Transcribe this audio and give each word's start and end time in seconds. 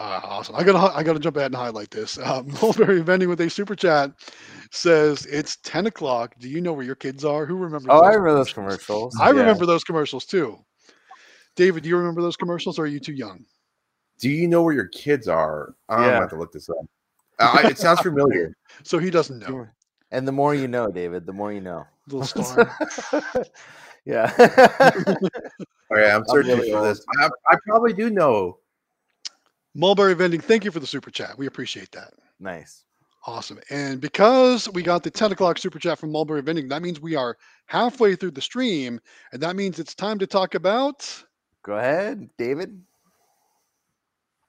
Uh, 0.00 0.18
awesome. 0.24 0.56
I 0.56 0.64
gotta 0.64 0.96
I 0.96 1.02
gotta 1.02 1.18
jump 1.18 1.36
ahead 1.36 1.52
and 1.52 1.56
highlight 1.56 1.90
this. 1.90 2.16
Uh, 2.16 2.42
Mulberry 2.62 3.02
vending 3.02 3.28
with 3.28 3.42
a 3.42 3.50
super 3.50 3.76
chat 3.76 4.10
says 4.70 5.26
it's 5.26 5.58
ten 5.62 5.86
o'clock. 5.86 6.34
Do 6.38 6.48
you 6.48 6.62
know 6.62 6.72
where 6.72 6.86
your 6.86 6.94
kids 6.94 7.22
are? 7.22 7.44
Who 7.44 7.56
remembers? 7.56 7.90
Oh, 7.90 8.00
those 8.00 8.04
I 8.04 8.12
remember 8.14 8.32
those 8.32 8.52
commercials. 8.54 9.14
I 9.20 9.26
Yeah. 9.26 9.40
remember 9.40 9.66
those 9.66 9.84
commercials 9.84 10.24
too. 10.24 10.56
David, 11.54 11.82
do 11.82 11.90
you 11.90 11.98
remember 11.98 12.22
those 12.22 12.36
commercials, 12.36 12.78
or 12.78 12.84
are 12.84 12.86
you 12.86 12.98
too 12.98 13.12
young? 13.12 13.44
Do 14.18 14.30
you 14.30 14.48
know 14.48 14.62
where 14.62 14.72
your 14.72 14.88
kids 14.88 15.28
are? 15.28 15.74
I'm 15.90 16.00
Yeah. 16.00 16.06
gonna 16.06 16.20
have 16.20 16.30
to 16.30 16.36
look 16.36 16.52
this 16.52 16.70
up. 16.70 16.78
Uh, 17.38 17.62
it 17.68 17.76
sounds 17.76 18.00
familiar. 18.00 18.54
So 18.84 18.98
he 18.98 19.10
doesn't 19.10 19.40
know. 19.40 19.66
And 20.12 20.26
the 20.26 20.32
more 20.32 20.54
you 20.54 20.68
know, 20.68 20.86
David, 20.90 21.26
the 21.26 21.32
more 21.32 21.52
you 21.52 21.60
know. 21.60 21.84
Little 22.08 22.26
star. 22.44 22.78
yeah. 24.06 24.32
Okay, 24.38 26.08
I'm 26.08 26.22
I'm 26.22 26.24
searching 26.28 26.56
really 26.56 26.70
for 26.70 26.80
this. 26.80 27.04
I, 27.20 27.28
I 27.50 27.56
probably 27.66 27.92
do 27.92 28.08
know. 28.10 28.60
Mulberry 29.74 30.14
vending. 30.14 30.40
Thank 30.40 30.64
you 30.64 30.70
for 30.70 30.80
the 30.80 30.86
super 30.86 31.10
chat. 31.10 31.36
We 31.38 31.46
appreciate 31.46 31.92
that. 31.92 32.12
nice. 32.38 32.84
Awesome. 33.26 33.60
And 33.68 34.00
because 34.00 34.66
we 34.70 34.82
got 34.82 35.02
the 35.02 35.10
10 35.10 35.32
o'clock 35.32 35.58
super 35.58 35.78
chat 35.78 35.98
from 35.98 36.10
Mulberry 36.10 36.40
Vending, 36.40 36.68
that 36.68 36.80
means 36.80 37.00
we 37.00 37.16
are 37.16 37.36
halfway 37.66 38.16
through 38.16 38.30
the 38.30 38.40
stream. 38.40 38.98
And 39.32 39.42
that 39.42 39.56
means 39.56 39.78
it's 39.78 39.94
time 39.94 40.18
to 40.20 40.26
talk 40.26 40.54
about. 40.54 41.06
Go 41.62 41.76
ahead, 41.76 42.30
David. 42.38 42.80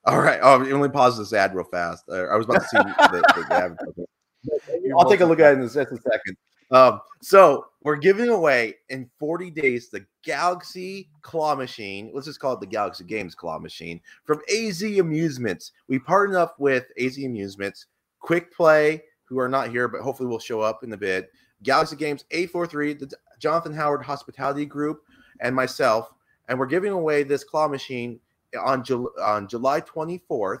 All 0.06 0.20
right. 0.20 0.40
Oh, 0.42 0.56
let 0.56 0.80
me 0.80 0.88
pause 0.88 1.18
this 1.18 1.34
ad 1.34 1.54
real 1.54 1.66
fast. 1.66 2.04
Uh, 2.08 2.24
I 2.24 2.36
was 2.36 2.46
about 2.46 2.62
to 2.62 2.68
see 2.68 2.78
the, 2.78 3.22
the, 3.36 4.06
the. 4.46 4.92
I'll 4.98 5.08
take 5.08 5.20
a 5.20 5.26
look 5.26 5.38
at 5.38 5.52
it 5.52 5.58
in 5.58 5.64
just 5.64 5.76
a 5.76 5.84
second. 5.84 6.36
Um, 6.72 7.00
so 7.20 7.66
we're 7.82 7.96
giving 7.96 8.30
away 8.30 8.76
in 8.88 9.10
40 9.18 9.50
days 9.50 9.90
the 9.90 10.04
Galaxy 10.24 11.10
Claw 11.20 11.54
Machine. 11.54 12.10
Let's 12.14 12.26
just 12.26 12.40
call 12.40 12.54
it 12.54 12.60
the 12.60 12.66
Galaxy 12.66 13.04
Games 13.04 13.34
Claw 13.34 13.58
Machine 13.58 14.00
from 14.24 14.40
AZ 14.52 14.82
Amusements. 14.82 15.72
We 15.86 15.98
partnered 15.98 16.38
up 16.38 16.58
with 16.58 16.86
AZ 16.98 17.18
Amusements, 17.18 17.86
Quick 18.20 18.52
Play, 18.54 19.02
who 19.24 19.38
are 19.38 19.48
not 19.48 19.70
here, 19.70 19.86
but 19.86 20.00
hopefully 20.00 20.28
will 20.28 20.38
show 20.38 20.60
up 20.60 20.82
in 20.82 20.92
a 20.92 20.96
bit. 20.96 21.30
Galaxy 21.62 21.96
Games 21.96 22.24
843, 22.30 22.94
the 22.94 23.12
Jonathan 23.38 23.74
Howard 23.74 24.02
Hospitality 24.02 24.66
Group, 24.66 25.02
and 25.40 25.54
myself. 25.54 26.10
And 26.48 26.58
we're 26.58 26.66
giving 26.66 26.92
away 26.92 27.22
this 27.22 27.44
claw 27.44 27.68
machine 27.68 28.18
on, 28.58 28.82
on 29.20 29.46
July 29.46 29.80
24th. 29.82 30.58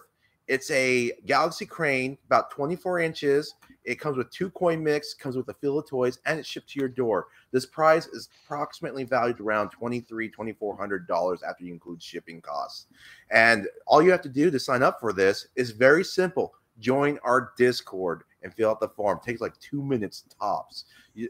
It's 0.48 0.70
a 0.70 1.12
Galaxy 1.24 1.66
Crane, 1.66 2.18
about 2.26 2.50
24 2.50 3.00
inches. 3.00 3.54
It 3.84 4.00
comes 4.00 4.16
with 4.16 4.30
two 4.30 4.50
coin 4.50 4.82
mix, 4.82 5.14
comes 5.14 5.36
with 5.36 5.48
a 5.48 5.54
fill 5.54 5.78
of 5.78 5.88
toys, 5.88 6.18
and 6.26 6.38
it's 6.38 6.48
shipped 6.48 6.70
to 6.70 6.80
your 6.80 6.88
door. 6.88 7.28
This 7.52 7.66
prize 7.66 8.06
is 8.08 8.28
approximately 8.44 9.04
valued 9.04 9.40
around 9.40 9.70
$2,300, 9.70 10.32
$2,400 10.34 11.38
after 11.48 11.64
you 11.64 11.72
include 11.72 12.02
shipping 12.02 12.40
costs. 12.40 12.86
And 13.30 13.66
all 13.86 14.02
you 14.02 14.10
have 14.10 14.22
to 14.22 14.28
do 14.28 14.50
to 14.50 14.58
sign 14.58 14.82
up 14.82 15.00
for 15.00 15.12
this 15.12 15.48
is 15.56 15.70
very 15.70 16.04
simple. 16.04 16.54
Join 16.80 17.18
our 17.24 17.52
Discord 17.56 18.24
and 18.42 18.52
fill 18.52 18.70
out 18.70 18.80
the 18.80 18.88
form. 18.88 19.18
It 19.22 19.26
takes 19.26 19.40
like 19.40 19.58
two 19.58 19.82
minutes 19.82 20.24
tops. 20.38 20.84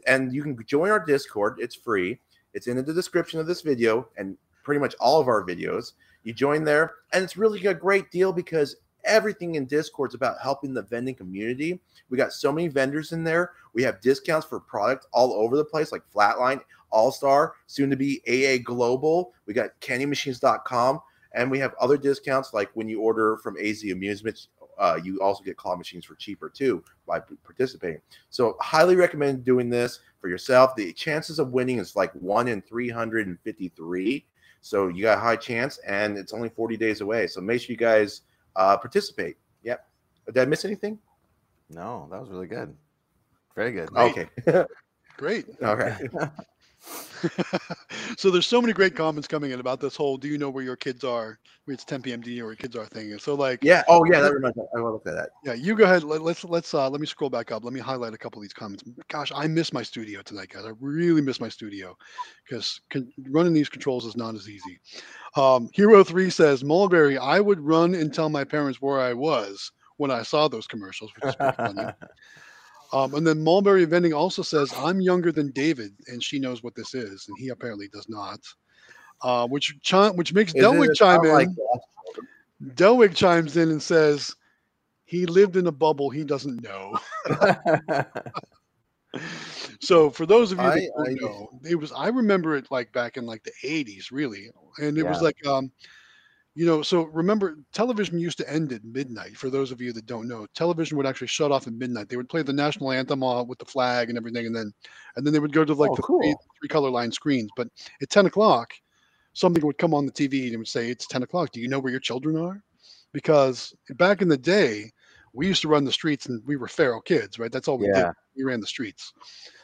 And 0.07 0.33
you 0.33 0.41
can 0.41 0.57
join 0.65 0.89
our 0.89 1.03
Discord. 1.03 1.57
It's 1.59 1.75
free. 1.75 2.19
It's 2.53 2.67
in 2.67 2.83
the 2.83 2.93
description 2.93 3.39
of 3.39 3.47
this 3.47 3.61
video 3.61 4.07
and 4.17 4.37
pretty 4.63 4.79
much 4.79 4.95
all 4.99 5.19
of 5.19 5.27
our 5.27 5.43
videos. 5.43 5.93
You 6.23 6.33
join 6.33 6.63
there, 6.63 6.93
and 7.11 7.23
it's 7.23 7.35
really 7.35 7.65
a 7.65 7.73
great 7.73 8.09
deal 8.09 8.31
because 8.31 8.77
everything 9.05 9.55
in 9.55 9.65
Discord 9.65 10.11
is 10.11 10.15
about 10.15 10.37
helping 10.41 10.73
the 10.73 10.81
vending 10.83 11.15
community. 11.15 11.79
We 12.09 12.17
got 12.17 12.33
so 12.33 12.51
many 12.51 12.67
vendors 12.67 13.11
in 13.11 13.23
there. 13.23 13.51
We 13.73 13.83
have 13.83 14.01
discounts 14.01 14.45
for 14.45 14.59
products 14.59 15.07
all 15.11 15.33
over 15.33 15.57
the 15.57 15.65
place, 15.65 15.91
like 15.91 16.03
Flatline, 16.13 16.61
All 16.91 17.11
Star, 17.11 17.53
soon 17.67 17.89
to 17.89 17.95
be 17.95 18.21
AA 18.27 18.61
Global. 18.63 19.33
We 19.45 19.53
got 19.53 19.79
candymachines.com, 19.81 20.99
and 21.33 21.51
we 21.51 21.59
have 21.59 21.73
other 21.79 21.97
discounts 21.97 22.53
like 22.53 22.69
when 22.73 22.87
you 22.87 23.01
order 23.01 23.37
from 23.37 23.57
AZ 23.57 23.83
Amusements, 23.83 24.49
uh, 24.77 24.99
you 25.03 25.19
also 25.21 25.43
get 25.43 25.57
claw 25.57 25.75
machines 25.75 26.05
for 26.05 26.15
cheaper 26.15 26.49
too 26.49 26.83
by 27.07 27.19
participating. 27.43 28.01
So, 28.29 28.57
highly 28.59 28.95
recommend 28.95 29.43
doing 29.43 29.69
this 29.69 29.99
for 30.19 30.29
yourself. 30.29 30.75
The 30.75 30.93
chances 30.93 31.39
of 31.39 31.51
winning 31.51 31.77
is 31.79 31.95
like 31.95 32.11
one 32.13 32.47
in 32.47 32.61
353. 32.61 34.25
So, 34.61 34.87
you 34.87 35.03
got 35.03 35.17
a 35.17 35.21
high 35.21 35.35
chance, 35.35 35.77
and 35.79 36.17
it's 36.17 36.33
only 36.33 36.49
40 36.49 36.77
days 36.77 37.01
away. 37.01 37.27
So, 37.27 37.41
make 37.41 37.61
sure 37.61 37.71
you 37.71 37.77
guys 37.77 38.21
uh, 38.55 38.77
participate. 38.77 39.37
Yep. 39.63 39.85
Did 40.27 40.37
I 40.37 40.45
miss 40.45 40.65
anything? 40.65 40.99
No, 41.69 42.07
that 42.11 42.19
was 42.19 42.29
really 42.29 42.47
good. 42.47 42.75
Very 43.55 43.71
good. 43.71 43.89
Okay. 43.95 44.27
Great. 45.17 45.45
okay. 45.61 45.97
so 48.17 48.29
there's 48.29 48.47
so 48.47 48.61
many 48.61 48.73
great 48.73 48.95
comments 48.95 49.27
coming 49.27 49.51
in 49.51 49.59
about 49.59 49.79
this 49.79 49.95
whole 49.95 50.17
do 50.17 50.27
you 50.27 50.37
know 50.37 50.49
where 50.49 50.63
your 50.63 50.75
kids 50.75 51.03
are? 51.03 51.39
It's 51.67 51.85
10 51.85 52.01
p.m. 52.01 52.21
Do 52.21 52.29
you 52.29 52.39
know 52.39 52.45
where 52.45 52.51
your 52.51 52.57
kids 52.57 52.75
are 52.75 52.85
thing. 52.85 53.17
So 53.19 53.35
like 53.35 53.63
Yeah. 53.63 53.83
Oh, 53.87 54.03
yeah. 54.05 54.19
That 54.19 54.33
reminds 54.33 54.57
me. 54.57 54.63
I 54.75 54.79
want 54.81 54.89
to 54.89 54.93
look 54.93 55.07
at 55.07 55.15
that. 55.15 55.29
Yeah, 55.43 55.53
you 55.53 55.75
go 55.75 55.85
ahead. 55.85 56.03
Let, 56.03 56.21
let's 56.21 56.43
let's 56.43 56.73
uh 56.73 56.89
let 56.89 56.99
me 56.99 57.07
scroll 57.07 57.29
back 57.29 57.51
up. 57.51 57.63
Let 57.63 57.73
me 57.73 57.79
highlight 57.79 58.13
a 58.13 58.17
couple 58.17 58.39
of 58.39 58.43
these 58.43 58.53
comments. 58.53 58.83
Gosh, 59.09 59.31
I 59.33 59.47
miss 59.47 59.71
my 59.71 59.83
studio 59.83 60.21
tonight, 60.21 60.49
guys. 60.49 60.65
I 60.65 60.71
really 60.79 61.21
miss 61.21 61.39
my 61.39 61.49
studio 61.49 61.95
because 62.47 62.81
con- 62.89 63.11
running 63.29 63.53
these 63.53 63.69
controls 63.69 64.05
is 64.05 64.17
not 64.17 64.35
as 64.35 64.49
easy. 64.49 64.79
Um, 65.35 65.69
Hero 65.73 66.03
three 66.03 66.29
says 66.29 66.63
Mulberry. 66.63 67.17
I 67.17 67.39
would 67.39 67.59
run 67.59 67.95
and 67.95 68.13
tell 68.13 68.29
my 68.29 68.43
parents 68.43 68.81
where 68.81 68.99
I 68.99 69.13
was 69.13 69.71
when 69.97 70.11
I 70.11 70.23
saw 70.23 70.47
those 70.47 70.67
commercials, 70.67 71.11
which 71.15 71.29
is 71.29 71.35
pretty 71.35 71.55
funny. 71.55 71.85
Um, 72.93 73.15
and 73.15 73.25
then 73.25 73.43
Mulberry 73.43 73.85
Vending 73.85 74.13
also 74.13 74.41
says 74.43 74.71
I'm 74.77 75.01
younger 75.01 75.31
than 75.31 75.51
David, 75.51 75.93
and 76.07 76.23
she 76.23 76.39
knows 76.39 76.61
what 76.63 76.75
this 76.75 76.93
is, 76.93 77.25
and 77.27 77.37
he 77.39 77.49
apparently 77.49 77.87
does 77.89 78.07
not. 78.07 78.39
Uh, 79.21 79.47
which 79.47 79.75
chi- 79.87 80.11
which 80.11 80.33
makes 80.33 80.53
Is 80.53 80.63
Delwig 80.63 80.93
chime 80.95 81.25
in. 81.25 81.31
like 81.31 81.47
Delwig 82.75 83.15
chimes 83.15 83.57
in 83.57 83.69
and 83.71 83.81
says 83.81 84.35
he 85.05 85.25
lived 85.25 85.55
in 85.57 85.67
a 85.67 85.71
bubble 85.71 86.09
he 86.09 86.23
doesn't 86.23 86.61
know. 86.63 86.97
So 89.79 90.09
for 90.09 90.25
those 90.25 90.51
of 90.51 90.57
you 90.57 90.63
that 90.63 90.73
I- 90.73 90.87
don't 90.97 91.09
I- 91.09 91.13
know, 91.21 91.49
it 91.69 91.75
was 91.75 91.91
I 91.91 92.07
remember 92.07 92.55
it 92.55 92.71
like 92.71 92.91
back 92.93 93.17
in 93.17 93.25
like 93.25 93.43
the 93.43 93.51
80s, 93.63 94.11
really. 94.11 94.49
And 94.79 94.97
it 94.97 95.03
was 95.05 95.21
like 95.21 95.45
um 95.45 95.71
you 96.55 96.65
know, 96.65 96.81
so 96.83 97.03
remember 97.03 97.57
television 97.73 98.19
used 98.19 98.37
to 98.37 98.49
end 98.49 98.71
at 98.73 98.83
midnight. 98.83 99.35
For 99.35 99.49
those 99.49 99.71
of 99.71 99.81
you 99.81 99.91
that 99.93 100.05
don't 100.05 100.27
know, 100.27 100.45
television 100.53 100.97
would 100.97 101.07
actually 101.07 101.27
shut 101.27 101.51
off 101.51 101.65
at 101.67 101.73
midnight. 101.73 102.09
They 102.09 102.17
would 102.17 102.29
play 102.29 102.43
the 102.43 102.53
national 102.53 102.91
anthem 102.91 103.23
uh, 103.23 103.43
with 103.43 103.57
the 103.57 103.65
flag 103.65 104.09
and 104.09 104.17
everything, 104.17 104.45
and 104.45 104.55
then 104.55 104.71
and 105.15 105.25
then 105.25 105.33
they 105.33 105.39
would 105.39 105.53
go 105.53 105.65
to 105.65 105.73
like 105.73 105.91
Oh, 105.91 105.95
the 105.95 106.01
three, 106.03 106.35
cool. 106.35 106.41
three 106.59 106.69
color 106.69 106.89
line 106.91 107.11
screens. 107.11 107.49
But 107.55 107.69
at 108.01 108.09
10 108.09 108.27
o'clock, 108.27 108.73
something 109.33 109.65
would 109.65 109.77
come 109.79 109.93
on 109.93 110.05
the 110.05 110.11
TV 110.11 110.45
and 110.45 110.53
it 110.53 110.57
would 110.57 110.67
say, 110.67 110.89
It's 110.89 111.07
10 111.07 111.23
o'clock. 111.23 111.51
Do 111.51 111.59
you 111.59 111.67
know 111.67 111.79
where 111.79 111.91
your 111.91 111.99
children 111.99 112.37
are? 112.37 112.61
Because 113.13 113.73
back 113.95 114.21
in 114.21 114.27
the 114.27 114.37
day, 114.37 114.91
we 115.33 115.47
used 115.47 115.61
to 115.63 115.67
run 115.67 115.83
the 115.83 115.91
streets 115.91 116.27
and 116.27 116.41
we 116.45 116.55
were 116.55 116.67
feral 116.67 117.01
kids, 117.01 117.39
right? 117.39 117.51
That's 117.51 117.67
all 117.67 117.77
we 117.79 117.87
did. 117.89 118.05
We 118.35 118.43
ran 118.43 118.59
the 118.59 118.67
streets. 118.67 119.11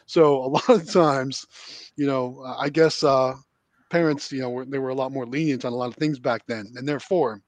So 0.08 0.44
a 0.44 0.48
lot 0.58 0.70
of 0.70 0.90
times, 0.92 1.46
you 1.96 2.08
know, 2.08 2.44
I 2.58 2.70
guess 2.70 3.04
uh, 3.04 3.36
parents, 3.90 4.32
you 4.32 4.42
know, 4.42 4.50
were, 4.50 4.66
they 4.66 4.80
were 4.80 4.90
a 4.90 4.96
lot 4.96 5.12
more 5.12 5.26
lenient 5.26 5.66
on 5.66 5.74
a 5.74 5.76
lot 5.76 5.88
of 5.88 5.96
things 5.96 6.20
back 6.20 6.46
then, 6.48 6.72
and 6.76 6.88
therefore, 6.88 7.42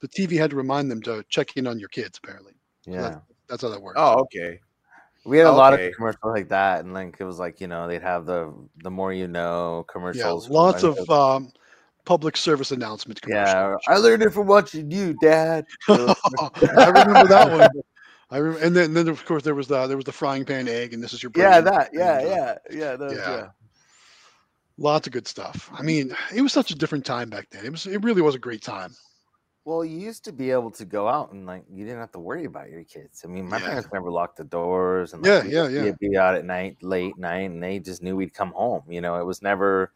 the 0.00 0.08
TV 0.08 0.38
had 0.38 0.50
to 0.50 0.56
remind 0.56 0.90
them 0.90 1.02
to 1.02 1.24
check 1.28 1.56
in 1.56 1.66
on 1.66 1.78
your 1.78 1.88
kids. 1.88 2.18
Apparently, 2.22 2.52
yeah. 2.86 3.18
that's 3.48 3.62
how 3.62 3.68
that 3.68 3.80
works. 3.80 3.96
Oh, 3.98 4.20
okay. 4.20 4.60
We 5.24 5.38
had 5.38 5.46
a 5.46 5.52
lot 5.52 5.72
of 5.72 5.92
commercials 5.94 6.34
like 6.34 6.50
that, 6.50 6.84
and 6.84 6.92
like 6.92 7.16
it 7.18 7.24
was 7.24 7.38
like 7.38 7.60
you 7.60 7.66
know 7.66 7.88
they'd 7.88 8.02
have 8.02 8.26
the 8.26 8.52
the 8.82 8.90
more 8.90 9.12
you 9.12 9.26
know 9.26 9.84
commercials. 9.88 10.46
from, 10.46 10.54
lots 10.54 10.82
of 10.82 10.98
um, 11.08 11.50
public 12.04 12.36
service 12.36 12.72
announcement. 12.72 13.20
yeah. 13.26 13.74
I 13.88 13.96
learned 13.96 14.22
it 14.22 14.30
from 14.30 14.46
watching 14.46 14.90
you, 14.90 15.14
Dad. 15.22 15.64
I 15.88 16.92
remember 16.94 17.26
that 17.28 17.50
one. 17.50 17.82
I 18.30 18.38
rem- 18.38 18.58
and 18.60 18.74
then, 18.74 18.94
then 18.94 19.08
of 19.08 19.24
course 19.24 19.42
there 19.42 19.54
was 19.54 19.68
the 19.68 19.86
there 19.86 19.96
was 19.96 20.04
the 20.04 20.12
frying 20.12 20.44
pan 20.44 20.68
egg, 20.68 20.92
and 20.92 21.02
this 21.02 21.12
is 21.12 21.22
your 21.22 21.32
yeah, 21.36 21.60
that. 21.60 21.90
Yeah, 21.92 22.18
and, 22.18 22.26
uh, 22.26 22.30
yeah, 22.30 22.56
yeah, 22.70 22.96
those, 22.96 23.12
yeah. 23.12 23.30
yeah. 23.30 23.48
Lots 24.76 25.06
of 25.06 25.12
good 25.12 25.28
stuff. 25.28 25.70
I 25.72 25.82
mean, 25.82 26.14
it 26.34 26.42
was 26.42 26.52
such 26.52 26.70
a 26.70 26.74
different 26.74 27.04
time 27.06 27.30
back 27.30 27.48
then. 27.50 27.64
It 27.64 27.70
was 27.70 27.86
it 27.86 28.02
really 28.02 28.22
was 28.22 28.34
a 28.34 28.40
great 28.40 28.62
time. 28.62 28.92
Well, 29.64 29.84
you 29.84 29.98
used 29.98 30.24
to 30.24 30.32
be 30.32 30.50
able 30.50 30.70
to 30.72 30.84
go 30.84 31.08
out 31.08 31.32
and 31.32 31.46
like 31.46 31.64
you 31.72 31.84
didn't 31.86 32.00
have 32.00 32.12
to 32.12 32.18
worry 32.18 32.44
about 32.44 32.70
your 32.70 32.84
kids. 32.84 33.22
I 33.24 33.28
mean, 33.28 33.48
my 33.48 33.58
Yeah. 33.58 33.66
parents 33.66 33.88
never 33.92 34.10
locked 34.10 34.36
the 34.36 34.44
doors, 34.44 35.14
and 35.14 35.24
Yeah, 35.24 35.38
like, 35.38 35.52
yeah, 35.52 35.68
yeah. 35.68 35.82
we'd 35.84 35.98
be 36.00 36.16
out 36.18 36.34
at 36.34 36.44
night, 36.44 36.82
late 36.82 37.16
night, 37.16 37.48
and 37.50 37.62
they 37.62 37.78
just 37.78 38.02
knew 38.02 38.14
we'd 38.16 38.34
come 38.34 38.52
home. 38.52 38.82
You 38.88 39.00
know, 39.00 39.18
it 39.20 39.24
was 39.24 39.40
never, 39.40 39.92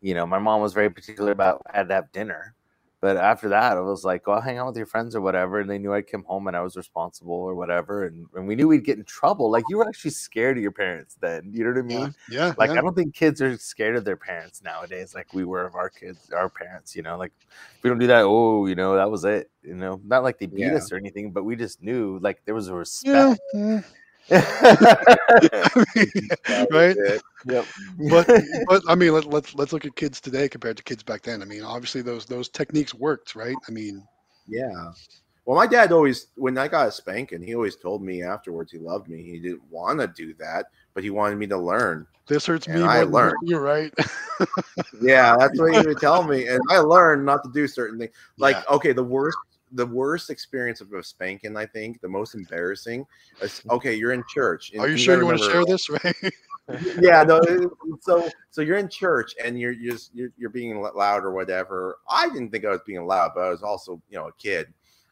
you 0.00 0.14
know, 0.14 0.26
my 0.26 0.38
mom 0.40 0.60
was 0.60 0.72
very 0.72 0.90
particular 0.90 1.30
about 1.30 1.62
I 1.72 1.76
had 1.76 1.88
to 1.88 1.94
have 1.94 2.10
dinner, 2.12 2.54
but 3.00 3.16
after 3.16 3.50
that, 3.50 3.76
it 3.76 3.82
was 3.82 4.04
like 4.04 4.24
go 4.24 4.40
hang 4.40 4.58
out 4.58 4.68
with 4.68 4.76
your 4.76 4.86
friends 4.86 5.14
or 5.14 5.20
whatever, 5.20 5.60
and 5.60 5.68
they 5.68 5.78
knew 5.78 5.92
I'd 5.92 6.06
come 6.10 6.24
home 6.24 6.46
and 6.48 6.56
I 6.56 6.62
was 6.62 6.76
responsible 6.76 7.34
or 7.34 7.54
whatever, 7.54 8.06
and, 8.06 8.26
and 8.34 8.46
we 8.46 8.54
knew 8.54 8.68
we'd 8.68 8.84
get 8.84 8.98
in 8.98 9.04
trouble. 9.04 9.50
Like 9.50 9.64
you 9.68 9.76
were 9.76 9.86
actually 9.88 10.12
scared 10.12 10.56
of 10.56 10.62
your 10.62 10.72
parents 10.72 11.16
then. 11.20 11.50
You 11.52 11.64
know 11.64 11.70
what 11.70 11.78
I 11.78 11.82
mean? 11.82 12.14
Yeah, 12.30 12.46
yeah. 12.46 12.54
Like 12.56 12.70
yeah. 12.70 12.78
I 12.78 12.82
don't 12.82 12.94
think 12.94 13.14
kids 13.14 13.42
are 13.42 13.56
scared 13.58 13.96
of 13.96 14.04
their 14.04 14.16
parents 14.16 14.62
nowadays, 14.62 15.14
like 15.14 15.32
we 15.34 15.44
were 15.44 15.66
of 15.66 15.74
our 15.74 15.90
kids, 15.90 16.30
our 16.32 16.48
parents. 16.48 16.96
You 16.96 17.02
know, 17.02 17.18
like 17.18 17.32
if 17.76 17.82
we 17.82 17.90
don't 17.90 17.98
do 17.98 18.06
that, 18.06 18.22
oh, 18.22 18.66
you 18.66 18.74
know, 18.74 18.96
that 18.96 19.10
was 19.10 19.24
it. 19.24 19.50
You 19.62 19.74
know, 19.74 20.00
not 20.04 20.22
like 20.22 20.38
they 20.38 20.46
beat 20.46 20.60
Yeah. 20.60 20.76
us 20.76 20.90
or 20.90 20.96
anything, 20.96 21.32
but 21.32 21.44
we 21.44 21.56
just 21.56 21.82
knew 21.82 22.18
like 22.20 22.44
there 22.44 22.54
was 22.54 22.68
a 22.68 22.72
yeah, 22.72 22.78
respect. 22.78 23.40
right. 24.30 24.44
it. 26.96 27.22
yep. 27.44 27.64
But 28.08 28.26
but 28.68 28.82
I 28.88 28.94
mean, 28.94 29.12
let, 29.12 29.26
let's 29.26 29.54
let's 29.54 29.72
look 29.72 29.84
at 29.84 29.96
kids 29.96 30.20
today 30.20 30.48
compared 30.48 30.76
to 30.78 30.82
kids 30.82 31.02
back 31.02 31.22
then. 31.22 31.42
I 31.42 31.44
mean, 31.44 31.62
obviously 31.62 32.02
those 32.02 32.24
those 32.26 32.48
techniques 32.48 32.94
worked, 32.94 33.34
right? 33.34 33.56
I 33.68 33.72
mean, 33.72 34.06
Yeah. 34.46 34.92
Well, 35.44 35.56
my 35.56 35.66
dad 35.66 35.92
always, 35.92 36.28
when 36.36 36.58
I 36.58 36.66
got 36.68 36.88
a 36.88 36.92
spanking, 36.92 37.42
he 37.42 37.54
always 37.54 37.76
told 37.76 38.02
me 38.02 38.22
afterwards 38.22 38.72
he 38.72 38.78
loved 38.78 39.08
me. 39.08 39.22
He 39.22 39.38
didn't 39.38 39.62
want 39.70 40.00
to 40.00 40.08
do 40.08 40.34
that, 40.34 40.66
but 40.94 41.04
he 41.04 41.10
wanted 41.10 41.36
me 41.38 41.46
to 41.48 41.58
learn. 41.58 42.06
This 42.26 42.46
hurts 42.46 42.66
And 42.66 42.68
me 42.68 42.82
I 42.82 42.88
more 42.88 43.10
than 43.10 43.12
learned. 43.12 43.36
you're 43.42 43.60
right. 43.60 43.92
Yeah, 45.00 45.36
that's 45.38 45.58
what 45.58 45.74
he 45.74 45.86
would 45.86 45.98
tell 45.98 46.22
me, 46.22 46.46
and 46.48 46.60
I 46.70 46.78
learned 46.78 47.24
not 47.24 47.42
to 47.44 47.50
do 47.52 47.66
certain 47.66 47.98
things. 47.98 48.12
Like, 48.38 48.56
Yeah. 48.56 48.62
okay, 48.70 48.92
the 48.92 49.04
worst, 49.04 49.36
the 49.72 49.86
worst 49.86 50.30
experience 50.30 50.80
of 50.80 50.92
a 50.92 51.02
spanking, 51.02 51.56
I 51.56 51.66
think, 51.66 52.00
the 52.00 52.08
most 52.08 52.34
embarrassing. 52.34 53.06
Is, 53.40 53.62
okay, 53.70 53.94
you're 53.94 54.12
in 54.12 54.24
church. 54.32 54.72
Are 54.78 54.88
you 54.88 54.96
sure 54.96 55.18
you 55.18 55.26
want 55.26 55.38
to 55.38 55.50
share 55.50 55.64
this? 55.64 55.88
Right? 55.88 56.14
yeah 57.00 57.22
no 57.22 57.40
so 58.00 58.28
so 58.50 58.60
you're 58.60 58.76
in 58.76 58.88
church 58.88 59.36
and 59.42 59.58
you're 59.58 59.70
you're 59.70 59.92
just 59.92 60.12
you're, 60.12 60.30
you're 60.36 60.50
being 60.50 60.80
loud 60.80 61.24
or 61.24 61.30
whatever 61.30 61.98
i 62.10 62.28
didn't 62.28 62.50
think 62.50 62.64
i 62.64 62.70
was 62.70 62.80
being 62.84 63.06
loud 63.06 63.30
but 63.34 63.42
i 63.42 63.50
was 63.50 63.62
also 63.62 64.02
you 64.10 64.18
know 64.18 64.26
a 64.26 64.32
kid 64.32 64.66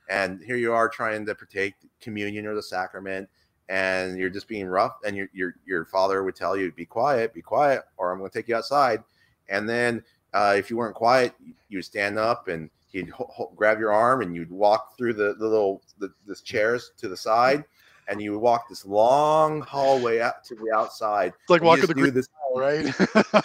and 0.08 0.42
here 0.42 0.56
you 0.56 0.72
are 0.72 0.88
trying 0.88 1.24
to 1.24 1.34
partake 1.34 1.74
communion 2.00 2.44
or 2.46 2.56
the 2.56 2.62
sacrament 2.62 3.28
and 3.68 4.18
you're 4.18 4.30
just 4.30 4.48
being 4.48 4.66
rough 4.66 4.96
and 5.06 5.16
your 5.16 5.28
your 5.32 5.54
your 5.64 5.84
father 5.84 6.24
would 6.24 6.34
tell 6.34 6.56
you 6.56 6.72
be 6.72 6.84
quiet 6.84 7.32
be 7.32 7.40
quiet 7.40 7.82
or 7.98 8.10
i'm 8.10 8.18
going 8.18 8.28
to 8.28 8.36
take 8.36 8.48
you 8.48 8.56
outside 8.56 9.02
and 9.48 9.68
then 9.68 10.02
uh, 10.32 10.54
if 10.58 10.68
you 10.68 10.76
weren't 10.76 10.96
quiet 10.96 11.32
you 11.68 11.78
would 11.78 11.84
stand 11.84 12.18
up 12.18 12.48
and 12.48 12.68
he'd 12.94 13.12
grab 13.56 13.81
your 13.81 13.93
arm 13.93 14.23
and 14.23 14.35
you'd 14.35 14.50
walk 14.50 14.96
through 14.96 15.12
the, 15.12 15.35
the 15.35 15.46
little 15.46 15.82
the, 15.99 16.12
this 16.26 16.41
chairs 16.41 16.93
to 16.96 17.08
the 17.08 17.17
side 17.17 17.64
and 18.06 18.23
you 18.23 18.32
would 18.32 18.41
walk 18.41 18.69
this 18.69 18.87
long 18.87 19.61
hallway 19.62 20.20
out 20.20 20.44
to 20.44 20.55
the 20.55 20.73
outside 20.75 21.29
It's 21.29 21.50
like 21.50 21.62
walking 21.62 21.88
the 21.88 21.94
green 21.94 22.14
this 22.14 22.29
wall, 22.41 22.61
right? 22.61 22.85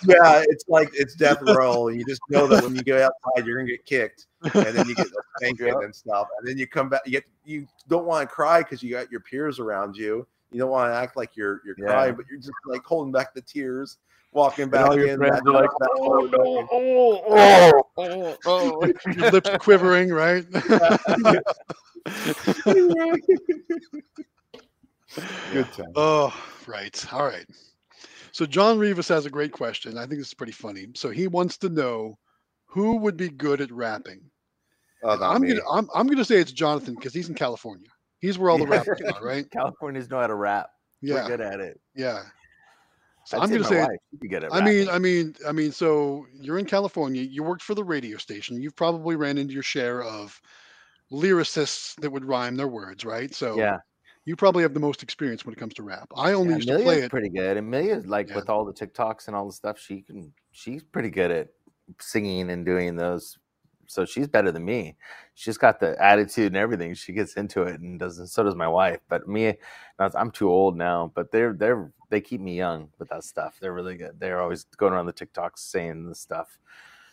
yeah, 0.08 0.44
it's 0.48 0.66
like 0.68 0.92
it's 0.94 1.16
death 1.16 1.40
row. 1.42 1.88
You 1.88 2.06
just 2.06 2.22
know 2.30 2.48
that 2.48 2.62
when 2.62 2.76
you 2.76 2.84
go 2.84 2.98
outside, 2.98 3.48
you're 3.48 3.58
gonna 3.58 3.70
get 3.70 3.86
kicked, 3.86 4.28
and 4.44 4.76
then 4.76 4.86
you 4.88 4.96
get 4.96 5.08
the 5.12 5.24
spanking 5.38 5.74
and 5.82 5.96
stuff, 5.96 6.28
and 6.38 6.48
then 6.48 6.58
you 6.58 6.68
come 6.68 6.90
back. 6.90 7.02
You 7.06 7.14
get, 7.14 7.24
you 7.44 7.68
don't 7.88 8.06
want 8.06 8.30
to 8.30 8.34
cry 8.34 8.60
because 8.60 8.84
you 8.84 8.92
got 8.92 9.12
your 9.12 9.22
peers 9.22 9.60
around 9.60 9.98
you. 9.98 10.28
You 10.52 10.60
don't 10.60 10.70
want 10.70 10.92
to 10.92 10.96
act 10.96 11.18
like 11.18 11.36
you're 11.36 11.62
you're 11.66 11.76
Yeah. 11.78 11.86
crying, 11.86 12.16
but 12.16 12.26
you're 12.30 12.40
just 12.40 12.52
like 12.66 12.84
holding 12.84 13.12
back 13.12 13.34
the 13.34 13.42
tears, 13.42 13.98
walking 14.32 14.64
And 14.64 14.72
back 14.72 14.94
your 14.94 15.08
in. 15.08 15.18
friends 15.18 15.34
back 15.34 15.46
are 15.48 15.52
like, 15.54 15.70
oh, 15.82 15.84
out, 15.84 15.90
oh, 15.94 16.30
no, 16.32 16.68
oh, 16.72 16.72
oh, 16.72 17.22
oh, 17.30 17.84
oh. 17.98 18.38
oh, 18.46 18.46
oh 18.46 18.90
your 19.16 19.32
lips 19.32 19.50
quivering, 19.60 20.10
right? 20.10 20.46
Good 25.52 25.74
time. 25.74 25.86
Oh, 25.96 26.34
right. 26.68 27.14
All 27.14 27.26
right. 27.26 27.46
So 28.32 28.46
John 28.46 28.78
Rivas 28.78 29.08
has 29.08 29.26
a 29.26 29.30
great 29.30 29.52
question. 29.52 29.98
I 29.98 30.02
think 30.02 30.20
this 30.20 30.28
is 30.28 30.34
pretty 30.34 30.52
funny. 30.52 30.88
So 30.96 31.10
he 31.10 31.28
wants 31.28 31.58
to 31.60 31.70
know 31.70 32.18
who 32.68 32.98
would 32.98 33.18
be 33.18 33.30
good 33.30 33.62
at 33.62 33.72
rapping. 33.72 34.22
Oh, 35.02 35.18
I'm 35.22 35.42
me. 35.42 35.50
gonna 35.50 35.62
I'm, 35.72 35.90
I'm 35.96 36.08
gonna 36.08 36.26
say 36.26 36.40
it's 36.40 36.52
Jonathan 36.52 36.96
because 36.96 37.14
he's 37.14 37.30
in 37.30 37.36
California. 37.36 37.88
He's 38.20 38.38
where 38.38 38.50
all 38.50 38.58
the 38.58 38.66
Yeah. 38.66 38.72
rappers 38.72 39.00
are, 39.14 39.24
right? 39.24 39.50
Californians 39.50 40.10
know 40.10 40.20
how 40.20 40.28
to 40.28 40.36
rap. 40.36 40.70
We're 41.02 41.16
Yeah, 41.16 41.28
good 41.28 41.42
at 41.42 41.60
it. 41.62 41.80
yeah. 41.96 42.24
So 43.26 43.38
I'd 43.38 43.44
I'm 43.44 43.52
gonna 43.52 43.64
say 43.64 43.80
wife, 43.82 43.90
she'd 44.10 44.20
be 44.20 44.28
good 44.28 44.46
I 44.52 44.62
mean. 44.64 44.90
I 44.90 44.98
mean, 44.98 45.36
I 45.48 45.52
mean. 45.52 45.72
So 45.72 46.26
you're 46.34 46.58
in 46.58 46.66
California. 46.66 47.22
You 47.22 47.44
worked 47.44 47.62
for 47.62 47.76
the 47.76 47.84
radio 47.84 48.18
station. 48.18 48.62
You've 48.62 48.76
probably 48.76 49.16
ran 49.16 49.38
into 49.38 49.54
your 49.54 49.64
share 49.64 50.04
of 50.04 50.40
lyricists 51.12 51.96
that 52.02 52.10
would 52.10 52.26
rhyme 52.26 52.56
their 52.56 52.68
words, 52.68 53.06
right? 53.06 53.34
So 53.34 53.58
yeah, 53.58 53.78
you 54.26 54.36
probably 54.36 54.64
have 54.64 54.74
the 54.74 54.80
most 54.80 55.04
experience 55.04 55.46
when 55.46 55.54
it 55.54 55.60
comes 55.60 55.74
to 55.76 55.84
rap. 55.84 56.08
I 56.16 56.34
only 56.34 56.52
yeah 56.52 56.56
used 56.58 56.68
to 56.70 56.80
play 56.80 57.02
it. 57.02 57.12
pretty 57.12 57.30
good. 57.30 57.58
Amelia's 57.58 58.06
like 58.06 58.30
Yeah. 58.30 58.36
with 58.36 58.50
all 58.50 58.66
the 58.66 58.74
TikToks 58.74 59.28
and 59.28 59.36
all 59.36 59.46
the 59.46 59.54
stuff. 59.54 59.80
She 59.80 60.02
can. 60.02 60.34
She's 60.52 60.84
pretty 60.84 61.10
good 61.10 61.32
at 61.32 61.50
singing 62.00 62.50
and 62.52 62.66
doing 62.66 62.96
those. 62.96 63.38
So 63.88 64.06
she's 64.06 64.28
better 64.28 64.52
than 64.52 64.64
me. 64.64 64.98
She's 65.34 65.58
got 65.58 65.80
the 65.80 66.00
attitude 66.00 66.48
and 66.48 66.58
everything. 66.58 66.94
She 66.94 67.12
gets 67.12 67.34
into 67.34 67.64
it 67.64 67.80
and 67.80 68.00
doesn't. 68.00 68.28
So 68.28 68.44
does 68.44 68.56
my 68.56 68.68
wife. 68.68 69.00
But 69.10 69.28
me, 69.28 69.56
I'm 69.98 70.30
too 70.30 70.50
old 70.50 70.78
now. 70.78 71.12
But 71.16 71.32
they're 71.32 71.54
they're 71.54 71.92
they 72.10 72.22
keep 72.22 72.42
me 72.42 72.58
young 72.58 72.90
with 73.00 73.10
that 73.10 73.24
stuff. 73.24 73.58
They're 73.60 73.74
really 73.74 73.98
good. 73.98 74.20
They're 74.20 74.42
always 74.42 74.64
going 74.78 74.94
around 74.94 75.06
the 75.06 75.14
TikToks 75.14 75.60
saying 75.60 76.08
the 76.08 76.16
stuff. 76.16 76.58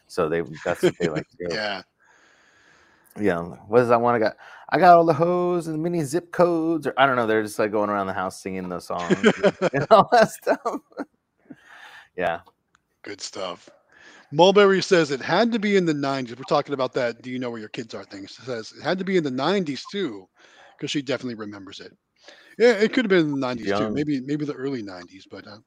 So 0.07 0.29
they 0.29 0.43
that's 0.65 0.83
what 0.83 0.95
they 0.99 1.09
like 1.09 1.29
to 1.31 1.37
do. 1.49 1.55
Yeah. 1.55 1.83
yeah, 3.21 3.41
what 3.41 3.79
does 3.79 3.89
that 3.89 4.01
one? 4.01 4.15
I 4.15 4.19
got, 4.19 4.37
I 4.69 4.79
got 4.79 4.97
all 4.97 5.05
the 5.05 5.15
hoes 5.15 5.67
and 5.67 5.75
the 5.75 5.79
mini 5.79 6.03
zip 6.03 6.33
codes, 6.33 6.87
or 6.87 6.95
I 6.97 7.07
don't 7.07 7.17
know. 7.17 7.27
They're 7.27 7.43
just 7.43 7.59
like 7.59 7.73
going 7.73 7.91
around 7.91 8.07
the 8.07 8.13
house 8.13 8.41
singing 8.41 8.69
those 8.69 8.87
songs 8.87 9.17
and 9.73 9.87
all 9.91 10.09
that 10.13 10.31
stuff. 10.31 10.81
yeah, 12.17 12.41
Good 13.07 13.21
stuff. 13.21 13.71
Mulberry 14.33 14.83
says 14.83 15.13
it 15.13 15.21
had 15.21 15.53
to 15.53 15.61
be 15.61 15.77
in 15.77 15.87
the 15.87 15.93
90s. 15.93 16.31
We're 16.31 16.43
talking 16.49 16.75
about 16.75 16.93
that. 16.95 17.23
Do 17.23 17.31
you 17.31 17.39
know 17.39 17.51
where 17.51 17.61
your 17.61 17.69
kids 17.69 17.95
are? 17.95 18.03
Things 18.03 18.37
says 18.37 18.73
it 18.77 18.83
had 18.83 18.99
to 18.99 19.05
be 19.05 19.17
in 19.17 19.23
the 19.23 19.31
90s 19.31 19.85
too, 19.93 20.29
because 20.77 20.91
she 20.91 21.03
definitely 21.03 21.37
remembers 21.37 21.79
it. 21.79 21.97
Yeah, 22.59 22.73
it 22.73 22.93
could 22.93 23.05
have 23.05 23.11
been 23.11 23.39
the 23.41 23.47
90s 23.47 23.79
too. 23.79 23.91
Maybe 23.91 24.21
maybe 24.21 24.45
the 24.45 24.55
early 24.55 24.83
90s, 24.83 25.25
but 25.31 25.47
uh, 25.47 25.59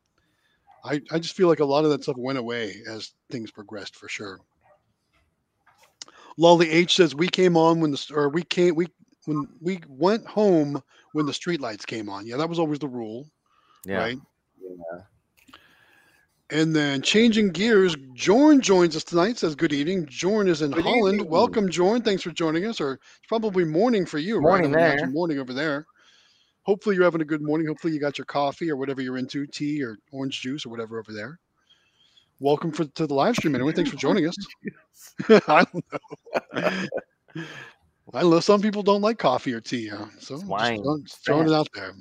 I 0.83 1.01
I 1.11 1.19
just 1.19 1.35
feel 1.35 1.47
like 1.47 1.59
a 1.59 1.65
lot 1.65 1.83
of 1.85 1.91
that 1.91 2.03
stuff 2.03 2.15
went 2.17 2.39
away 2.39 2.81
as 2.89 3.13
things 3.29 3.51
progressed 3.51 3.95
for 3.95 4.07
sure. 4.09 4.39
Lolly 6.37 6.69
H 6.69 6.95
says 6.95 7.13
we 7.13 7.27
came 7.27 7.57
on 7.57 7.79
when 7.79 7.91
the 7.91 7.97
s- 7.97 8.11
or 8.11 8.29
we 8.29 8.43
came 8.43 8.75
we 8.75 8.87
when 9.25 9.47
we 9.61 9.81
went 9.87 10.25
home 10.25 10.81
when 11.13 11.25
the 11.25 11.31
streetlights 11.31 11.85
came 11.85 12.09
on. 12.09 12.25
Yeah, 12.25 12.37
that 12.37 12.49
was 12.49 12.59
always 12.59 12.79
the 12.79 12.87
rule, 12.87 13.29
yeah. 13.85 13.99
right? 13.99 14.17
Yeah. 14.61 15.01
And 16.51 16.75
then 16.75 17.03
changing 17.03 17.51
gears, 17.51 17.95
Jorn 18.15 18.59
joins 18.59 18.95
us 18.95 19.03
tonight. 19.03 19.37
Says 19.37 19.53
good 19.53 19.71
evening. 19.73 20.07
Jorn 20.07 20.47
is 20.47 20.63
in 20.63 20.71
Good 20.71 20.83
Holland. 20.83 21.15
evening. 21.15 21.29
Welcome, 21.31 21.69
Jorn. 21.69 22.03
Thanks 22.03 22.23
for 22.23 22.31
joining 22.31 22.65
us. 22.65 22.81
Or 22.81 22.93
it's 22.93 23.27
probably 23.27 23.65
morning 23.65 24.05
for 24.07 24.17
you, 24.17 24.39
Morning 24.41 24.71
right? 24.71 24.93
I 24.93 24.95
there. 24.97 25.07
Morning 25.07 25.37
over 25.39 25.53
there. 25.53 25.85
Hopefully 26.69 26.93
you're 26.95 27.03
having 27.03 27.21
a 27.21 27.25
good 27.25 27.41
morning. 27.41 27.65
Hopefully 27.65 27.93
you 27.93 27.99
got 27.99 28.19
your 28.19 28.25
coffee 28.25 28.69
or 28.69 28.75
whatever 28.77 29.01
you're 29.01 29.17
into, 29.17 29.47
tea 29.47 29.81
or 29.83 29.97
orange 30.11 30.39
juice 30.39 30.67
or 30.67 30.69
whatever 30.69 30.99
over 30.99 31.11
there. 31.11 31.39
Welcome 32.39 32.71
for, 32.71 32.85
to 32.85 33.07
the 33.07 33.13
live 33.15 33.35
stream 33.35 33.55
anyway. 33.55 33.71
Thanks 33.73 33.89
for 33.89 33.97
joining 34.07 34.27
us. 34.27 34.35
I 35.47 35.65
don't 35.65 35.83
know. 35.91 37.43
I 38.13 38.21
know 38.21 38.39
some 38.39 38.61
people 38.61 38.83
don't 38.83 39.01
like 39.01 39.17
coffee 39.17 39.51
or 39.51 39.59
tea, 39.61 39.89
uh, 39.89 40.05
so 40.19 40.37
wine. 40.45 40.83
throwing- 40.83 41.03
just 41.05 41.25
throwing 41.25 41.47
it 41.47 41.53
out 41.55 41.67
there. 41.73 41.93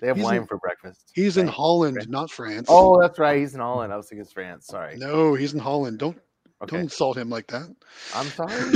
They 0.00 0.08
have 0.08 0.16
He's 0.16 0.24
wine 0.24 0.38
in- 0.38 0.46
for 0.48 0.58
breakfast. 0.58 1.12
He's 1.14 1.36
in 1.36 1.46
Holland, 1.46 1.96
Okay. 1.98 2.10
not 2.10 2.28
France. 2.28 2.66
Oh, 2.68 3.00
that's 3.00 3.20
right. 3.20 3.38
He's 3.38 3.54
in 3.54 3.60
Holland. 3.60 3.92
I 3.92 3.96
was 3.96 4.08
thinking 4.08 4.22
it's 4.24 4.32
France. 4.32 4.66
Sorry. 4.66 4.96
no, 4.96 5.34
he's 5.34 5.54
in 5.54 5.60
Holland. 5.60 6.00
Don't 6.00 6.18
don't 6.66 6.80
insult 6.80 7.16
him 7.16 7.30
like 7.30 7.46
that. 7.46 7.72
I'm 8.12 8.26
sorry. 8.26 8.72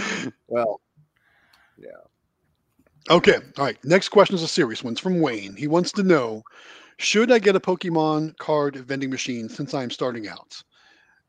Well, 0.48 0.80
Okay. 3.10 3.36
All 3.56 3.64
right. 3.64 3.78
Next 3.84 4.10
question 4.10 4.34
is 4.34 4.42
a 4.42 4.48
serious 4.48 4.84
one. 4.84 4.92
It's 4.92 5.00
from 5.00 5.20
Wayne. 5.20 5.56
He 5.56 5.66
wants 5.66 5.92
to 5.92 6.02
know 6.02 6.42
Should 6.98 7.30
I 7.30 7.38
get 7.38 7.56
a 7.56 7.60
Pokemon 7.60 8.36
card 8.38 8.76
vending 8.76 9.10
machine 9.10 9.48
since 9.48 9.72
I'm 9.72 9.90
starting 9.90 10.28
out? 10.28 10.62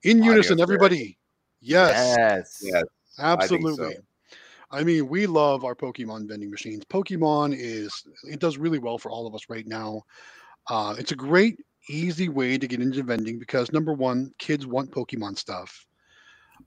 In 0.03 0.21
I 0.23 0.25
unison, 0.25 0.57
guess 0.57 0.63
everybody. 0.63 1.17
Yes, 1.61 2.15
yes. 2.17 2.59
yeah, 2.61 2.81
absolutely. 3.19 3.93
so. 3.93 4.01
I 4.71 4.83
mean, 4.83 5.07
we 5.07 5.25
love 5.25 5.65
our 5.65 5.75
Pokemon 5.75 6.27
vending 6.27 6.51
machines. 6.51 6.83
Pokemon 6.85 7.55
is, 7.57 8.03
it 8.23 8.39
does 8.39 8.57
really 8.57 8.79
well 8.79 8.97
for 8.97 9.09
all 9.09 9.25
of 9.25 9.33
us 9.33 9.41
right 9.49 9.65
now. 9.65 10.03
Uh, 10.69 10.95
it's 10.97 11.11
a 11.11 11.15
great, 11.15 11.57
easy 11.89 12.29
way 12.29 12.57
to 12.57 12.67
get 12.67 12.79
into 12.79 13.01
vending 13.03 13.39
because 13.39 13.71
number 13.71 13.93
one, 13.93 14.31
kids 14.37 14.67
want 14.67 14.91
Pokemon 14.91 15.37
stuff. 15.37 15.85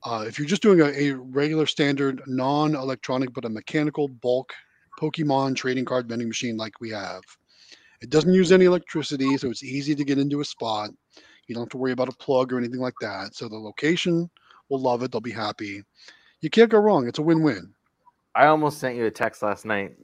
Uh, 0.04 0.25
if 0.26 0.38
you're 0.38 0.49
just 0.49 0.62
doing 0.62 0.81
a, 0.81 0.87
a 0.87 1.12
regular 1.12 1.66
standard, 1.66 2.21
non 2.26 2.75
electronic, 2.75 3.33
but 3.33 3.45
a 3.45 3.49
mechanical 3.49 4.09
bulk 4.09 4.52
Pokemon 5.01 5.57
trading 5.57 5.85
card 5.85 6.09
vending 6.09 6.29
machine 6.29 6.57
like 6.57 6.81
we 6.81 6.91
have, 6.91 7.23
it 8.01 8.11
doesn't 8.11 8.35
use 8.35 8.51
any 8.51 8.65
electricity, 8.65 9.37
so 9.37 9.49
it's 9.49 9.63
easy 9.63 9.95
to 9.95 10.05
get 10.05 10.19
into 10.19 10.41
a 10.41 10.45
spot. 10.45 10.91
You 11.47 11.55
don't 11.55 11.63
have 11.63 11.71
to 11.71 11.77
worry 11.77 11.93
about 11.93 12.09
a 12.09 12.17
plug 12.17 12.53
or 12.53 12.59
anything 12.59 12.81
like 12.81 12.95
that. 13.01 13.35
So 13.35 13.49
the 13.49 13.57
location 13.57 14.29
will 14.69 14.81
love 14.81 15.03
it, 15.03 15.13
they'll 15.13 15.21
be 15.21 15.31
happy. 15.31 15.83
You 16.41 16.51
can't 16.51 16.71
go 16.71 16.79
wrong. 16.79 17.07
It's 17.07 17.21
a 17.21 17.23
win 17.23 17.43
win. 17.43 17.73
I 18.35 18.47
almost 18.47 18.79
sent 18.79 18.97
you 18.97 19.07
a 19.07 19.11
text 19.11 19.43
last 19.43 19.65
night, 19.65 19.95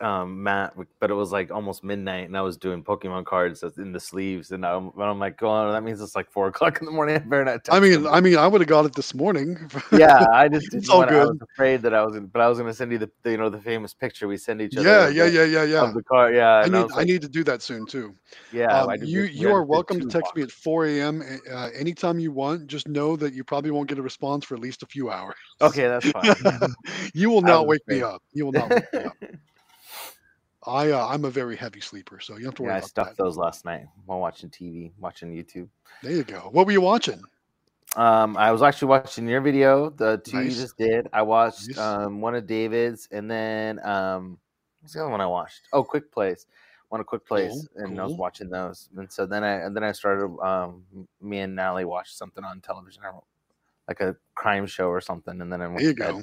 um, 0.00 0.42
Matt, 0.42 0.74
but 1.00 1.10
it 1.10 1.14
was 1.14 1.32
like 1.32 1.50
almost 1.50 1.84
midnight, 1.84 2.26
and 2.26 2.36
I 2.36 2.42
was 2.42 2.56
doing 2.56 2.82
Pokemon 2.82 3.24
cards 3.24 3.62
in 3.76 3.92
the 3.92 4.00
sleeves, 4.00 4.50
and 4.50 4.64
I'm, 4.64 4.88
and 4.88 5.02
I'm 5.02 5.18
like, 5.18 5.42
"Oh, 5.42 5.72
that 5.72 5.82
means 5.82 6.00
it's 6.00 6.16
like 6.16 6.30
four 6.30 6.48
o'clock 6.48 6.78
in 6.80 6.86
the 6.86 6.92
morning." 6.92 7.16
I 7.16 7.18
better 7.20 7.44
not. 7.44 7.68
I 7.70 7.80
mean, 7.80 7.92
him." 7.92 8.06
I 8.06 8.20
mean, 8.20 8.36
I 8.36 8.46
would 8.46 8.60
have 8.60 8.68
got 8.68 8.86
it 8.86 8.94
this 8.94 9.14
morning. 9.14 9.58
yeah, 9.92 10.26
I 10.32 10.48
just 10.48 10.70
didn't 10.70 10.90
all 10.90 10.98
want 10.98 11.10
I 11.10 11.14
good. 11.14 11.28
was 11.28 11.38
afraid 11.52 11.82
that 11.82 11.94
I 11.94 12.04
was, 12.04 12.18
but 12.32 12.40
I 12.40 12.48
was 12.48 12.58
going 12.58 12.70
to 12.70 12.74
send 12.74 12.92
you 12.92 12.98
the, 12.98 13.10
the, 13.22 13.32
you 13.32 13.36
know, 13.36 13.50
the 13.50 13.60
famous 13.60 13.94
picture 13.94 14.28
we 14.28 14.36
send 14.36 14.62
each 14.62 14.76
other. 14.76 14.88
yeah, 14.88 15.08
yeah, 15.08 15.24
the- 15.24 15.30
yeah, 15.30 15.44
yeah, 15.44 15.62
yeah. 15.64 15.88
Of 15.88 15.94
the 15.94 16.02
car, 16.02 16.32
yeah. 16.32 16.56
I 16.56 16.68
need 16.68 16.76
I, 16.76 16.80
like, 16.82 17.06
need 17.06 17.22
to 17.22 17.28
do 17.28 17.44
that 17.44 17.62
soon 17.62 17.86
too. 17.86 18.14
Yeah, 18.52 18.82
Um, 18.82 18.90
I 18.90 18.94
you 19.02 19.22
you 19.22 19.52
are 19.52 19.62
welcome 19.62 20.00
to 20.00 20.06
text 20.06 20.34
me 20.34 20.42
at 20.42 20.50
4 20.50 20.86
a.m. 20.86 21.22
Uh, 21.50 21.68
anytime 21.74 22.18
you 22.18 22.32
want. 22.32 22.66
Just 22.66 22.88
know 22.88 23.16
that 23.16 23.34
you 23.34 23.44
probably 23.44 23.70
won't 23.70 23.88
get 23.88 23.98
a 23.98 24.02
response 24.02 24.44
for 24.44 24.54
at 24.54 24.60
least 24.60 24.82
a 24.82 24.86
few 24.86 25.10
hours. 25.10 25.36
Okay, 25.60 25.86
that's 25.86 26.10
fine. 26.10 26.34
you 27.14 27.30
will 27.30 27.42
not 27.42 27.66
wake 27.66 27.86
me 27.86 28.02
up. 28.02 28.22
You 28.32 28.44
will 28.46 28.52
not 28.52 28.70
wake 28.70 28.84
me 28.92 29.04
up. 29.04 29.16
I, 30.66 30.90
uh, 30.90 31.06
I'm 31.06 31.24
a 31.24 31.30
very 31.30 31.56
heavy 31.56 31.80
sleeper, 31.80 32.18
so 32.20 32.34
you 32.34 32.40
don't 32.40 32.46
have 32.46 32.54
to 32.56 32.62
worry 32.62 32.72
yeah, 32.72 32.76
I 32.78 32.80
stuffed 32.80 33.16
that. 33.16 33.22
those 33.22 33.36
last 33.36 33.64
night 33.64 33.86
while 34.04 34.18
watching 34.20 34.50
TV, 34.50 34.92
watching 34.98 35.30
YouTube. 35.32 35.68
There 36.02 36.12
you 36.12 36.24
go. 36.24 36.48
What 36.52 36.66
were 36.66 36.72
you 36.72 36.80
watching? 36.80 37.22
Um, 37.96 38.36
I 38.36 38.50
was 38.52 38.62
actually 38.62 38.88
watching 38.88 39.26
your 39.28 39.40
video, 39.40 39.90
the 39.90 40.18
two 40.24 40.38
Nice. 40.38 40.54
you 40.54 40.60
just 40.62 40.76
did. 40.76 41.08
I 41.12 41.22
watched 41.22 41.68
Nice. 41.68 41.78
um, 41.78 42.20
one 42.20 42.34
of 42.34 42.46
David's, 42.46 43.08
and 43.12 43.30
then 43.30 43.78
um, 43.86 44.38
what's 44.80 44.94
the 44.94 45.00
other 45.00 45.10
one 45.10 45.20
I 45.20 45.26
watched? 45.26 45.62
Oh, 45.72 45.82
Quick 45.84 46.10
Play's. 46.12 46.46
One 46.88 47.00
of 47.00 47.06
Quick 47.06 47.26
Play's, 47.26 47.68
Cool, 47.74 47.84
and 47.84 48.00
I 48.00 48.04
was 48.04 48.14
watching 48.14 48.48
those. 48.48 48.88
And 48.96 49.10
so 49.10 49.26
then 49.26 49.42
I 49.42 49.54
and 49.64 49.74
then 49.74 49.82
I 49.82 49.92
started. 49.92 50.26
Um, 50.40 50.84
me 51.20 51.38
and 51.40 51.56
Natalie 51.56 51.84
watched 51.84 52.16
something 52.16 52.44
on 52.44 52.60
television, 52.60 53.02
like 53.88 54.00
a 54.00 54.14
crime 54.34 54.66
show 54.66 54.88
or 54.88 55.00
something, 55.00 55.40
and 55.40 55.52
then 55.52 55.62
I 55.62 55.66
went 55.66 55.78
There 55.78 55.88
you 55.88 55.94
to 55.94 56.00
bed. 56.00 56.12
go. 56.12 56.22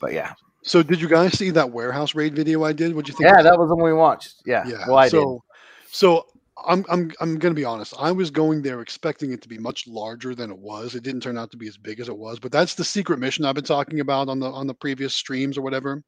But 0.00 0.12
yeah, 0.12 0.34
So 0.62 0.82
did 0.82 1.00
you 1.00 1.08
guys 1.08 1.36
see 1.36 1.50
that 1.50 1.70
warehouse 1.70 2.14
raid 2.14 2.34
video 2.34 2.62
I 2.64 2.72
did? 2.72 2.94
What'd 2.94 3.08
you 3.08 3.14
think? 3.14 3.28
yeah, 3.28 3.42
that 3.42 3.58
was 3.58 3.68
the 3.68 3.76
one 3.76 3.84
we 3.84 3.92
watched. 3.92 4.42
Yeah, 4.46 4.66
Yeah. 4.66 4.84
well, 4.86 4.98
I 4.98 5.08
so, 5.08 5.42
so 5.90 6.26
I'm 6.64 6.84
I'm 6.88 7.10
I'm 7.20 7.38
gonna 7.38 7.54
be 7.54 7.64
honest. 7.64 7.94
I 7.98 8.12
was 8.12 8.30
going 8.30 8.62
there 8.62 8.80
expecting 8.80 9.32
it 9.32 9.42
to 9.42 9.48
be 9.48 9.58
much 9.58 9.86
larger 9.86 10.34
than 10.34 10.50
it 10.50 10.58
was. 10.58 10.94
It 10.94 11.02
didn't 11.02 11.22
turn 11.22 11.36
out 11.36 11.50
to 11.50 11.56
be 11.56 11.68
as 11.68 11.76
big 11.76 12.00
as 12.00 12.08
it 12.08 12.16
was. 12.16 12.38
But 12.38 12.52
that's 12.52 12.74
the 12.74 12.84
secret 12.84 13.18
mission 13.18 13.44
I've 13.44 13.56
been 13.56 13.64
talking 13.64 14.00
about 14.00 14.28
on 14.28 14.38
the 14.38 14.50
on 14.50 14.66
the 14.66 14.74
previous 14.74 15.14
streams 15.14 15.58
or 15.58 15.62
whatever. 15.62 16.02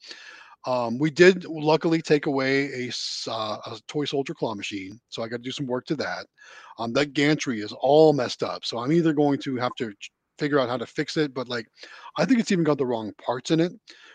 Um, 0.67 0.99
we 0.99 1.11
did 1.11 1.45
luckily 1.45 2.01
take 2.01 2.25
away 2.25 2.87
a, 2.87 2.91
uh, 3.31 3.59
a 3.67 3.79
toy 3.87 4.07
soldier 4.07 4.33
claw 4.33 4.55
machine, 4.55 4.99
so 5.11 5.23
I 5.23 5.29
got 5.29 5.37
to 5.37 5.43
do 5.43 5.51
some 5.51 5.67
work 5.67 5.85
to 5.87 5.97
that. 5.97 6.27
Um, 6.79 6.95
that 6.95 7.13
gantry 7.13 7.61
is 7.61 7.75
all 7.81 8.15
messed 8.15 8.43
up, 8.43 8.65
so 8.65 8.79
I'm 8.79 8.91
either 8.91 9.13
going 9.13 9.39
to 9.41 9.57
have 9.57 9.75
to 9.77 9.93
figure 10.39 10.59
out 10.59 10.71
how 10.71 10.79
to 10.79 10.87
fix 10.87 11.17
it, 11.19 11.35
but 11.35 11.49
like 11.49 11.67
I 12.17 12.25
think 12.25 12.41
it's 12.41 12.51
even 12.51 12.65
got 12.65 12.79
the 12.79 12.87
wrong 12.87 13.13
parts 13.25 13.51
in 13.51 13.61
it. 13.61 13.73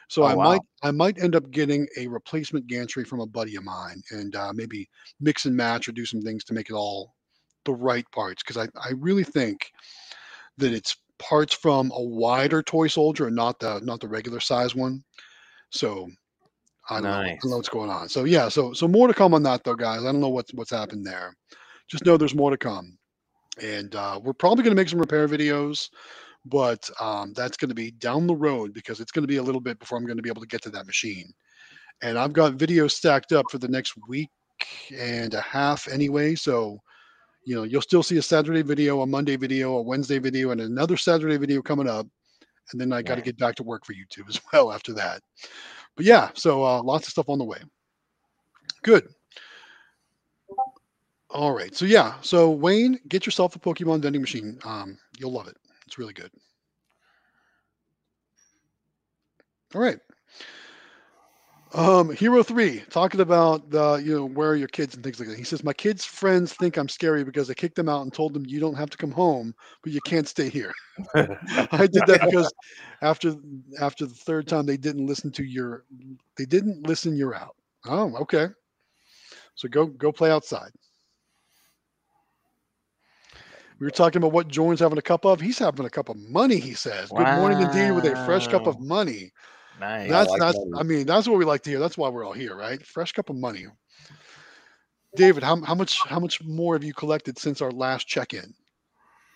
So 0.10 0.24
Oh, 0.24 0.28
I 0.28 0.36
wow. 0.36 0.44
might 0.44 0.62
I 0.84 0.92
might 0.92 1.22
end 1.22 1.36
up 1.36 1.50
getting 1.52 1.88
a 1.98 2.08
replacement 2.08 2.68
gantry 2.68 3.06
from 3.06 3.22
a 3.22 3.28
buddy 3.28 3.56
of 3.56 3.64
mine 3.64 4.02
and 4.12 4.36
uh, 4.36 4.52
maybe 4.54 4.90
mix 5.22 5.46
and 5.46 5.56
match 5.56 5.88
or 5.88 5.94
do 5.94 6.06
some 6.06 6.22
things 6.22 6.44
to 6.46 6.54
make 6.54 6.70
it 6.70 6.74
all 6.74 7.14
the 7.66 7.74
right 7.74 8.06
parts 8.12 8.42
because 8.44 8.58
I, 8.58 8.68
I 8.84 8.94
really 8.98 9.24
think 9.24 9.72
that 10.58 10.74
it's 10.74 10.98
parts 11.20 11.54
from 11.54 11.92
a 11.92 12.02
wider 12.02 12.64
toy 12.64 12.88
soldier 12.88 13.28
and 13.28 13.36
not 13.36 13.60
the 13.60 13.80
not 13.82 14.00
the 14.02 14.08
regular 14.08 14.40
size 14.40 14.76
one. 14.76 15.04
So 15.70 16.10
I 16.90 16.96
don't, 17.02 17.04
know, 17.04 17.18
I 17.18 17.38
don't 17.42 17.52
know 17.52 17.58
what's 17.58 17.70
going 17.70 17.92
on. 17.92 18.10
So 18.10 18.24
yeah, 18.24 18.50
so 18.50 18.74
so 18.74 18.88
more 18.88 19.08
to 19.08 19.14
come 19.14 19.36
on 19.36 19.44
that 19.44 19.64
though, 19.64 19.76
guys. 19.76 20.02
I 20.02 20.12
don't 20.12 20.22
know 20.22 20.30
what's 20.30 20.54
what's 20.56 20.72
happened 20.72 21.06
there. 21.06 21.36
Just 21.88 22.06
know 22.06 22.18
there's 22.18 22.36
more 22.36 22.50
to 22.50 22.58
come. 22.58 22.98
And 23.62 23.94
uh, 23.94 24.20
we're 24.24 24.34
probably 24.34 24.64
going 24.64 24.76
to 24.76 24.82
make 24.82 24.90
some 24.90 25.00
repair 25.00 25.28
videos, 25.28 25.90
but 26.46 26.90
um, 27.00 27.34
that's 27.34 27.58
going 27.58 27.70
to 27.70 27.76
be 27.76 27.92
down 27.92 28.28
the 28.28 28.36
road 28.36 28.74
because 28.74 29.00
it's 29.00 29.12
going 29.12 29.24
to 29.24 29.28
be 29.28 29.38
a 29.38 29.44
little 29.44 29.62
bit 29.62 29.80
before 29.80 29.98
I'm 29.98 30.06
going 30.06 30.18
to 30.18 30.24
be 30.24 30.30
able 30.30 30.42
to 30.42 30.48
get 30.48 30.62
to 30.64 30.70
that 30.72 30.86
machine. 30.86 31.32
And 32.02 32.18
I've 32.18 32.34
got 32.34 32.58
videos 32.58 32.92
stacked 32.92 33.34
up 33.34 33.46
for 33.52 33.58
the 33.58 33.68
next 33.68 33.96
week 34.08 34.30
and 34.98 35.34
a 35.34 35.42
half 35.42 35.88
anyway. 35.88 36.36
So, 36.36 36.80
you 37.46 37.56
know, 37.56 37.64
you'll 37.64 37.82
still 37.82 38.04
see 38.04 38.18
a 38.18 38.22
Saturday 38.22 38.62
video, 38.62 39.02
a 39.02 39.08
Monday 39.08 39.36
video, 39.36 39.76
a 39.76 39.82
Wednesday 39.82 40.20
video, 40.20 40.52
and 40.52 40.62
another 40.62 40.98
Saturday 40.98 41.38
video 41.38 41.62
coming 41.62 41.90
up. 41.90 42.08
And 42.72 42.80
then 42.80 42.94
I 42.94 43.02
got 43.02 43.16
to 43.16 43.22
get 43.22 43.38
back 43.38 43.56
to 43.56 43.64
work 43.64 43.86
for 43.86 43.94
YouTube 43.94 44.30
as 44.30 44.40
well 44.54 44.72
after 44.72 44.94
that. 44.94 45.22
But 45.96 46.06
yeah, 46.06 46.30
so 46.36 46.64
uh, 46.64 46.82
lots 46.82 47.08
of 47.08 47.12
stuff 47.12 47.30
on 47.30 47.40
the 47.40 47.46
way. 47.46 47.60
Good. 48.84 49.08
All 51.32 51.54
right. 51.54 51.76
So 51.76 51.86
yeah. 51.86 52.14
So 52.22 52.50
Wayne, 52.52 53.00
get 53.08 53.26
yourself 53.26 53.56
a 53.56 53.60
Pokemon 53.60 54.02
vending 54.02 54.22
machine. 54.22 54.58
Um, 54.64 54.98
you'll 55.18 55.34
love 55.34 55.48
it. 55.48 55.58
It's 55.90 55.98
really 55.98 56.14
good. 56.14 56.30
All 59.74 59.82
right. 59.82 59.98
Um, 61.74 62.12
Hero 62.12 62.44
Three 62.44 62.84
talking 62.92 63.22
about 63.22 63.72
the 63.72 63.96
you 63.96 64.16
know 64.16 64.26
where 64.28 64.52
are 64.52 64.56
your 64.56 64.68
kids 64.68 64.94
and 64.94 65.04
things 65.04 65.20
like 65.20 65.30
that. 65.30 65.38
He 65.40 65.44
says 65.44 65.64
my 65.64 65.74
kids' 65.74 66.06
friends 66.06 66.54
think 66.54 66.78
I'm 66.78 66.88
scary 66.88 67.24
because 67.24 67.50
I 67.50 67.56
kicked 67.56 67.76
them 67.76 67.90
out 67.90 68.04
and 68.04 68.14
told 68.14 68.36
them 68.36 68.46
you 68.46 68.60
don't 68.60 68.76
have 68.76 68.92
to 68.92 68.98
come 68.98 69.10
home, 69.10 69.56
but 69.82 69.92
you 69.92 70.00
can't 70.02 70.28
stay 70.28 70.48
here. 70.48 70.72
I 71.16 71.88
did 71.88 72.06
that 72.06 72.22
because 72.30 72.54
after 73.02 73.34
after 73.80 74.06
the 74.06 74.14
third 74.14 74.48
time 74.48 74.68
they 74.68 74.78
didn't 74.78 75.08
listen 75.08 75.32
to 75.32 75.44
your 75.44 75.86
they 76.38 76.46
didn't 76.46 76.86
listen 76.86 77.18
you're 77.18 77.34
out. 77.34 77.56
Oh, 77.88 78.16
okay. 78.18 78.50
So 79.56 79.68
go 79.68 79.88
go 79.88 80.12
play 80.12 80.30
outside. 80.30 80.70
We 83.80 83.86
were 83.86 83.92
talking 83.92 84.18
about 84.18 84.34
what 84.34 84.50
Jordan's 84.50 84.82
having 84.82 84.98
a 84.98 85.02
cup 85.02 85.26
of. 85.26 85.40
He's 85.40 85.58
having 85.58 85.86
a 85.86 85.90
cup 85.90 86.10
of 86.10 86.18
money, 86.18 86.58
he 86.58 86.74
says. 86.74 87.10
Good 87.10 87.36
morning 87.38 87.62
indeed 87.62 87.92
with 87.92 88.06
a 88.06 88.26
fresh 88.26 88.48
cup 88.48 88.68
of 88.68 88.80
money. 88.82 89.32
nice. 89.80 90.10
That's 90.10 90.30
like 90.30 90.42
that's 90.42 90.58
money. 90.58 90.72
I 90.76 90.84
mean, 90.84 91.06
that's 91.06 91.28
what 91.28 91.38
we 91.38 91.46
like 91.46 91.64
to 91.64 91.70
hear. 91.70 91.80
That's 91.80 91.98
why 91.98 92.10
we're 92.10 92.26
all 92.26 92.34
here, 92.34 92.56
right? 92.56 92.86
Fresh 92.86 93.14
cup 93.14 93.30
of 93.30 93.38
money. 93.38 93.68
David, 95.16 95.44
how, 95.44 95.62
how 95.62 95.76
much 95.76 96.02
how 96.08 96.20
much 96.20 96.44
more 96.44 96.76
have 96.76 96.84
you 96.84 96.94
collected 96.94 97.40
since 97.40 97.62
our 97.62 97.72
last 97.72 98.06
check-in? 98.06 98.54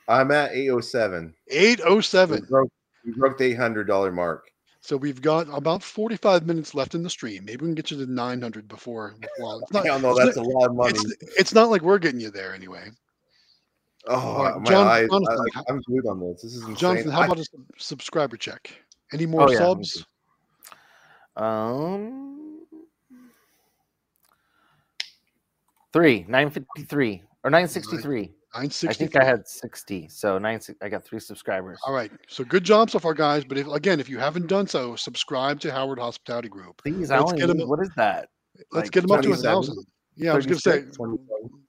I'm 0.09 0.31
at 0.31 0.51
807. 0.51 1.33
807. 1.49 2.41
We 2.41 2.47
broke, 2.47 2.71
we 3.05 3.11
broke 3.13 3.37
the 3.37 3.55
$800 3.55 4.13
mark. 4.13 4.43
So 4.81 4.97
we've 4.97 5.21
got 5.21 5.47
about 5.53 5.81
45 5.81 6.45
minutes 6.45 6.75
left 6.75 6.93
in 6.93 7.03
the 7.03 7.09
stream. 7.09 7.45
Maybe 7.45 7.61
we 7.61 7.69
can 7.69 7.75
get 7.75 7.89
you 7.89 8.05
to 8.05 8.11
900 8.11 8.67
before. 8.67 9.15
Well, 9.39 9.61
it's 9.61 9.71
not, 9.71 9.85
Hell 9.85 9.99
no, 10.01 10.11
it's 10.11 10.35
that's 10.35 10.37
a 10.37 10.41
lot 10.41 10.69
of 10.69 10.75
money. 10.75 10.91
it's, 10.91 11.39
it's 11.39 11.53
not 11.53 11.69
like 11.69 11.81
we're 11.81 11.99
getting 11.99 12.19
you 12.19 12.29
there 12.29 12.53
anyway. 12.53 12.89
Oh, 14.07 14.15
All 14.15 14.43
right, 14.43 14.57
my 14.57 14.63
John- 14.69 14.87
eyes. 14.87 15.07
Jonathan, 15.09 15.47
I, 15.55 15.63
am 15.71 15.81
glued 15.81 16.05
on 16.07 16.19
this. 16.19 16.41
This 16.41 16.55
is 16.55 16.61
insane. 16.63 16.75
Jonathan, 16.75 17.11
how 17.11 17.21
I- 17.21 17.25
about 17.25 17.39
a 17.39 17.45
sub- 17.45 17.61
subscriber 17.77 18.35
check? 18.37 18.69
Any 19.13 19.25
more 19.25 19.43
Oh, 19.43 19.51
yeah, 19.51 19.57
subs? 19.59 20.05
Um, 21.35 22.61
three 25.91 26.25
nine 26.27 26.49
fifty 26.49 26.83
three 26.83 27.23
or 27.43 27.49
nine 27.49 27.67
sixty 27.67 27.97
three. 27.97 28.31
I 28.55 28.67
think 28.67 29.15
I 29.15 29.23
had 29.23 29.47
sixty, 29.47 30.07
so 30.09 30.37
nine. 30.37 30.59
I 30.83 30.89
got 30.89 31.03
three 31.03 31.19
subscribers. 31.19 31.79
All 31.87 31.93
right. 31.93 32.11
So 32.27 32.43
good 32.43 32.63
job 32.63 32.91
so 32.91 32.99
far, 32.99 33.15
guys. 33.15 33.43
But 33.43 33.57
if, 33.57 33.67
again, 33.67 33.99
if 33.99 34.09
you 34.09 34.19
haven't 34.19 34.45
done 34.47 34.67
so, 34.67 34.95
subscribe 34.95 35.59
to 35.61 35.71
Howard 35.71 35.97
Hospitality 35.97 36.49
Group. 36.49 36.77
Please, 36.77 37.09
I 37.09 37.17
Let's 37.17 37.31
only 37.31 37.41
get 37.41 37.49
'em 37.49 37.57
need, 37.57 37.63
up- 37.63 37.69
what 37.69 37.79
is 37.81 37.89
that? 37.95 38.29
Let's 38.71 38.85
Like 38.85 38.91
get 38.91 39.01
them 39.01 39.11
up 39.11 39.21
to 39.23 39.31
a 39.31 39.35
thousand. 39.35 39.83
Yeah, 40.15 40.33
I 40.33 40.35
was 40.35 40.45
going 40.45 40.57
to 40.57 40.61
say. 40.61 40.71
36, 40.81 40.97
27. 40.97 41.62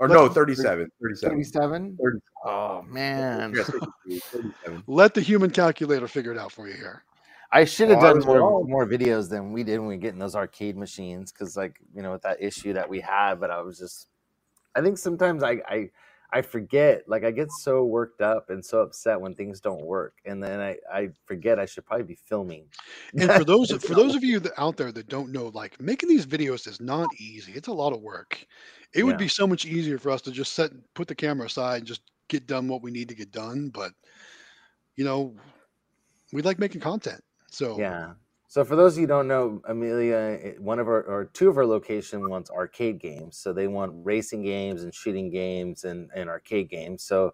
Or 0.00 0.08
Let's- 0.08 0.18
no, 0.18 0.28
37. 0.28 0.90
37. 1.00 1.30
Thirty-seven. 1.30 1.98
30. 2.02 2.18
Oh 2.46 2.82
man, 2.88 3.52
Yeah, 3.54 3.64
33, 3.64 4.18
37. 4.18 4.82
Let 4.86 5.12
the 5.12 5.20
human 5.20 5.50
calculator 5.50 6.08
figure 6.08 6.32
it 6.32 6.38
out 6.38 6.50
for 6.52 6.66
you 6.66 6.72
here. 6.74 7.04
I 7.52 7.64
should 7.66 7.90
have 7.90 7.98
Oh, 7.98 8.14
done 8.14 8.24
more 8.24 8.38
wrong. 8.38 8.66
more 8.70 8.86
videos 8.86 9.28
than 9.28 9.52
we 9.52 9.62
did 9.62 9.78
when 9.78 9.88
we 9.88 9.98
get 9.98 10.14
in 10.14 10.18
those 10.18 10.34
arcade 10.34 10.76
machines 10.76 11.32
because, 11.32 11.54
like, 11.56 11.78
you 11.94 12.00
know, 12.00 12.12
with 12.12 12.22
that 12.22 12.40
issue 12.40 12.72
that 12.72 12.88
we 12.88 12.98
had. 13.00 13.34
But 13.40 13.50
I 13.50 13.60
was 13.60 13.78
just, 13.78 14.08
I 14.74 14.80
think 14.80 14.96
sometimes 14.96 15.42
I 15.42 15.60
I 15.68 15.90
I 16.32 16.42
forget. 16.42 17.08
Like, 17.08 17.24
I 17.24 17.30
get 17.30 17.50
so 17.52 17.84
worked 17.84 18.20
up 18.20 18.50
and 18.50 18.64
so 18.64 18.80
upset 18.80 19.20
when 19.20 19.34
things 19.34 19.60
don't 19.60 19.84
work, 19.84 20.18
and 20.24 20.42
then 20.42 20.60
I 20.60 20.76
I 20.92 21.10
forget 21.26 21.58
I 21.58 21.66
should 21.66 21.86
probably 21.86 22.04
be 22.04 22.14
filming. 22.14 22.66
And 23.18 23.32
for 23.32 23.44
those 23.44 23.70
for 23.84 23.94
those 23.94 24.14
of 24.14 24.24
you 24.24 24.40
that 24.40 24.52
out 24.58 24.76
there 24.76 24.92
that 24.92 25.08
don't 25.08 25.32
know, 25.32 25.48
like 25.48 25.80
making 25.80 26.08
these 26.08 26.26
videos 26.26 26.66
is 26.66 26.80
not 26.80 27.12
easy. 27.14 27.52
It's 27.52 27.68
a 27.68 27.72
lot 27.72 27.92
of 27.92 28.00
work. 28.00 28.46
It 28.94 29.04
would 29.04 29.16
be 29.16 29.28
so 29.28 29.46
much 29.46 29.66
easier 29.66 29.98
for 29.98 30.10
us 30.10 30.22
to 30.22 30.32
just 30.32 30.52
set 30.52 30.72
put 30.94 31.08
the 31.08 31.14
camera 31.14 31.46
aside 31.46 31.78
and 31.78 31.86
just 31.86 32.02
get 32.28 32.46
done 32.46 32.68
what 32.68 32.82
we 32.82 32.90
need 32.90 33.08
to 33.08 33.14
get 33.14 33.32
done. 33.32 33.68
But 33.70 33.92
you 34.96 35.04
know, 35.04 35.34
we 36.32 36.42
like 36.42 36.58
making 36.58 36.80
content. 36.80 37.22
So 37.50 37.78
Yeah. 37.78 38.14
So 38.50 38.64
for 38.64 38.74
those 38.74 38.94
of 38.94 38.98
you 38.98 39.02
who 39.04 39.06
don't 39.06 39.28
know, 39.28 39.62
Amelia, 39.68 40.54
one 40.58 40.80
of 40.80 40.88
our 40.88 41.02
or 41.02 41.26
two 41.26 41.48
of 41.48 41.56
our 41.56 41.64
location 41.64 42.28
wants 42.28 42.50
arcade 42.50 42.98
games. 42.98 43.36
So 43.36 43.52
they 43.52 43.68
want 43.68 43.92
racing 43.94 44.42
games 44.42 44.82
and 44.82 44.92
shooting 44.92 45.30
games 45.30 45.84
and, 45.84 46.10
and 46.16 46.28
arcade 46.28 46.68
games. 46.68 47.04
So 47.04 47.32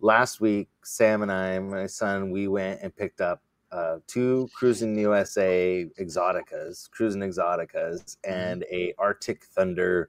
last 0.00 0.40
week, 0.40 0.70
Sam 0.82 1.20
and 1.20 1.30
I, 1.30 1.58
my 1.58 1.86
son, 1.86 2.30
we 2.30 2.48
went 2.48 2.80
and 2.80 2.96
picked 2.96 3.20
up 3.20 3.42
uh, 3.72 3.98
two 4.06 4.48
Cruis'n 4.58 4.98
USA 5.00 5.86
Exoticas, 6.00 6.88
Cruis'n 6.88 7.22
Exoticas, 7.22 8.16
and 8.24 8.64
a 8.72 8.94
Arctic 8.96 9.44
Thunder 9.44 10.08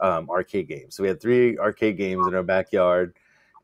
um, 0.00 0.30
arcade 0.30 0.68
game. 0.68 0.90
So 0.90 1.02
we 1.02 1.08
had 1.10 1.20
three 1.20 1.58
arcade 1.58 1.98
games 1.98 2.26
in 2.26 2.34
our 2.34 2.42
backyard 2.42 3.14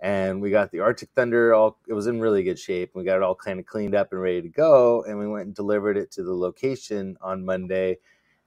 and 0.00 0.40
we 0.40 0.50
got 0.50 0.70
the 0.70 0.80
Arctic 0.80 1.10
Thunder 1.14 1.54
all 1.54 1.78
it 1.88 1.92
was 1.92 2.06
in 2.06 2.20
really 2.20 2.42
good 2.42 2.58
shape. 2.58 2.90
We 2.94 3.04
got 3.04 3.16
it 3.16 3.22
all 3.22 3.34
kind 3.34 3.58
of 3.58 3.66
cleaned 3.66 3.94
up 3.94 4.12
and 4.12 4.20
ready 4.20 4.42
to 4.42 4.48
go 4.48 5.04
and 5.04 5.18
we 5.18 5.26
went 5.26 5.46
and 5.46 5.54
delivered 5.54 5.96
it 5.96 6.10
to 6.12 6.22
the 6.22 6.34
location 6.34 7.16
on 7.20 7.44
Monday 7.44 7.98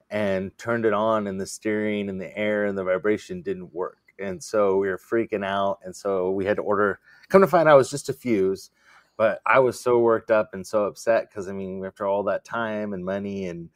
and 0.09 0.57
turned 0.57 0.85
it 0.85 0.93
on 0.93 1.27
and 1.27 1.39
the 1.39 1.45
steering 1.45 2.09
and 2.09 2.19
the 2.19 2.37
air 2.37 2.65
and 2.65 2.77
the 2.77 2.83
vibration 2.83 3.41
didn't 3.41 3.73
work. 3.73 3.97
And 4.19 4.41
so 4.41 4.77
we 4.77 4.87
were 4.87 4.97
freaking 4.97 5.45
out 5.45 5.79
and 5.83 5.95
so 5.95 6.31
we 6.31 6.45
had 6.45 6.57
to 6.57 6.63
order 6.63 6.99
come 7.29 7.41
to 7.41 7.47
find 7.47 7.67
out 7.67 7.75
it 7.75 7.77
was 7.77 7.91
just 7.91 8.09
a 8.09 8.13
fuse, 8.13 8.71
but 9.17 9.41
I 9.45 9.59
was 9.59 9.79
so 9.79 9.99
worked 9.99 10.31
up 10.31 10.53
and 10.53 10.65
so 10.65 10.85
upset 10.85 11.31
cuz 11.33 11.47
I 11.49 11.53
mean 11.53 11.83
after 11.85 12.05
all 12.05 12.23
that 12.23 12.45
time 12.45 12.93
and 12.93 13.03
money 13.03 13.47
and 13.47 13.69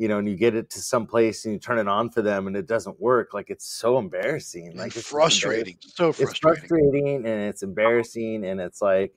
you 0.00 0.08
know, 0.08 0.16
and 0.16 0.26
you 0.26 0.34
get 0.34 0.54
it 0.54 0.70
to 0.70 0.80
some 0.80 1.06
place 1.06 1.44
and 1.44 1.52
you 1.52 1.60
turn 1.60 1.78
it 1.78 1.86
on 1.86 2.08
for 2.08 2.22
them 2.22 2.46
and 2.46 2.56
it 2.56 2.66
doesn't 2.66 2.98
work, 2.98 3.34
like 3.34 3.50
it's 3.50 3.66
so 3.66 3.98
embarrassing. 3.98 4.74
Like 4.74 4.96
it's 4.96 5.06
frustrating. 5.06 5.76
So 5.80 6.08
it's 6.08 6.18
frustrating. 6.18 6.68
frustrating 6.68 7.16
and 7.16 7.42
it's 7.42 7.62
embarrassing 7.62 8.46
and 8.46 8.62
it's 8.62 8.80
like 8.80 9.12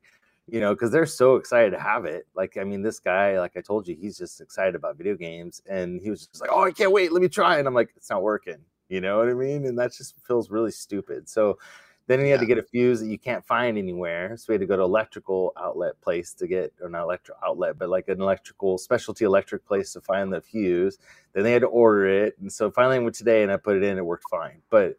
you 0.49 0.59
know 0.59 0.73
because 0.73 0.91
they're 0.91 1.05
so 1.05 1.37
excited 1.37 1.71
to 1.71 1.79
have 1.79 2.03
it 2.03 2.27
like 2.35 2.57
i 2.57 2.65
mean 2.65 2.81
this 2.81 2.99
guy 2.99 3.39
like 3.39 3.53
i 3.55 3.61
told 3.61 3.87
you 3.87 3.95
he's 3.95 4.17
just 4.17 4.41
excited 4.41 4.75
about 4.75 4.97
video 4.97 5.15
games 5.15 5.61
and 5.69 6.01
he 6.01 6.09
was 6.09 6.27
just 6.27 6.41
like 6.41 6.49
oh 6.51 6.65
i 6.65 6.71
can't 6.71 6.91
wait 6.91 7.13
let 7.13 7.21
me 7.21 7.29
try 7.29 7.59
and 7.59 7.65
i'm 7.65 7.73
like 7.73 7.93
it's 7.95 8.09
not 8.09 8.21
working 8.21 8.57
you 8.89 8.99
know 8.99 9.19
what 9.19 9.29
i 9.29 9.33
mean 9.33 9.65
and 9.65 9.79
that 9.79 9.93
just 9.93 10.15
feels 10.27 10.49
really 10.49 10.69
stupid 10.69 11.29
so 11.29 11.57
Then 12.07 12.19
he 12.19 12.29
had 12.29 12.41
to 12.41 12.45
get 12.45 12.57
a 12.57 12.63
fuse 12.63 12.99
that 12.99 13.07
you 13.07 13.17
can't 13.17 13.45
find 13.45 13.77
anywhere. 13.77 14.35
So 14.35 14.45
we 14.49 14.55
had 14.55 14.61
to 14.61 14.65
go 14.67 14.75
to 14.75 14.83
electrical 14.83 15.53
outlet 15.57 15.99
place 16.01 16.33
to 16.33 16.47
get, 16.47 16.73
or 16.81 16.89
not 16.89 17.03
electrical 17.03 17.39
outlet, 17.45 17.77
but 17.79 17.87
like 17.87 18.09
an 18.09 18.21
electrical 18.21 18.77
specialty 18.77 19.23
electric 19.23 19.65
place 19.65 19.93
to 19.93 20.01
find 20.01 20.31
the 20.31 20.41
fuse. 20.41 20.97
Then 21.33 21.43
they 21.43 21.53
had 21.53 21.61
to 21.61 21.67
order 21.67 22.07
it. 22.07 22.37
And 22.39 22.51
so 22.51 22.69
finally 22.71 22.97
I 22.97 22.99
went 22.99 23.15
today 23.15 23.43
and 23.43 23.51
I 23.51 23.57
put 23.57 23.77
it 23.77 23.83
in. 23.83 23.97
It 23.97 24.05
worked 24.05 24.29
fine. 24.29 24.61
But 24.69 24.97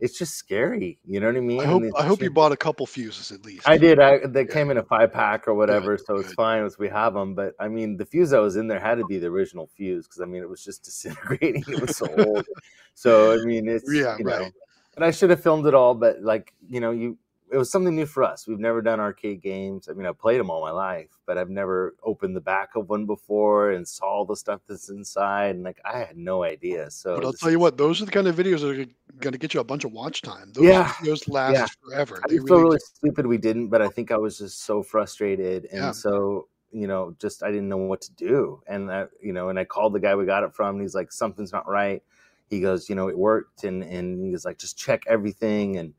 it's 0.00 0.16
just 0.16 0.34
scary. 0.36 0.98
You 1.04 1.20
know 1.20 1.26
what 1.26 1.36
I 1.36 1.40
mean? 1.40 1.60
I 1.60 1.64
hope 1.64 1.82
I 1.98 2.04
hope 2.04 2.22
you 2.22 2.30
bought 2.30 2.52
a 2.52 2.56
couple 2.56 2.86
fuses 2.86 3.32
at 3.32 3.44
least. 3.44 3.68
I 3.68 3.76
did. 3.76 3.98
I 3.98 4.18
they 4.26 4.42
Yeah. 4.42 4.52
came 4.52 4.70
in 4.70 4.78
a 4.78 4.82
five 4.82 5.12
pack 5.12 5.48
or 5.48 5.54
whatever, 5.54 5.98
so 5.98 6.16
it's 6.18 6.32
fine 6.34 6.64
as 6.64 6.78
we 6.78 6.88
have 6.88 7.14
them. 7.14 7.34
But 7.34 7.54
I 7.58 7.68
mean, 7.68 7.96
the 7.96 8.06
fuse 8.06 8.30
that 8.30 8.38
was 8.38 8.56
in 8.56 8.68
there 8.68 8.78
had 8.78 8.98
to 8.98 9.04
be 9.04 9.18
the 9.18 9.26
original 9.26 9.66
fuse 9.66 10.06
because 10.06 10.20
I 10.20 10.26
mean, 10.26 10.42
it 10.42 10.48
was 10.48 10.64
just 10.64 10.84
disintegrating. 10.84 11.64
It 11.68 11.80
was 11.80 11.96
so 11.96 12.08
old. 12.16 12.46
So 12.94 13.32
I 13.32 13.44
mean, 13.44 13.68
it's 13.68 13.92
Yeah, 13.92 14.16
you 14.18 14.24
know, 14.24 14.38
right. 14.38 14.52
And 14.98 15.04
I 15.04 15.12
should 15.12 15.30
have 15.30 15.40
filmed 15.40 15.64
it 15.66 15.74
all, 15.74 15.94
but 15.94 16.20
like 16.22 16.52
you 16.68 16.80
know, 16.80 16.90
you 16.90 17.16
it 17.52 17.56
was 17.56 17.70
something 17.70 17.94
new 17.94 18.04
for 18.04 18.24
us. 18.24 18.48
We've 18.48 18.58
never 18.58 18.82
done 18.82 18.98
arcade 18.98 19.40
games. 19.40 19.88
I 19.88 19.92
mean, 19.92 20.06
I've 20.06 20.18
played 20.18 20.40
them 20.40 20.50
all 20.50 20.60
my 20.60 20.72
life, 20.72 21.16
but 21.24 21.38
I've 21.38 21.48
never 21.48 21.94
opened 22.02 22.34
the 22.34 22.40
back 22.40 22.70
of 22.74 22.88
one 22.88 23.06
before 23.06 23.70
and 23.70 23.86
saw 23.86 24.06
all 24.06 24.24
the 24.24 24.36
stuff 24.36 24.60
that's 24.68 24.88
inside. 24.90 25.54
And 25.54 25.62
like, 25.62 25.80
I 25.84 25.98
had 25.98 26.16
no 26.16 26.42
idea. 26.42 26.90
So 26.90 27.14
But 27.14 27.24
I'll 27.24 27.32
tell 27.32 27.50
you 27.50 27.60
what, 27.60 27.78
those 27.78 28.02
are 28.02 28.04
the 28.06 28.10
kind 28.10 28.26
of 28.26 28.34
videos 28.36 28.60
that 28.60 28.70
are 28.78 28.86
going 29.20 29.32
to 29.32 29.38
get 29.38 29.54
you 29.54 29.60
a 29.60 29.64
bunch 29.64 29.84
of 29.84 29.92
watch 29.92 30.20
time. 30.20 30.52
Those 30.52 30.66
Yeah. 30.66 30.88
videos 30.88 31.26
last 31.28 31.54
Yeah. 31.54 31.66
forever. 31.80 32.20
I 32.22 32.28
They 32.28 32.34
feel 32.34 32.44
really 32.56 32.62
really 32.64 32.78
stupid 32.80 33.26
we 33.26 33.38
didn't, 33.38 33.68
but 33.68 33.80
I 33.80 33.88
think 33.88 34.10
I 34.10 34.18
was 34.18 34.36
just 34.36 34.64
so 34.64 34.82
frustrated 34.82 35.64
and 35.66 35.80
Yeah. 35.84 35.92
so 35.92 36.48
you 36.70 36.86
know, 36.86 37.16
just 37.18 37.42
I 37.42 37.50
didn't 37.50 37.70
know 37.70 37.78
what 37.78 38.02
to 38.02 38.12
do. 38.12 38.62
And 38.66 38.92
I, 38.92 39.06
you 39.22 39.32
know, 39.32 39.48
and 39.48 39.58
I 39.58 39.64
called 39.64 39.94
the 39.94 40.00
guy 40.00 40.14
we 40.14 40.26
got 40.26 40.42
it 40.44 40.54
from, 40.54 40.74
and 40.74 40.82
he's 40.82 40.94
like, 40.94 41.12
something's 41.12 41.52
not 41.52 41.66
right. 41.66 42.02
He 42.48 42.60
goes, 42.60 42.88
you 42.88 42.94
know, 42.94 43.08
it 43.08 43.18
worked, 43.18 43.64
and 43.64 43.82
and 43.82 44.22
he 44.24 44.30
was 44.30 44.44
like, 44.44 44.58
just 44.58 44.78
check 44.78 45.02
everything, 45.06 45.76
and 45.76 45.94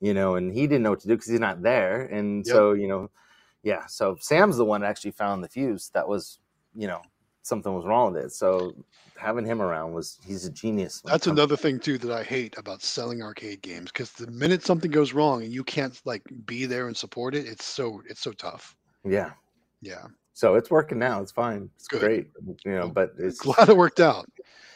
you 0.00 0.14
know, 0.14 0.36
and 0.36 0.52
he 0.52 0.66
didn't 0.66 0.82
know 0.82 0.90
what 0.90 1.00
to 1.00 1.08
do 1.08 1.14
because 1.14 1.28
he's 1.30 1.40
not 1.40 1.62
there, 1.62 2.02
and 2.06 2.46
Yep. 2.46 2.54
so 2.54 2.72
you 2.72 2.88
know, 2.88 3.10
yeah. 3.62 3.86
So 3.86 4.16
Sam's 4.20 4.56
the 4.56 4.64
one 4.64 4.80
that 4.82 4.88
actually 4.88 5.12
found 5.12 5.42
the 5.42 5.48
fuse 5.48 5.90
that 5.94 6.08
was, 6.08 6.38
you 6.74 6.86
know, 6.86 7.02
something 7.42 7.74
was 7.74 7.84
wrong 7.84 8.12
with 8.12 8.24
it. 8.26 8.32
So 8.32 8.74
having 9.18 9.44
him 9.44 9.60
around 9.60 9.92
was 9.92 10.18
he's 10.24 10.44
a 10.44 10.50
genius. 10.50 11.02
That's 11.04 11.26
another 11.26 11.56
thing 11.56 11.80
too 11.80 11.98
that 11.98 12.12
I 12.12 12.22
hate 12.22 12.56
about 12.56 12.82
selling 12.82 13.22
arcade 13.22 13.62
games 13.62 13.90
because 13.90 14.12
the 14.12 14.30
minute 14.30 14.62
something 14.62 14.90
goes 14.90 15.12
wrong 15.12 15.42
and 15.42 15.52
you 15.52 15.64
can't 15.64 16.00
like 16.04 16.22
be 16.46 16.66
there 16.66 16.86
and 16.86 16.96
support 16.96 17.34
it, 17.34 17.46
it's 17.46 17.64
so 17.64 18.02
it's 18.08 18.20
so 18.20 18.32
tough. 18.32 18.76
Yeah. 19.04 19.32
Yeah, 19.80 20.06
So 20.32 20.56
it's 20.56 20.70
working 20.70 20.98
now. 20.98 21.22
It's 21.22 21.30
fine. 21.32 21.70
It's 21.76 21.86
Good. 21.88 22.00
great. 22.00 22.30
You 22.64 22.72
know, 22.72 22.88
but 22.88 23.12
it's 23.18 23.38
glad 23.42 23.68
it 23.68 23.76
worked 23.76 24.00
out. 24.00 24.26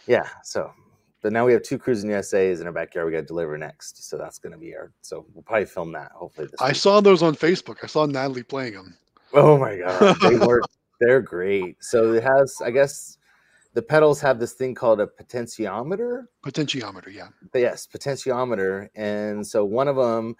Yeah. 0.06 0.28
So, 0.44 0.72
but 1.22 1.32
now 1.32 1.46
we 1.46 1.52
have 1.52 1.62
two 1.62 1.78
Cruis'n 1.78 2.10
USA's 2.10 2.60
in 2.60 2.66
our 2.66 2.72
backyard. 2.72 3.06
We 3.06 3.12
got 3.12 3.20
to 3.20 3.26
deliver 3.26 3.56
next, 3.56 4.08
so 4.08 4.18
that's 4.18 4.38
going 4.38 4.52
to 4.52 4.58
be 4.58 4.74
our. 4.74 4.92
So 5.02 5.24
we'll 5.32 5.42
probably 5.44 5.66
film 5.66 5.92
that 5.92 6.10
hopefully 6.12 6.48
this. 6.50 6.60
I 6.60 6.68
week. 6.68 6.76
saw 6.76 7.00
those 7.00 7.22
on 7.22 7.34
Facebook. 7.36 7.76
I 7.82 7.86
saw 7.86 8.06
Natalie 8.06 8.42
playing 8.42 8.74
them. 8.74 8.96
Oh 9.32 9.56
my 9.56 9.76
god, 9.76 10.16
they 10.20 10.36
work. 10.46 10.64
They're 11.00 11.22
great. 11.22 11.76
So 11.80 12.12
it 12.12 12.22
has, 12.22 12.56
I 12.62 12.70
guess, 12.70 13.18
the 13.74 13.82
pedals 13.82 14.20
have 14.20 14.38
this 14.38 14.52
thing 14.52 14.74
called 14.74 15.00
a 15.00 15.06
potentiometer. 15.06 16.24
Potentiometer, 16.44 17.12
yeah. 17.12 17.28
Yes, 17.54 17.86
potentiometer, 17.86 18.88
and 18.94 19.46
so 19.46 19.64
one 19.64 19.88
of 19.88 19.96
them, 19.96 20.36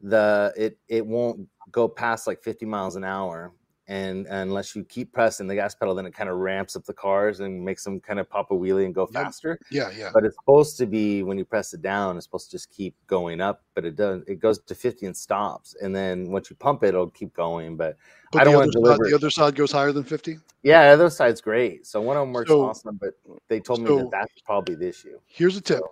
the 0.00 0.52
it 0.56 0.78
it 0.88 1.06
won't 1.06 1.48
go 1.70 1.88
past 1.88 2.26
like 2.26 2.42
50 2.42 2.66
miles 2.66 2.96
an 2.96 3.04
hour. 3.04 3.52
And 3.86 4.26
unless 4.28 4.74
you 4.74 4.82
keep 4.84 5.12
pressing 5.12 5.46
the 5.46 5.54
gas 5.54 5.74
pedal, 5.74 5.94
then 5.94 6.06
it 6.06 6.14
kind 6.14 6.30
of 6.30 6.36
ramps 6.38 6.74
up 6.74 6.84
the 6.84 6.94
cars 6.94 7.40
and 7.40 7.62
makes 7.62 7.84
them 7.84 8.00
kind 8.00 8.18
of 8.18 8.30
pop 8.30 8.50
a 8.50 8.54
wheelie 8.54 8.86
and 8.86 8.94
go 8.94 9.02
Yep. 9.02 9.10
faster. 9.12 9.58
Yeah, 9.70 9.90
yeah. 9.96 10.10
but 10.14 10.24
it's 10.24 10.36
supposed 10.36 10.78
to 10.78 10.86
be 10.86 11.22
when 11.22 11.36
you 11.36 11.44
press 11.44 11.74
it 11.74 11.82
down 11.82 12.16
it's 12.16 12.24
supposed 12.24 12.46
to 12.46 12.52
just 12.52 12.70
keep 12.70 12.94
going 13.06 13.40
up 13.42 13.62
but 13.74 13.84
it 13.84 13.94
does 13.96 14.22
it 14.26 14.36
goes 14.40 14.58
to 14.60 14.74
50 14.74 15.06
and 15.06 15.16
stops 15.16 15.74
and 15.82 15.94
then 15.94 16.30
once 16.30 16.48
you 16.48 16.56
pump 16.56 16.82
it 16.82 16.88
it'll 16.88 17.10
keep 17.10 17.34
going 17.34 17.76
but 17.76 17.96
But 18.32 18.40
I 18.40 18.44
don't 18.44 18.54
wanna 18.54 18.66
side, 18.66 18.72
deliver 18.72 19.04
the 19.08 19.14
other 19.14 19.30
side 19.30 19.54
goes 19.54 19.70
higher 19.72 19.92
than 19.92 20.04
50. 20.04 20.38
yeah 20.62 20.86
the 20.88 20.92
other 21.04 21.10
side's 21.10 21.40
great 21.40 21.86
so 21.86 22.00
one 22.00 22.16
of 22.16 22.22
them 22.22 22.32
works 22.32 22.48
So- 22.50 22.64
awesome 22.64 22.96
but 23.00 23.14
they 23.48 23.60
told 23.60 23.80
me 23.80 23.86
so- 23.88 23.98
that 23.98 24.10
that's 24.10 24.40
probably 24.46 24.74
the 24.76 24.88
issue 24.88 25.18
Here's 25.26 25.56
a 25.56 25.60
tip. 25.60 25.82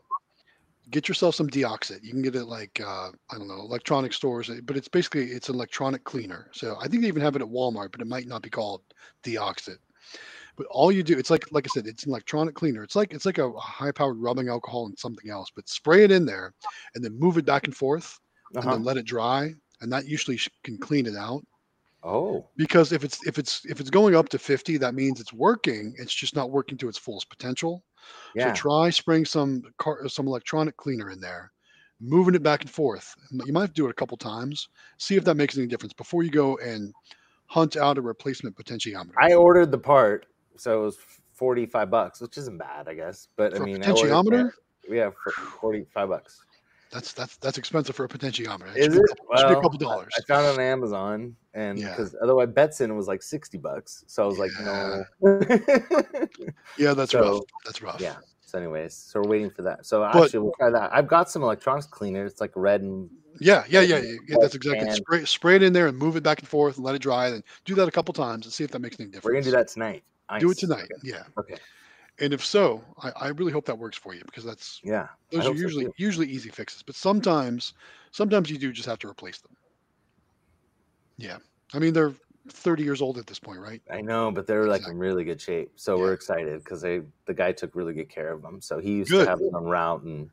Get 0.90 1.08
yourself 1.08 1.34
some 1.34 1.48
Deoxit. 1.48 2.02
You 2.02 2.10
can 2.10 2.22
get 2.22 2.34
it 2.34 2.46
like 2.46 2.80
uh, 2.80 3.10
I 3.30 3.38
don't 3.38 3.48
know, 3.48 3.60
electronic 3.60 4.12
stores, 4.12 4.50
eh, 4.50 4.60
but 4.64 4.76
it's 4.76 4.88
basically 4.88 5.26
it's 5.26 5.48
an 5.48 5.54
electronic 5.54 6.04
cleaner. 6.04 6.48
So 6.52 6.76
I 6.80 6.88
think 6.88 7.02
they 7.02 7.08
even 7.08 7.22
have 7.22 7.36
it 7.36 7.42
at 7.42 7.48
Walmart, 7.48 7.92
but 7.92 8.00
it 8.00 8.06
might 8.06 8.26
not 8.26 8.42
be 8.42 8.50
called 8.50 8.82
Deoxit. 9.24 9.78
But 10.56 10.66
all 10.70 10.92
you 10.92 11.02
do, 11.02 11.18
it's 11.18 11.30
like 11.30 11.50
like 11.52 11.66
I 11.66 11.72
said, 11.72 11.86
it's 11.86 12.04
an 12.04 12.10
electronic 12.10 12.54
cleaner. 12.54 12.82
It's 12.82 12.96
like 12.96 13.14
it's 13.14 13.24
like 13.24 13.38
a 13.38 13.52
high-powered 13.52 14.18
rubbing 14.18 14.48
alcohol 14.48 14.86
and 14.86 14.98
something 14.98 15.30
else. 15.30 15.50
But 15.54 15.68
spray 15.68 16.04
it 16.04 16.10
in 16.10 16.26
there, 16.26 16.52
and 16.94 17.04
then 17.04 17.18
move 17.18 17.38
it 17.38 17.46
back 17.46 17.64
and 17.64 17.76
forth, 17.76 18.18
and 18.54 18.58
uh-huh. 18.58 18.72
then 18.72 18.84
let 18.84 18.96
it 18.96 19.06
dry, 19.06 19.54
and 19.80 19.92
that 19.92 20.06
usually 20.06 20.38
can 20.62 20.78
clean 20.78 21.06
it 21.06 21.16
out. 21.16 21.42
oh 22.02 22.46
Because 22.56 22.92
if 22.92 23.02
it's 23.02 23.26
if 23.26 23.38
it's 23.38 23.64
if 23.66 23.80
it's 23.80 23.90
going 23.90 24.14
up 24.14 24.28
to 24.30 24.38
50, 24.38 24.76
that 24.78 24.94
means 24.94 25.20
it's 25.20 25.32
working. 25.32 25.94
It's 25.96 26.14
just 26.14 26.36
not 26.36 26.50
working 26.50 26.76
to 26.78 26.88
its 26.88 26.98
fullest 26.98 27.30
potential. 27.30 27.82
Yeah 28.34 28.52
So 28.52 28.60
try 28.60 28.90
spraying 28.90 29.24
some 29.24 29.62
car, 29.78 30.08
some 30.08 30.26
electronic 30.26 30.76
cleaner 30.76 31.10
in 31.10 31.20
there, 31.20 31.52
moving 32.00 32.34
it 32.34 32.42
back 32.42 32.62
and 32.62 32.70
forth. 32.70 33.14
You 33.44 33.52
might 33.52 33.60
have 33.62 33.70
to 33.70 33.74
do 33.74 33.86
it 33.86 33.90
a 33.90 33.94
couple 33.94 34.16
times. 34.16 34.68
See 34.98 35.16
if 35.16 35.24
that 35.24 35.36
makes 35.36 35.56
any 35.56 35.66
difference 35.66 35.92
before 35.92 36.22
you 36.22 36.30
go 36.30 36.56
and 36.58 36.92
hunt 37.46 37.76
out 37.76 37.98
a 37.98 38.02
replacement 38.02 38.56
potentiometer. 38.56 39.12
i 39.20 39.34
ordered 39.34 39.70
the 39.70 39.78
part 39.78 40.26
so 40.56 40.80
it 40.80 40.84
was 40.84 40.96
45 41.34 41.90
bucks 41.90 42.20
which 42.20 42.38
isn't 42.38 42.56
bad 42.56 42.88
i 42.88 42.94
guess 42.94 43.28
but 43.36 43.54
For 43.54 43.62
i 43.62 43.64
mean 43.66 43.82
ordered 43.82 44.10
potentiometer? 44.10 44.50
that- 44.88 44.94
yeah 44.94 45.10
for 45.22 45.34
45 45.60 46.08
bucks 46.08 46.40
That's 46.92 47.12
that's 47.14 47.36
that's 47.38 47.56
expensive 47.56 47.96
for 47.96 48.04
a 48.04 48.08
potentiometer. 48.08 48.74
That 48.74 48.76
Is 48.76 48.84
should 48.84 48.92
be 48.92 48.98
a 48.98 49.02
it? 49.02 49.08
couple, 49.08 49.36
should 49.38 49.48
be 49.48 49.52
a 49.54 49.60
couple 49.62 49.78
dollars. 49.78 50.12
I 50.18 50.22
found 50.28 50.46
it 50.46 50.50
on 50.58 50.60
Amazon, 50.60 51.36
and 51.54 51.78
Yeah. 51.78 51.88
because 51.90 52.14
otherwise 52.22 52.48
Betson 52.48 52.94
was 52.94 53.08
like 53.08 53.22
sixty 53.22 53.56
bucks, 53.56 54.04
so 54.06 54.22
I 54.22 54.26
was 54.26 54.38
like, 54.38 54.50
no. 54.60 55.04
yeah, 56.78 56.94
that's 56.94 57.14
rough. 57.14 57.40
That's 57.64 57.82
rough. 57.82 58.00
yeah. 58.00 58.16
So, 58.44 58.58
anyways, 58.58 58.94
so 58.94 59.20
we're 59.22 59.28
waiting 59.30 59.50
for 59.50 59.62
that. 59.62 59.86
So 59.86 60.00
But- 60.12 60.24
actually, 60.24 60.40
we'll 60.40 60.52
try 60.58 60.68
that. 60.70 60.90
I've 60.92 61.08
got 61.08 61.30
some 61.30 61.42
electronics 61.42 61.86
cleaner. 61.86 62.26
It's 62.26 62.40
like 62.40 62.52
red 62.54 62.82
and 62.82 63.08
Yeah, 63.40 63.64
yeah, 63.66 63.80
yeah, 63.80 63.96
yeah. 63.96 64.16
yeah, 64.28 64.36
that's 64.40 64.54
exactly. 64.54 64.86
and- 64.88 64.96
Spray 64.96 65.24
spray 65.24 65.56
it 65.56 65.62
in 65.62 65.72
there 65.72 65.86
and 65.86 65.96
move 65.96 66.16
it 66.16 66.22
back 66.22 66.40
and 66.40 66.48
forth 66.48 66.76
and 66.76 66.84
let 66.84 66.94
it 66.94 67.00
dry. 67.00 67.28
And 67.28 67.42
do 67.64 67.74
that 67.76 67.88
a 67.88 67.90
couple 67.90 68.12
times 68.12 68.44
and 68.44 68.52
see 68.52 68.64
if 68.64 68.70
that 68.72 68.80
makes 68.80 69.00
any 69.00 69.08
difference. 69.08 69.24
we're 69.24 69.32
gonna 69.32 69.44
do 69.44 69.50
that 69.52 69.68
tonight. 69.68 70.02
Do 70.38 70.46
it 70.46 70.48
Nice. 70.48 70.56
tonight. 70.58 70.88
Yeah. 71.02 71.22
Okay. 71.38 71.56
And 72.20 72.32
if 72.32 72.44
so, 72.44 72.84
I, 72.98 73.10
I 73.16 73.28
really 73.28 73.52
hope 73.52 73.64
that 73.66 73.78
works 73.78 73.96
for 73.96 74.14
you 74.14 74.22
because 74.24 74.44
that's 74.44 74.80
Yeah. 74.84 75.08
Those 75.30 75.40
are 75.40 75.48
hope 75.48 75.56
so, 75.56 75.62
usually 75.62 75.88
usually 75.96 76.28
easy 76.28 76.50
fixes. 76.50 76.82
But 76.82 76.94
sometimes 76.94 77.72
sometimes 78.12 78.50
you 78.50 78.58
do 78.58 78.72
just 78.72 78.88
have 78.88 78.98
to 79.00 79.08
replace 79.08 79.40
them. 79.40 79.56
Yeah. 81.16 81.38
I 81.72 81.78
mean 81.78 81.92
they're 81.94 82.14
30 82.48 82.82
years 82.82 83.00
old 83.00 83.18
at 83.18 83.26
this 83.26 83.38
point, 83.38 83.60
right? 83.60 83.80
I 83.90 84.00
know, 84.02 84.30
but 84.30 84.46
they're 84.46 84.66
like 84.66 84.86
in 84.86 84.98
really 84.98 85.24
good 85.24 85.40
shape. 85.40 85.72
So 85.76 85.96
Yeah. 85.96 86.00
we're 86.02 86.12
excited 86.12 86.58
because 86.62 86.82
they 86.82 87.02
the 87.26 87.34
guy 87.34 87.52
took 87.52 87.74
really 87.74 87.94
good 87.94 88.08
care 88.10 88.32
of 88.32 88.42
them. 88.42 88.60
So 88.60 88.78
he 88.78 88.92
used 88.96 89.10
Good. 89.10 89.24
to 89.24 89.30
have 89.30 89.38
them 89.38 89.54
on 89.54 89.64
route 89.64 90.02
and 90.02 90.30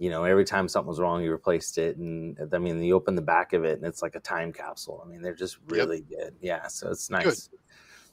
you 0.00 0.10
know, 0.10 0.22
every 0.22 0.44
time 0.44 0.68
something 0.68 0.88
was 0.88 1.00
wrong, 1.00 1.20
he 1.20 1.28
replaced 1.28 1.76
it. 1.76 1.96
And 1.96 2.38
I 2.54 2.58
mean, 2.58 2.80
you 2.82 2.94
open 2.94 3.16
the 3.16 3.22
back 3.22 3.52
of 3.52 3.64
it 3.64 3.78
and 3.78 3.86
it's 3.86 4.00
like 4.00 4.14
a 4.14 4.20
time 4.20 4.52
capsule. 4.52 5.02
I 5.04 5.08
mean, 5.08 5.22
they're 5.22 5.34
just 5.34 5.58
really 5.66 6.02
good. 6.02 6.36
Yeah. 6.40 6.68
So 6.68 6.90
it's 6.90 7.10
nice. 7.10 7.50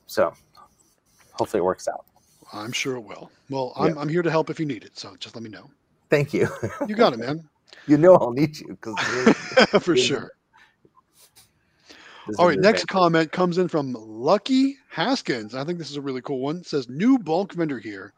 So 0.08 0.34
hopefully 1.34 1.60
it 1.60 1.63
works 1.63 1.88
out. 1.88 2.06
I'm 2.56 2.72
sure 2.72 2.96
it 2.96 3.02
will. 3.02 3.32
Well, 3.50 3.74
I'm, 3.76 3.98
I'm 3.98 4.10
here 4.10 4.22
to 4.22 4.32
help 4.32 4.50
if 4.50 4.60
you 4.60 4.65
need 4.65 4.84
it. 4.84 4.98
So 4.98 5.15
just 5.18 5.36
let 5.36 5.44
me 5.44 5.50
know. 5.50 5.70
Thank 6.10 6.34
you. 6.34 6.48
You 6.88 6.96
got 6.96 7.13
it, 7.13 7.20
man. 7.20 7.48
you 7.88 7.98
know 7.98 8.15
I'll 8.15 8.32
need 8.32 8.58
you 8.58 8.68
because 8.70 8.98
For 9.84 9.96
sure. 9.96 10.32
All 12.39 12.48
right, 12.48 12.60
next 12.60 12.88
comment 12.88 13.32
comes 13.32 13.60
in 13.60 13.68
from 13.68 13.94
Lucky 13.94 14.78
Haskins. 14.89 15.54
I 15.54 15.63
think 15.63 15.78
this 15.78 15.91
is 15.91 15.98
a 15.98 16.02
really 16.02 16.22
cool 16.22 16.39
one. 16.39 16.58
It 16.58 16.65
says 16.65 16.89
new 16.89 17.20
bulk 17.20 17.54
vendor 17.54 17.78
here. 17.78 18.13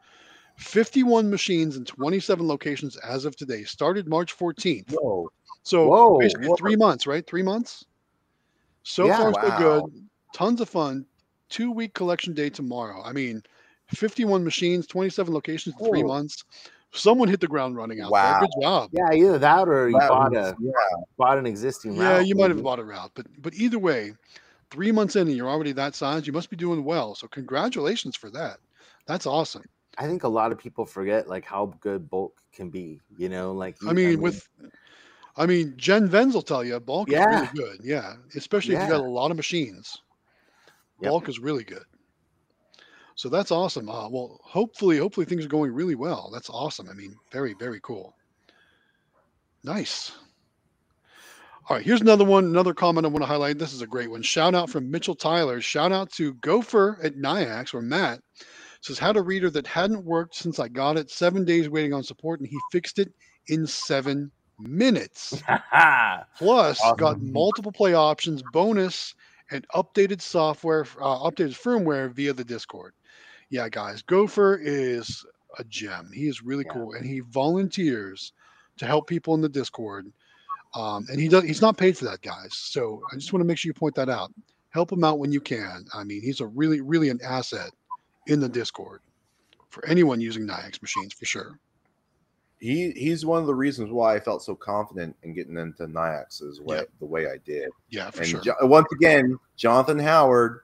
51 0.57 1.29
machines 1.29 1.75
in 1.75 1.85
27 1.85 2.47
locations 2.47 2.95
as 2.97 3.25
of 3.25 3.35
today. 3.35 3.63
Started 3.63 4.07
March 4.07 4.37
14th. 4.37 4.91
Whoa. 4.91 5.29
So 5.63 5.87
Whoa, 5.87 6.19
basically 6.19 6.47
whoa. 6.47 6.55
three 6.55 6.75
months, 6.75 7.05
right? 7.05 7.25
Three 7.27 7.43
months. 7.43 7.85
So 8.83 9.05
Yeah, 9.05 9.31
far, 9.31 9.33
so 9.33 9.57
good. 9.57 10.07
Tons 10.33 10.61
of 10.61 10.69
fun. 10.69 11.05
Two 11.49 11.71
week 11.71 11.93
collection 11.93 12.33
day 12.33 12.49
tomorrow. 12.49 13.01
I 13.03 13.11
mean, 13.11 13.43
51 13.95 14.43
machines, 14.43 14.87
27 14.87 15.33
locations 15.33 15.75
in 15.79 15.87
three 15.87 16.03
months. 16.03 16.43
Someone 16.91 17.27
hit 17.27 17.39
the 17.39 17.47
ground 17.47 17.75
running 17.75 18.01
out 18.01 18.11
Wow. 18.11 18.39
there. 18.39 18.41
Good 18.41 18.61
job. 18.61 18.89
Yeah, 18.93 19.13
either 19.13 19.37
that 19.39 19.67
or 19.67 19.89
you 19.89 19.99
That 19.99 20.09
bought 20.09 20.31
was- 20.31 20.51
a 20.51 20.57
yeah. 20.59 20.71
bought 21.17 21.37
an 21.37 21.45
existing 21.45 21.93
Yeah, 21.95 22.03
route, 22.03 22.15
Yeah, 22.15 22.21
you 22.21 22.35
might 22.35 22.49
have 22.49 22.63
bought 22.63 22.79
a 22.79 22.83
route, 22.83 23.11
but 23.13 23.25
but 23.41 23.53
either 23.55 23.77
way, 23.79 24.13
three 24.71 24.91
months 24.91 25.15
in 25.15 25.27
and 25.27 25.35
you're 25.37 25.49
already 25.49 25.73
that 25.73 25.95
size, 25.95 26.25
you 26.27 26.33
must 26.33 26.49
be 26.49 26.55
doing 26.55 26.83
well. 26.83 27.13
So 27.15 27.27
congratulations 27.27 28.15
for 28.15 28.29
that. 28.31 28.57
That's 29.05 29.25
awesome. 29.25 29.63
I 29.97 30.05
think 30.07 30.23
a 30.23 30.27
lot 30.27 30.51
of 30.51 30.57
people 30.57 30.85
forget 30.85 31.27
like 31.27 31.43
how 31.45 31.73
good 31.81 32.09
bulk 32.09 32.35
can 32.53 32.69
be. 32.69 32.99
You 33.17 33.29
know, 33.29 33.51
like 33.53 33.77
I 33.83 33.87
you- 33.89 33.93
mean, 33.93 34.21
with 34.21 34.47
I 35.39 35.45
mean, 35.45 35.75
Jen 35.77 36.09
Venz 36.09 36.33
will 36.33 36.41
tell 36.41 36.63
you 36.63 36.79
bulk 36.79 37.09
Yeah. 37.09 37.43
is 37.43 37.53
really 37.53 37.69
good. 37.77 37.85
Yeah, 37.85 38.15
especially 38.35 38.75
if 38.75 38.81
you 38.83 38.87
got 38.89 39.01
a 39.01 39.03
lot 39.03 39.29
of 39.29 39.37
machines. 39.37 40.01
Yep. 41.01 41.11
Bulk 41.11 41.29
is 41.29 41.37
really 41.39 41.63
good. 41.63 41.83
So 43.17 43.29
that's 43.29 43.49
awesome. 43.49 43.89
Uh, 43.89 44.07
well, 44.09 44.39
hopefully, 44.43 44.99
hopefully 44.99 45.25
things 45.25 45.43
are 45.43 45.49
going 45.49 45.73
really 45.73 45.95
well. 45.95 46.29
That's 46.31 46.51
awesome. 46.51 46.87
I 46.87 46.93
mean, 46.93 47.15
very, 47.31 47.55
very 47.55 47.79
cool. 47.81 48.15
Nice. 49.63 50.11
All 51.67 51.75
right, 51.75 51.85
here's 51.85 51.99
another 51.99 52.23
one, 52.23 52.45
another 52.45 52.75
comment 52.75 53.07
I 53.07 53.09
want 53.09 53.23
to 53.23 53.27
highlight. 53.27 53.57
This 53.57 53.73
is 53.73 53.81
a 53.81 53.87
great 53.87 54.11
one. 54.11 54.21
Shout 54.21 54.53
out 54.53 54.69
from 54.69 54.91
Mitchell 54.91 55.15
Tyler. 55.15 55.59
Shout 55.59 55.91
out 55.91 56.11
to 56.13 56.35
Gopher 56.35 56.99
at 57.01 57.17
Nayax 57.17 57.73
or 57.73 57.81
Matt. 57.81 58.21
Says 58.81 58.99
had 58.99 59.17
a 59.17 59.21
reader 59.23 59.49
that 59.49 59.65
hadn't 59.65 60.05
worked 60.05 60.35
since 60.35 60.59
I 60.59 60.67
got 60.67 60.95
it. 60.95 61.09
Seven 61.09 61.43
days 61.43 61.67
waiting 61.69 61.93
on 61.93 62.03
support, 62.03 62.39
and 62.39 62.47
he 62.47 62.57
fixed 62.71 62.99
it 62.99 63.11
in 63.47 63.65
seven 63.65 64.31
minutes. 64.59 65.41
Plus, 66.37 66.79
got 66.97 67.19
multiple 67.19 67.71
play 67.71 67.95
options, 67.95 68.43
bonus, 68.53 69.15
and 69.49 69.67
updated 69.69 70.21
software, 70.21 70.85
uh, 71.01 71.17
updated 71.19 71.59
firmware 71.59 72.11
via 72.13 72.31
the 72.31 72.43
Discord. 72.43 72.93
Yeah, 73.49 73.69
guys, 73.69 74.01
Gopher 74.01 74.59
is 74.61 75.25
a 75.57 75.63
gem. 75.65 76.11
He 76.13 76.27
is 76.27 76.41
really 76.43 76.65
Yeah. 76.65 76.73
cool, 76.73 76.93
and 76.93 77.05
he 77.05 77.21
volunteers 77.21 78.33
to 78.77 78.85
help 78.85 79.07
people 79.07 79.33
in 79.35 79.41
the 79.41 79.49
Discord. 79.49 80.11
Um, 80.75 81.05
and 81.09 81.19
he 81.19 81.27
does. 81.29 81.43
He's 81.45 81.61
not 81.61 81.77
paid 81.77 81.97
for 81.97 82.05
that, 82.05 82.21
guys. 82.21 82.53
So 82.53 83.01
I 83.11 83.15
just 83.15 83.31
want 83.33 83.41
to 83.41 83.47
make 83.47 83.57
sure 83.57 83.69
you 83.69 83.73
point 83.73 83.95
that 83.95 84.09
out. 84.09 84.31
Help 84.69 84.91
him 84.91 85.03
out 85.03 85.17
when 85.17 85.31
you 85.31 85.39
can. 85.39 85.85
I 85.93 86.03
mean, 86.03 86.21
he's 86.21 86.41
a 86.41 86.45
really, 86.47 86.81
really 86.81 87.09
an 87.09 87.19
asset 87.23 87.71
in 88.27 88.39
the 88.41 88.49
Discord 88.49 89.01
for 89.69 89.85
anyone 89.87 90.19
using 90.21 90.45
Nayax 90.45 90.81
machines 90.81 91.13
for 91.13 91.25
sure. 91.25 91.57
He 92.59 92.91
he's 92.91 93.25
one 93.25 93.39
of 93.39 93.47
the 93.47 93.55
reasons 93.55 93.91
why 93.91 94.15
I 94.15 94.19
felt 94.19 94.43
so 94.43 94.55
confident 94.55 95.15
in 95.23 95.33
getting 95.33 95.57
into 95.57 95.87
Nayax 95.87 96.41
is 96.43 96.59
way, 96.59 96.77
Yep. 96.77 96.89
the 96.99 97.05
way 97.05 97.27
I 97.27 97.37
did. 97.37 97.69
Yeah, 97.89 98.09
for 98.11 98.19
and 98.21 98.27
sure. 98.27 98.41
Jo- 98.41 98.55
once 98.63 98.87
again, 98.91 99.37
Jonathan 99.55 99.99
Howard 99.99 100.61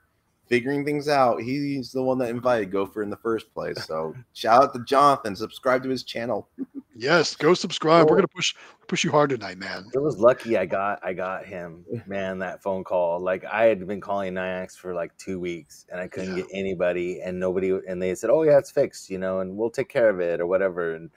figuring 0.54 0.86
things 0.86 1.08
out. 1.08 1.42
He's 1.42 1.92
the 1.92 2.04
one 2.04 2.20
that 2.20 2.30
invited 2.30 2.72
Gopher 2.72 3.02
in 3.02 3.10
the 3.10 3.18
first 3.18 3.52
place. 3.56 3.84
So 3.86 4.16
shout 4.34 4.64
out 4.64 4.74
to 4.76 4.84
Jonathan. 4.84 5.36
Subscribe 5.36 5.82
to 5.82 5.90
his 5.90 6.04
channel. 6.04 6.48
Yes, 6.96 7.36
go 7.36 7.56
subscribe. 7.56 8.08
We're 8.08 8.18
gonna 8.18 8.28
push 8.28 8.54
push 8.88 9.04
you 9.04 9.10
hard 9.10 9.32
tonight, 9.32 9.58
man. 9.58 9.90
It 9.96 10.00
was 10.00 10.20
lucky 10.20 10.56
I 10.56 10.68
got 10.68 11.00
I 11.04 11.14
got 11.14 11.46
him, 11.46 11.84
man. 12.06 12.38
That 12.38 12.62
phone 12.62 12.84
call, 12.84 13.20
like 13.20 13.44
I 13.46 13.64
had 13.64 13.88
been 13.88 14.00
calling 14.00 14.34
Nayax 14.36 14.78
for 14.78 14.94
like 14.94 15.18
two 15.18 15.40
weeks, 15.40 15.88
and 15.92 16.00
I 16.00 16.08
couldn't 16.08 16.38
Yeah. 16.38 16.44
get 16.44 16.52
anybody, 16.54 17.20
and 17.22 17.40
nobody, 17.40 17.80
and 17.88 18.00
they 18.00 18.14
said, 18.14 18.30
"Oh 18.30 18.44
yeah, 18.44 18.60
it's 18.60 18.70
fixed," 18.70 19.10
you 19.10 19.18
know, 19.18 19.40
and 19.40 19.58
we'll 19.58 19.72
take 19.72 19.90
care 19.90 20.08
of 20.10 20.20
it 20.20 20.40
or 20.40 20.46
whatever. 20.46 20.94
And 20.94 21.10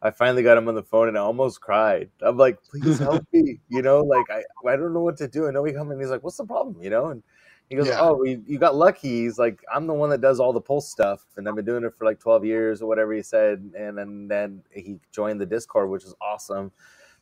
I 0.00 0.10
finally 0.10 0.42
got 0.42 0.56
him 0.56 0.66
on 0.68 0.76
the 0.76 0.82
phone, 0.82 1.08
and 1.08 1.18
I 1.18 1.20
almost 1.20 1.60
cried. 1.60 2.08
I'm 2.22 2.38
like, 2.38 2.56
"Please 2.70 2.98
help 2.98 3.22
me," 3.34 3.60
you 3.68 3.82
know, 3.82 4.00
like 4.00 4.30
I 4.30 4.44
I 4.66 4.76
don't 4.76 4.94
know 4.94 5.02
what 5.02 5.18
to 5.18 5.28
do. 5.28 5.44
And 5.44 5.52
nobody 5.54 5.74
come 5.74 5.90
and 5.90 6.00
he's 6.00 6.10
like, 6.10 6.22
"What's 6.24 6.38
the 6.38 6.46
problem?" 6.46 6.82
You 6.82 6.88
know, 6.88 7.06
and 7.08 7.22
he 7.68 7.76
goes, 7.76 7.88
Yeah. 7.88 8.00
"Oh, 8.00 8.22
you, 8.24 8.42
you 8.46 8.58
got 8.58 8.74
lucky." 8.74 9.22
He's 9.22 9.38
like, 9.38 9.62
"I'm 9.72 9.86
the 9.86 9.94
one 9.94 10.10
that 10.10 10.20
does 10.20 10.40
all 10.40 10.52
the 10.52 10.60
pulse 10.60 10.90
stuff, 10.90 11.24
and 11.36 11.48
I've 11.48 11.54
been 11.54 11.64
doing 11.64 11.84
it 11.84 11.94
for 11.94 12.04
like 12.04 12.18
12 12.18 12.44
years 12.44 12.82
or 12.82 12.86
whatever." 12.86 13.12
He 13.12 13.22
said, 13.22 13.72
and 13.76 13.96
then 13.96 14.28
then 14.28 14.62
he 14.72 14.98
joined 15.12 15.40
the 15.40 15.46
Discord, 15.46 15.90
which 15.90 16.04
is 16.04 16.14
awesome. 16.20 16.72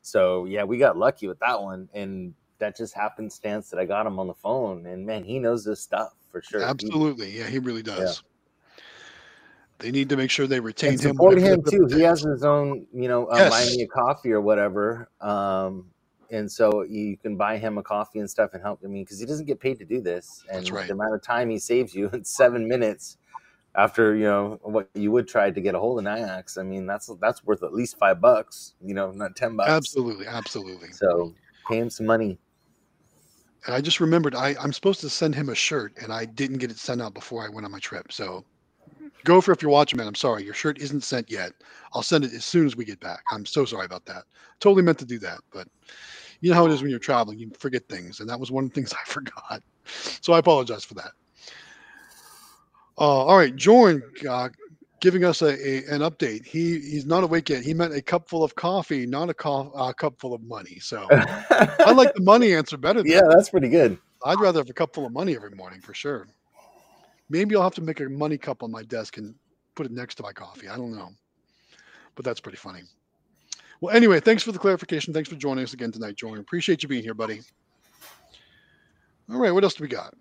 So 0.03 0.45
yeah, 0.45 0.65
we 0.65 0.79
got 0.79 0.97
lucky 0.97 1.27
with 1.27 1.41
that 1.41 1.61
one, 1.61 1.89
and 1.93 2.35
that 2.59 2.77
just 2.77 2.95
happenstance 2.95 3.71
that 3.71 3.79
I 3.79 3.85
got 3.85 4.07
him 4.07 4.19
on 4.19 4.29
the 4.29 4.35
phone, 4.35 4.87
and 4.87 5.05
man, 5.05 5.25
he 5.25 5.39
knows 5.39 5.65
this 5.65 5.81
stuff 5.81 6.15
for 6.31 6.41
sure. 6.43 6.61
He- 6.61 6.67
Absolutely, 6.67 7.31
yeah, 7.31 7.49
he 7.49 7.59
really 7.59 7.83
does. 7.83 8.23
They 9.79 9.91
need 9.91 10.09
to 10.09 10.17
make 10.17 10.31
sure 10.31 10.47
they 10.47 10.61
retain 10.61 10.93
and 10.93 11.01
him. 11.01 11.13
support 11.13 11.39
him 11.39 11.63
too. 11.63 11.87
He 11.91 12.01
has 12.01 12.23
his 12.23 12.45
own, 12.45 12.87
you 12.95 13.09
know, 13.09 13.27
uh, 13.27 13.51
buy 13.51 13.65
me 13.67 13.83
a 13.83 13.87
coffee 13.87 14.33
or 14.33 14.41
whatever. 14.41 15.11
Um, 15.21 15.91
and 16.31 16.51
so 16.51 16.83
you 16.83 17.17
can 17.17 17.37
buy 17.37 17.59
him 17.59 17.79
a 17.79 17.83
coffee 17.83 18.19
and 18.19 18.29
stuff 18.29 18.51
and 18.55 18.63
help. 18.63 18.81
I 18.85 18.89
mean, 18.89 19.05
because 19.05 19.19
he 19.19 19.27
doesn't 19.27 19.47
get 19.47 19.61
paid 19.61 19.79
to 19.79 19.85
do 19.85 20.01
this, 20.01 20.45
and 20.51 20.69
right. 20.71 20.87
the 20.87 20.95
amount 20.95 21.15
of 21.15 21.23
time 21.23 21.51
he 21.51 21.59
saves 21.59 21.95
you 21.95 22.09
in 22.13 22.25
seven 22.25 22.69
minutes 22.69 23.19
after 23.75 24.15
you 24.15 24.25
know 24.25 24.59
what 24.63 24.89
you 24.95 25.13
would 25.13 25.29
try 25.29 25.51
to 25.51 25.61
get 25.61 25.75
a 25.75 25.79
hold 25.79 25.99
of 25.99 26.05
Nayax. 26.05 26.59
I 26.59 26.63
mean, 26.63 26.87
that's 26.87 27.11
that's 27.21 27.45
worth 27.45 27.63
at 27.63 27.73
least 27.73 27.99
five 27.99 28.21
bucks. 28.21 28.75
You 28.81 28.95
know, 28.95 29.11
not 29.13 29.37
ten 29.37 29.57
bucks. 29.57 29.71
Absolutely, 29.71 30.27
absolutely. 30.27 30.93
So 30.93 31.35
pay 31.69 31.79
him 31.79 31.91
some 31.91 32.07
money. 32.07 32.39
And 33.67 33.75
I 33.75 33.81
just 33.81 33.99
remembered 33.99 34.35
I, 34.35 34.55
I'm 34.61 34.73
supposed 34.73 35.01
to 35.01 35.11
send 35.11 35.35
him 35.35 35.49
a 35.49 35.55
shirt, 35.55 35.93
and 36.01 36.13
I 36.13 36.25
didn't 36.25 36.59
get 36.59 36.71
it 36.71 36.79
sent 36.79 37.03
out 37.03 37.15
before 37.15 37.45
I 37.45 37.49
went 37.49 37.65
on 37.65 37.73
my 37.73 37.81
trip. 37.81 38.13
So, 38.13 38.45
Gopher 39.27 39.53
if 39.53 39.61
you're 39.61 39.71
watching, 39.71 39.99
man. 39.99 40.07
I'm 40.07 40.15
sorry, 40.15 40.45
your 40.45 40.55
shirt 40.55 40.79
isn't 40.79 41.03
sent 41.03 41.31
yet. 41.31 41.53
I'll 41.93 42.03
send 42.03 42.25
it 42.25 42.33
as 42.33 42.45
soon 42.45 42.65
as 42.65 42.77
we 42.77 42.85
get 42.85 43.01
back. 43.01 43.23
I'm 43.31 43.45
so 43.45 43.65
sorry 43.65 43.85
about 43.85 44.07
that. 44.07 44.25
Totally 44.61 44.83
meant 44.83 44.99
to 45.01 45.05
do 45.05 45.19
that, 45.19 45.41
but 45.53 45.69
you 46.41 46.51
know 46.51 46.57
how 46.57 46.67
it 46.67 46.73
is 46.73 46.81
when 46.81 46.91
you're 46.91 47.01
traveling. 47.01 47.39
You 47.39 47.51
forget 47.59 47.87
things, 47.89 48.21
and 48.21 48.29
that 48.31 48.41
was 48.41 48.51
one 48.51 48.65
of 48.65 48.71
the 48.71 48.75
things 48.75 48.93
I 48.95 49.05
forgot. 49.11 49.63
So 50.23 50.33
I 50.33 50.39
apologize 50.39 50.85
for 50.85 50.95
that. 50.95 51.11
Uh, 52.99 53.25
all 53.27 53.37
right, 53.37 53.55
Jorn, 53.55 54.01
uh, 54.27 54.49
giving 55.01 55.25
us 55.25 55.43
a, 55.43 55.49
a 55.49 55.85
an 55.93 56.01
update. 56.01 56.47
He 56.47 56.79
he's 56.79 57.05
not 57.05 57.25
awake 57.25 57.49
yet. 57.49 57.63
He 57.63 57.75
meant 57.75 57.95
a 57.95 58.01
cup 58.01 58.29
full 58.29 58.45
of 58.45 58.55
coffee, 58.55 59.07
not 59.07 59.29
a 59.29 59.35
co- 59.35 59.73
uh, 59.75 59.93
cup 59.93 60.19
full 60.21 60.35
of 60.35 60.43
money. 60.43 60.79
So 60.81 61.07
I 61.11 61.93
like 61.93 62.15
the 62.15 62.23
money 62.23 62.55
answer 62.55 62.77
better. 62.77 63.03
Than 63.03 63.11
yeah, 63.11 63.23
that's 63.29 63.51
pretty 63.51 63.69
good. 63.69 63.99
I'd 64.25 64.41
rather 64.41 64.61
have 64.61 64.71
a 64.71 64.73
cup 64.73 64.95
full 64.95 65.05
of 65.05 65.13
money 65.13 65.35
every 65.35 65.51
morning 65.51 65.81
for 65.81 65.95
sure. 65.95 66.27
Maybe 67.29 67.57
I'll 67.57 67.63
have 67.63 67.75
to 67.75 67.83
make 67.83 68.01
a 68.01 68.09
money 68.09 68.39
cup 68.39 68.63
on 68.63 68.71
my 68.71 68.83
desk 68.83 69.17
and 69.17 69.35
put 69.75 69.87
it 69.87 69.93
next 69.93 70.17
to 70.17 70.23
my 70.23 70.33
coffee. 70.33 70.69
I 70.69 70.77
don't 70.77 70.95
know. 70.95 71.11
But 72.15 72.25
that's 72.25 72.41
pretty 72.41 72.59
funny. 72.59 72.83
Well, 73.81 73.95
anyway, 73.95 74.21
thanks 74.21 74.43
for 74.43 74.53
the 74.53 74.59
clarification. 74.59 75.13
Thanks 75.13 75.29
for 75.29 75.37
joining 75.37 75.65
us 75.65 75.75
again 75.75 75.93
tonight, 75.93 76.17
Jordan. 76.17 76.41
Appreciate 76.41 76.83
you 76.83 76.89
being 76.89 77.03
here, 77.03 77.15
buddy. 77.15 77.41
All 79.31 79.39
right, 79.39 79.51
what 79.51 79.65
else 79.65 79.75
do 79.75 79.83
we 79.83 79.89
got? 79.89 80.15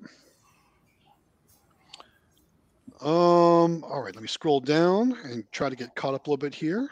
Um, 3.01 3.83
all 3.83 4.01
right, 4.01 4.15
let 4.15 4.21
me 4.21 4.27
scroll 4.27 4.59
down 4.59 5.15
and 5.25 5.49
try 5.51 5.69
to 5.69 5.75
get 5.75 5.95
caught 5.95 6.15
up 6.15 6.25
a 6.25 6.29
little 6.29 6.37
bit 6.37 6.55
here. 6.55 6.89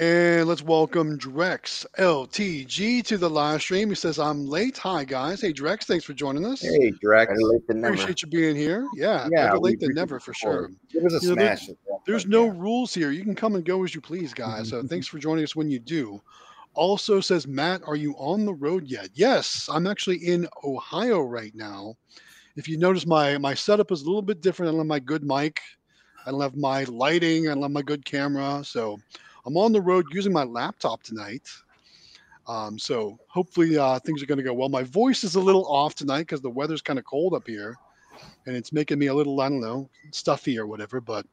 And 0.00 0.46
let's 0.46 0.62
welcome 0.62 1.18
Drex 1.18 1.84
LTG 1.98 3.04
to 3.06 3.18
the 3.18 3.28
live 3.28 3.60
stream. 3.60 3.88
He 3.88 3.96
says, 3.96 4.20
I'm 4.20 4.46
late. 4.46 4.78
Hi, 4.78 5.02
guys. 5.02 5.40
Hey, 5.40 5.52
Drex, 5.52 5.84
thanks 5.84 6.04
for 6.04 6.12
joining 6.12 6.46
us. 6.46 6.60
Hey, 6.60 6.92
Drex. 7.04 7.26
Better 7.26 7.40
late 7.40 7.66
than 7.66 7.80
never. 7.80 7.94
Appreciate 7.94 8.22
you 8.22 8.28
being 8.28 8.54
here. 8.54 8.86
Yeah, 8.94 9.28
Yeah, 9.32 9.46
better 9.48 9.58
we 9.60 9.70
late 9.70 9.80
than 9.80 9.94
never 9.94 10.20
for 10.20 10.32
sure. 10.32 10.70
Give 10.92 11.04
us 11.04 11.14
a 11.14 11.20
You 11.26 11.30
know, 11.30 11.34
there- 11.42 11.56
smash. 11.56 11.76
There's 12.06 12.26
no 12.26 12.46
rules 12.46 12.94
here. 12.94 13.10
You 13.10 13.24
can 13.24 13.34
come 13.34 13.56
and 13.56 13.64
go 13.64 13.82
as 13.82 13.92
you 13.94 14.00
please, 14.00 14.32
guys. 14.32 14.68
So 14.68 14.82
thanks 14.88 15.08
for 15.08 15.18
joining 15.18 15.42
us 15.42 15.56
when 15.56 15.68
you 15.68 15.80
do. 15.80 16.22
Also 16.74 17.20
says 17.20 17.48
Matt, 17.48 17.82
are 17.84 17.96
you 17.96 18.12
on 18.18 18.44
the 18.46 18.54
road 18.54 18.86
yet? 18.86 19.08
Yes, 19.14 19.68
I'm 19.70 19.86
actually 19.88 20.18
in 20.18 20.46
Ohio 20.62 21.20
right 21.22 21.52
now. 21.56 21.96
If 22.54 22.68
you 22.68 22.78
notice, 22.78 23.04
my 23.04 23.36
my 23.38 23.52
setup 23.54 23.90
is 23.90 24.02
a 24.02 24.06
little 24.06 24.22
bit 24.22 24.40
different. 24.42 24.68
I 24.68 24.72
don't 24.72 24.80
have 24.80 24.86
my 24.86 25.00
good 25.00 25.24
mic. 25.24 25.60
I 26.24 26.30
don't 26.30 26.40
have 26.40 26.56
my 26.56 26.84
lighting. 26.84 27.48
I 27.48 27.54
don't 27.54 27.62
have 27.62 27.72
my 27.72 27.82
good 27.82 28.04
camera. 28.04 28.62
So 28.64 28.98
I'm 29.46 29.56
on 29.56 29.72
the 29.72 29.80
road 29.80 30.06
using 30.12 30.32
my 30.32 30.44
laptop 30.44 31.02
tonight. 31.02 31.48
Um, 32.46 32.78
so 32.78 33.18
hopefully 33.28 33.76
uh, 33.76 33.98
things 33.98 34.22
are 34.22 34.26
going 34.26 34.38
to 34.38 34.44
go 34.44 34.54
well. 34.54 34.68
My 34.70 34.82
voice 34.82 35.22
is 35.22 35.34
a 35.34 35.40
little 35.40 35.66
off 35.66 35.94
tonight 35.94 36.20
because 36.20 36.40
the 36.40 36.50
weather's 36.50 36.80
kind 36.80 36.98
of 36.98 37.04
cold 37.04 37.34
up 37.34 37.46
here, 37.46 37.76
and 38.46 38.56
it's 38.56 38.72
making 38.72 38.98
me 38.98 39.08
a 39.08 39.14
little 39.14 39.40
I 39.40 39.48
don't 39.50 39.60
know 39.60 39.88
stuffy 40.12 40.58
or 40.58 40.66
whatever. 40.66 41.00
But 41.00 41.26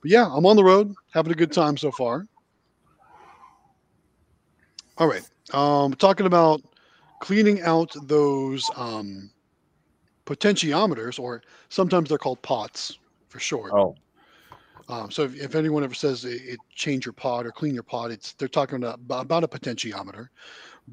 but 0.00 0.10
yeah, 0.10 0.28
I'm 0.32 0.46
on 0.46 0.56
the 0.56 0.64
road, 0.64 0.94
having 1.12 1.32
a 1.32 1.36
good 1.36 1.52
time 1.52 1.76
so 1.76 1.90
far. 1.90 2.26
All 4.98 5.08
right. 5.08 5.28
Um, 5.52 5.94
talking 5.94 6.26
about 6.26 6.62
cleaning 7.18 7.62
out 7.62 7.94
those 8.04 8.70
um, 8.76 9.30
potentiometers, 10.26 11.18
or 11.18 11.42
sometimes 11.68 12.08
they're 12.08 12.18
called 12.18 12.40
pots 12.42 12.98
for 13.28 13.40
short. 13.40 13.72
Oh, 13.74 13.96
Um, 14.90 15.10
so 15.10 15.22
if, 15.22 15.36
if 15.36 15.54
anyone 15.54 15.84
ever 15.84 15.94
says 15.94 16.24
it, 16.24 16.42
it 16.42 16.60
change 16.74 17.06
your 17.06 17.12
pot 17.12 17.46
or 17.46 17.52
clean 17.52 17.74
your 17.74 17.84
pot, 17.84 18.10
it's 18.10 18.32
they're 18.32 18.48
talking 18.48 18.82
about, 18.82 19.22
about 19.22 19.44
a 19.44 19.48
potentiometer. 19.48 20.28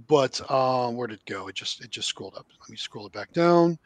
But 0.08 0.40
um, 0.52 0.96
where 0.96 1.08
did 1.08 1.20
it 1.20 1.26
go? 1.26 1.48
It 1.48 1.56
just 1.56 1.84
it 1.84 1.90
just 1.90 2.08
scrolled 2.08 2.36
up. 2.36 2.46
Let 2.62 2.70
me 2.70 2.78
scroll 2.78 3.08
it 3.08 3.14
back 3.14 3.34
down. 3.34 3.80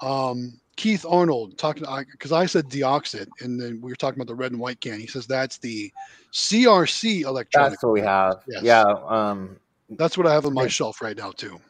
Um, 0.00 0.58
Keith 0.76 1.04
Arnold 1.06 1.58
talking 1.58 1.84
because 2.10 2.32
I, 2.32 2.46
said 2.46 2.70
deoxit, 2.70 3.26
and 3.40 3.60
then 3.60 3.82
we 3.82 3.90
were 3.90 3.96
talking 3.96 4.18
about 4.18 4.28
the 4.28 4.34
red 4.34 4.52
and 4.52 4.60
white 4.60 4.80
can. 4.80 4.98
He 4.98 5.06
says 5.06 5.26
that's 5.26 5.58
the 5.58 5.92
CRC 6.32 7.22
electronic. 7.22 7.72
that's 7.72 7.82
what 7.82 7.92
we 7.92 8.00
have. 8.00 8.42
Yes. 8.48 8.62
Yeah. 8.62 8.84
Um, 9.08 9.58
That's 9.90 10.16
what 10.16 10.26
I 10.26 10.32
have 10.32 10.46
on 10.46 10.54
my 10.54 10.68
shelf 10.68 11.02
right 11.02 11.16
now 11.16 11.32
too. 11.32 11.60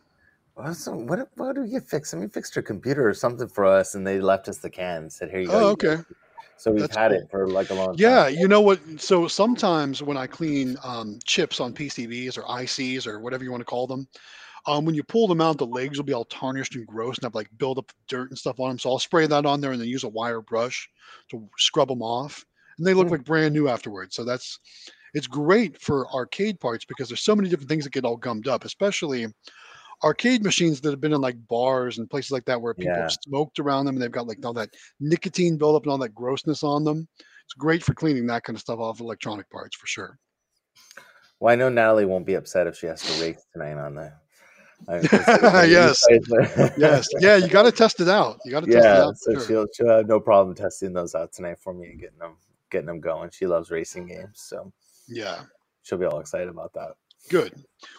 Awesome. 0.56 1.06
what 1.06 1.28
what 1.36 1.56
do 1.56 1.62
we 1.62 1.70
fix? 1.70 1.90
fixed? 1.90 2.10
Somebody 2.12 2.30
fixed 2.30 2.54
her 2.54 2.62
computer 2.62 3.08
or 3.08 3.14
something 3.14 3.48
for 3.48 3.64
us, 3.64 3.96
and 3.96 4.06
they 4.06 4.20
left 4.20 4.46
us 4.46 4.58
the 4.58 4.70
can. 4.70 5.10
Said, 5.10 5.30
"Here 5.30 5.40
you 5.40 5.48
go." 5.48 5.54
Oh, 5.54 5.60
you 5.60 5.66
okay. 5.68 5.96
guys." 5.96 6.04
So 6.60 6.70
we've 6.72 6.82
That's 6.82 6.96
had 6.96 7.10
cool. 7.10 7.20
it 7.20 7.30
for 7.30 7.48
like 7.48 7.70
a 7.70 7.74
long 7.74 7.96
time. 7.96 7.96
Yeah, 7.96 8.28
you 8.28 8.46
know 8.46 8.60
what? 8.60 8.80
So 9.00 9.26
sometimes 9.26 10.02
when 10.02 10.18
I 10.18 10.26
clean 10.26 10.76
um, 10.84 11.18
chips 11.24 11.58
on 11.58 11.72
PCBs 11.72 12.36
or 12.36 12.42
ICs 12.42 13.06
or 13.06 13.18
whatever 13.18 13.42
you 13.42 13.50
want 13.50 13.62
to 13.62 13.64
call 13.64 13.86
them, 13.86 14.06
um, 14.66 14.84
when 14.84 14.94
you 14.94 15.02
pull 15.02 15.26
them 15.26 15.40
out, 15.40 15.56
the 15.56 15.64
legs 15.64 15.96
will 15.96 16.04
be 16.04 16.12
all 16.12 16.26
tarnished 16.26 16.74
and 16.74 16.86
gross 16.86 17.16
and 17.16 17.24
have 17.24 17.34
like 17.34 17.48
build 17.56 17.78
up 17.78 17.90
dirt 18.08 18.28
and 18.28 18.38
stuff 18.38 18.60
on 18.60 18.68
them. 18.68 18.78
So 18.78 18.90
I'll 18.90 18.98
spray 18.98 19.26
that 19.26 19.46
on 19.46 19.62
there 19.62 19.72
and 19.72 19.80
then 19.80 19.88
use 19.88 20.04
a 20.04 20.08
wire 20.08 20.42
brush 20.42 20.86
to 21.30 21.48
scrub 21.56 21.88
them 21.88 22.02
off, 22.02 22.44
and 22.76 22.86
they 22.86 22.92
look 22.92 23.10
like 23.10 23.24
brand 23.24 23.54
new 23.54 23.68
afterwards. 23.68 24.14
So 24.14 24.24
that's 24.24 24.58
it's 25.14 25.26
great 25.26 25.80
for 25.80 26.12
arcade 26.14 26.60
parts 26.60 26.84
because 26.84 27.08
there's 27.08 27.22
so 27.22 27.34
many 27.34 27.48
different 27.48 27.70
things 27.70 27.84
that 27.84 27.94
get 27.94 28.04
all 28.04 28.18
gummed 28.18 28.48
up, 28.48 28.66
especially 28.66 29.26
arcade 30.02 30.42
machines 30.42 30.80
that 30.80 30.90
have 30.90 31.00
been 31.00 31.12
in 31.12 31.20
like 31.20 31.36
bars 31.48 31.98
and 31.98 32.08
places 32.08 32.30
like 32.30 32.44
that 32.46 32.60
where 32.60 32.74
people 32.74 32.92
Yeah. 32.92 33.02
have 33.02 33.12
smoked 33.12 33.58
around 33.58 33.84
them 33.86 33.96
and 33.96 34.02
they've 34.02 34.10
got 34.10 34.26
like 34.26 34.44
all 34.44 34.54
that 34.54 34.70
nicotine 34.98 35.56
buildup 35.56 35.82
and 35.84 35.92
all 35.92 35.98
that 35.98 36.14
grossness 36.14 36.62
on 36.62 36.84
them. 36.84 37.06
It's 37.44 37.54
great 37.54 37.82
for 37.82 37.94
cleaning 37.94 38.26
that 38.26 38.44
kind 38.44 38.56
of 38.56 38.60
stuff 38.60 38.78
off 38.78 39.00
electronic 39.00 39.50
parts 39.50 39.76
for 39.76 39.86
sure. 39.86 40.18
Well, 41.40 41.52
I 41.52 41.56
know 41.56 41.68
Natalie 41.68 42.04
won't 42.04 42.26
be 42.26 42.34
upset 42.34 42.66
if 42.66 42.76
she 42.76 42.86
has 42.86 43.02
to 43.02 43.22
race 43.24 43.44
tonight 43.52 43.78
on 43.78 43.94
the 43.94 44.12
yes, 44.88 46.02
yes, 46.78 47.08
yeah. 47.20 47.36
You 47.36 47.48
got 47.48 47.64
to 47.64 47.72
test 47.72 48.00
it 48.00 48.08
out. 48.08 48.40
You 48.44 48.50
got 48.50 48.60
to 48.60 48.66
test 48.66 48.84
yeah, 48.84 48.94
it 48.94 49.04
out. 49.04 49.18
so 49.18 49.32
sure. 49.34 49.46
she'll 49.46 49.66
she'll 49.74 49.88
have 49.88 50.08
no 50.08 50.18
problem 50.18 50.54
testing 50.54 50.92
those 50.92 51.14
out 51.14 51.32
tonight 51.32 51.58
for 51.60 51.74
me 51.74 51.90
and 51.90 52.00
getting 52.00 52.18
them 52.18 52.36
getting 52.70 52.86
them 52.86 53.00
going. 53.00 53.30
She 53.30 53.46
loves 53.46 53.70
racing 53.70 54.06
games, 54.06 54.40
so 54.40 54.72
Yeah, 55.06 55.42
she'll 55.82 55.98
be 55.98 56.06
all 56.06 56.20
excited 56.20 56.48
about 56.48 56.72
that. 56.74 56.92
Good. 57.28 57.52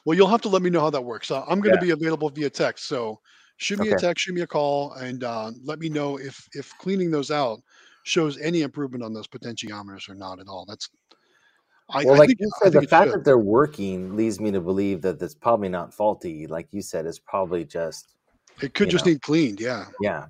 Well, 0.06 0.16
you'll 0.18 0.28
have 0.28 0.42
to 0.42 0.50
let 0.50 0.62
me 0.62 0.70
know 0.70 0.82
how 0.82 0.90
that 0.90 1.04
works. 1.04 1.32
Uh, 1.32 1.44
I'm 1.44 1.60
going 1.60 1.74
to 1.74 1.78
Yeah. 1.78 1.86
be 1.86 1.90
available 1.92 2.30
via 2.30 2.50
text, 2.50 2.88
so 2.88 3.20
shoot 3.58 3.80
me 3.80 3.90
a 3.90 3.96
text, 3.96 4.24
shoot 4.24 4.34
me 4.36 4.42
a 4.42 4.48
call, 4.48 4.94
and 4.94 5.24
uh, 5.24 5.52
let 5.64 5.80
me 5.80 5.90
know 5.90 6.18
if 6.18 6.48
if 6.54 6.72
cleaning 6.80 7.12
those 7.12 7.32
out 7.32 7.60
shows 8.04 8.38
any 8.40 8.62
improvement 8.62 9.04
on 9.04 9.14
those 9.14 9.28
potentiometers 9.28 10.10
or 10.10 10.16
not 10.16 10.40
at 10.40 10.48
all. 10.48 10.66
That's 10.68 10.90
I, 11.90 12.04
well, 12.04 12.16
I 12.16 12.18
like 12.20 12.28
think, 12.28 12.40
you 12.40 12.52
said, 12.64 12.74
the 12.74 12.88
fact 12.88 13.08
should. 13.12 13.20
that 13.20 13.26
they're 13.26 13.38
working 13.38 14.16
leads 14.16 14.40
me 14.40 14.52
to 14.52 14.62
believe 14.62 15.02
that 15.02 15.22
it's 15.22 15.36
probably 15.36 15.68
not 15.70 15.94
faulty. 15.94 16.48
Like 16.48 16.68
you 16.72 16.82
said, 16.82 17.06
it's 17.06 17.20
probably 17.20 17.66
just 17.66 18.16
it 18.62 18.74
could 18.74 18.90
just 18.90 19.06
know. 19.06 19.12
need 19.12 19.22
cleaned. 19.22 19.60
Yeah, 19.60 19.86
yeah. 20.02 20.28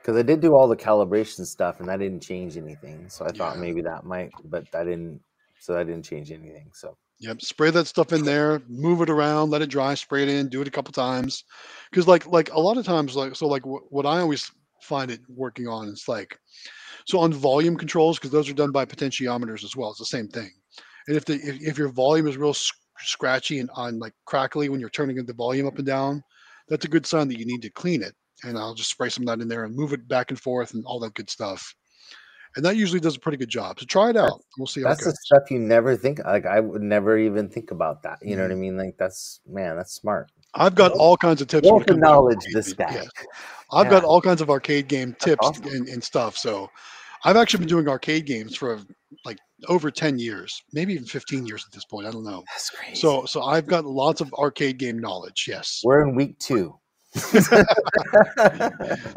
Because 0.00 0.18
I 0.18 0.22
did 0.22 0.40
do 0.40 0.54
all 0.54 0.68
the 0.68 0.76
calibration 0.76 1.46
stuff, 1.46 1.80
and 1.80 1.88
that 1.88 1.98
didn't 1.98 2.20
change 2.20 2.58
anything. 2.58 3.08
So 3.08 3.24
I 3.24 3.32
thought 3.32 3.54
Yeah. 3.54 3.62
maybe 3.62 3.80
that 3.82 4.04
might, 4.04 4.32
but 4.44 4.70
that 4.72 4.84
didn't. 4.84 5.20
So 5.60 5.72
that 5.72 5.86
didn't 5.86 6.04
change 6.04 6.30
anything. 6.30 6.70
So 6.74 6.98
Yep. 7.20 7.42
Spray 7.42 7.70
that 7.70 7.86
stuff 7.86 8.12
in 8.12 8.24
there, 8.24 8.60
move 8.68 9.00
it 9.00 9.08
around, 9.10 9.50
let 9.50 9.62
it 9.62 9.70
dry, 9.70 9.94
spray 9.94 10.24
it 10.24 10.28
in, 10.28 10.48
do 10.48 10.60
it 10.60 10.68
a 10.68 10.70
couple 10.70 10.92
times. 10.92 11.44
Cause 11.92 12.06
like 12.08 12.26
like 12.26 12.52
a 12.52 12.60
lot 12.60 12.76
of 12.76 12.84
times, 12.84 13.14
like 13.16 13.36
so 13.36 13.46
like 13.46 13.62
wh- 13.62 13.90
what 13.92 14.04
I 14.06 14.20
always 14.20 14.50
find 14.82 15.10
it 15.10 15.20
working 15.28 15.68
on 15.68 15.88
is 15.88 16.04
like 16.08 16.36
so 17.06 17.20
on 17.20 17.32
volume 17.32 17.76
controls, 17.76 18.18
because 18.18 18.30
those 18.30 18.50
are 18.50 18.54
done 18.54 18.72
by 18.72 18.84
potentiometers 18.84 19.64
as 19.64 19.76
well. 19.76 19.90
It's 19.90 20.00
the 20.00 20.06
same 20.06 20.28
thing. 20.28 20.50
And 21.08 21.16
if 21.16 21.24
the 21.24 21.34
if, 21.34 21.60
if 21.62 21.78
your 21.78 21.88
volume 21.88 22.26
is 22.26 22.36
real 22.36 22.50
s- 22.50 22.70
scratchy 23.00 23.60
and 23.60 23.70
on 23.74 23.98
like 23.98 24.14
crackly 24.26 24.68
when 24.68 24.80
you're 24.80 24.90
turning 24.90 25.24
the 25.24 25.32
volume 25.34 25.66
up 25.66 25.78
and 25.78 25.86
down, 25.86 26.22
that's 26.68 26.84
a 26.84 26.88
good 26.88 27.06
sign 27.06 27.28
that 27.28 27.38
you 27.38 27.46
need 27.46 27.62
to 27.62 27.70
clean 27.70 28.02
it. 28.02 28.14
And 28.42 28.58
I'll 28.58 28.74
just 28.74 28.90
spray 28.90 29.08
some 29.08 29.22
of 29.24 29.28
that 29.28 29.42
in 29.42 29.48
there 29.48 29.64
and 29.64 29.74
move 29.76 29.92
it 29.92 30.08
back 30.08 30.30
and 30.30 30.40
forth 30.40 30.74
and 30.74 30.84
all 30.86 31.00
that 31.00 31.14
good 31.14 31.30
stuff. 31.30 31.74
And 32.56 32.64
that 32.64 32.76
usually 32.76 33.00
does 33.00 33.16
a 33.16 33.20
pretty 33.20 33.38
good 33.38 33.48
job. 33.48 33.80
So 33.80 33.86
try 33.86 34.10
it 34.10 34.16
out. 34.16 34.40
We'll 34.58 34.66
see 34.66 34.82
that's 34.82 35.00
the 35.00 35.06
goes. 35.10 35.18
stuff 35.24 35.50
you 35.50 35.58
never 35.58 35.96
think. 35.96 36.20
Like 36.24 36.46
I 36.46 36.60
would 36.60 36.82
never 36.82 37.18
even 37.18 37.48
think 37.48 37.70
about 37.70 38.02
that. 38.04 38.18
You 38.22 38.36
know 38.36 38.42
what. 38.42 38.50
I 38.50 38.54
mm-hmm. 38.54 38.60
mean? 38.60 38.76
Like 38.76 38.96
that's 38.98 39.40
man, 39.46 39.76
that's 39.76 39.94
smart. 39.94 40.30
I've 40.54 40.74
got 40.76 40.92
all 40.92 41.16
kinds 41.16 41.40
of 41.42 41.48
tips. 41.48 41.64
when 41.64 41.74
Wealth 41.74 41.82
it 41.82 41.90
of 41.90 41.96
comes 41.96 42.02
to 42.02 42.08
knowledge, 42.08 42.46
this 42.52 42.72
guy. 42.72 42.90
Yes. 42.94 43.08
I've 43.72 43.90
got 43.90 44.04
all 44.04 44.20
kinds 44.20 44.40
of 44.40 44.50
arcade 44.50 44.86
game 44.86 45.16
tips 45.18 45.44
awesome. 45.44 45.66
and, 45.66 45.88
and 45.88 46.04
stuff. 46.04 46.36
So 46.36 46.70
I've 47.24 47.36
actually 47.36 47.60
been 47.60 47.68
doing 47.68 47.88
arcade 47.88 48.24
games 48.24 48.54
for 48.54 48.78
like 49.24 49.38
over 49.68 49.90
10 49.90 50.18
years, 50.18 50.62
maybe 50.72 50.92
even 50.92 51.06
15 51.06 51.44
years 51.46 51.64
at 51.66 51.72
this 51.72 51.84
point. 51.84 52.06
I 52.06 52.12
don't 52.12 52.22
know. 52.22 52.44
That's 52.52 52.70
crazy. 52.70 52.94
So 52.94 53.24
so 53.24 53.42
I've 53.42 53.66
got 53.66 53.84
lots 53.84 54.20
of 54.20 54.32
arcade 54.34 54.78
game 54.78 54.98
knowledge. 55.00 55.46
Yes. 55.48 55.80
we're 55.82 56.02
in 56.02 56.14
week 56.14 56.38
two. 56.38 56.78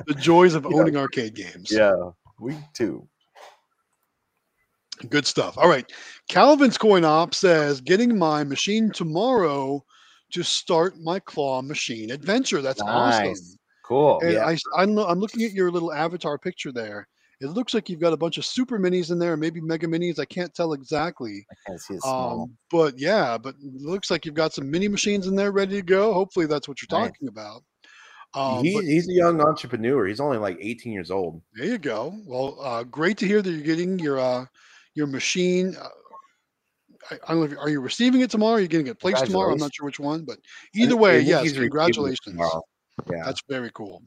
The 0.08 0.16
joys 0.18 0.56
of 0.56 0.66
Yeah. 0.66 0.78
owning 0.78 0.96
arcade 0.98 1.36
games. 1.36 1.72
yeah, 1.72 1.94
week 2.40 2.58
two. 2.74 3.08
Good 5.10 5.26
stuff. 5.26 5.58
All 5.58 5.70
right. 5.70 5.90
Calvin's 6.30 6.78
coin 6.78 7.06
op 7.06 7.34
says 7.36 7.82
getting 7.82 8.18
my 8.18 8.44
machine 8.44 8.92
tomorrow 8.92 9.84
to 10.32 10.44
start 10.44 11.00
my 11.00 11.20
claw 11.20 11.62
machine 11.62 12.12
adventure. 12.12 12.62
That's 12.62 12.82
awesome. 12.82 13.34
Cool. 13.86 14.20
And 14.22 14.34
Yeah. 14.34 14.46
I, 14.46 14.58
I'm 14.76 14.94
looking 15.20 15.44
at 15.44 15.52
your 15.54 15.72
little 15.72 15.94
avatar 15.94 16.38
picture 16.38 16.72
there. 16.72 17.08
It 17.40 17.48
looks 17.48 17.76
like 17.76 17.88
you've 17.88 18.00
got 18.00 18.14
a 18.14 18.18
bunch 18.18 18.40
of 18.40 18.46
super 18.46 18.80
minis 18.80 19.12
in 19.12 19.20
there, 19.20 19.38
maybe 19.38 19.62
mega 19.62 19.86
minis. 19.86 20.18
I 20.18 20.26
can't 20.26 20.54
tell 20.56 20.74
exactly. 20.74 21.46
I 21.52 21.56
can't 21.68 21.80
see. 21.80 21.98
Um, 22.04 22.58
but 22.72 22.98
yeah, 22.98 23.38
but 23.38 23.54
it 23.62 23.82
looks 23.82 24.10
like 24.10 24.26
you've 24.26 24.34
got 24.34 24.54
some 24.54 24.70
mini 24.72 24.88
machines 24.88 25.28
in 25.28 25.36
there 25.36 25.52
ready 25.52 25.76
to 25.76 25.84
go. 25.84 26.14
Hopefully 26.14 26.48
that's 26.48 26.68
what 26.68 26.82
you're 26.82 27.00
Nice. 27.00 27.12
talking 27.12 27.28
about. 27.28 27.62
Um, 28.34 28.64
he, 28.66 28.74
but 28.74 28.84
he's 28.86 29.08
a 29.08 29.14
young 29.14 29.40
entrepreneur. 29.40 30.06
He's 30.08 30.20
only 30.20 30.38
like 30.40 30.58
18 30.60 30.92
years 30.92 31.12
old. 31.12 31.42
there 31.54 31.68
you 31.68 31.78
go. 31.78 32.14
Well, 32.26 32.58
uh, 32.62 32.84
great 32.84 33.18
to 33.20 33.28
hear 33.28 33.42
that 33.44 33.50
you're 33.52 33.62
getting 33.62 34.00
your 34.00 34.20
uh, 34.20 34.46
your 34.98 35.08
machine. 35.08 35.76
Uh, 35.80 35.88
I, 37.12 37.16
I 37.28 37.34
don't 37.34 37.38
know. 37.38 37.56
If, 37.56 37.60
are 37.60 37.70
you 37.70 37.80
receiving 37.80 38.22
it 38.22 38.32
tomorrow? 38.32 38.56
Are 38.56 38.60
you 38.60 38.68
getting 38.68 38.88
it 38.88 39.00
placed 39.00 39.24
tomorrow? 39.26 39.54
I'm 39.54 39.60
not 39.60 39.74
sure 39.74 39.86
which 39.86 40.00
one, 40.00 40.26
but 40.26 40.40
either 40.74 40.98
way, 40.98 41.18
I 41.18 41.20
yes. 41.20 41.44
he's 41.44 41.54
Congratulations. 41.54 42.38
Yeah, 43.10 43.22
That's 43.24 43.42
very 43.48 43.70
cool. 43.76 44.02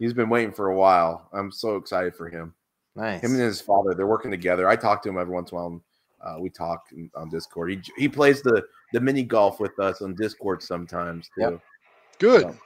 he's 0.00 0.12
been 0.12 0.28
waiting 0.28 0.52
for 0.52 0.70
a 0.70 0.76
while. 0.76 1.28
I'm 1.32 1.52
so 1.52 1.76
excited 1.76 2.16
for 2.16 2.28
him. 2.28 2.52
Nice. 2.96 3.22
Him 3.22 3.32
and 3.32 3.40
his 3.40 3.60
father, 3.60 3.94
they're 3.94 4.08
working 4.08 4.32
together. 4.32 4.68
I 4.68 4.74
talk 4.74 5.02
to 5.04 5.08
him 5.08 5.18
every 5.18 5.32
once 5.32 5.52
in 5.52 5.58
a 5.58 5.60
while. 5.60 5.82
Uh, 6.20 6.40
we 6.40 6.50
talk 6.50 6.82
on 7.14 7.28
Discord. 7.30 7.70
He 7.70 7.80
he 7.96 8.08
plays 8.08 8.42
the 8.42 8.64
the 8.92 9.00
mini 9.00 9.22
golf 9.22 9.60
with 9.60 9.78
us 9.78 10.02
on 10.02 10.14
Discord 10.16 10.62
sometimes 10.62 11.30
too. 11.36 11.42
Yep. 11.42 11.60
Good. 12.18 12.42
So- 12.42 12.56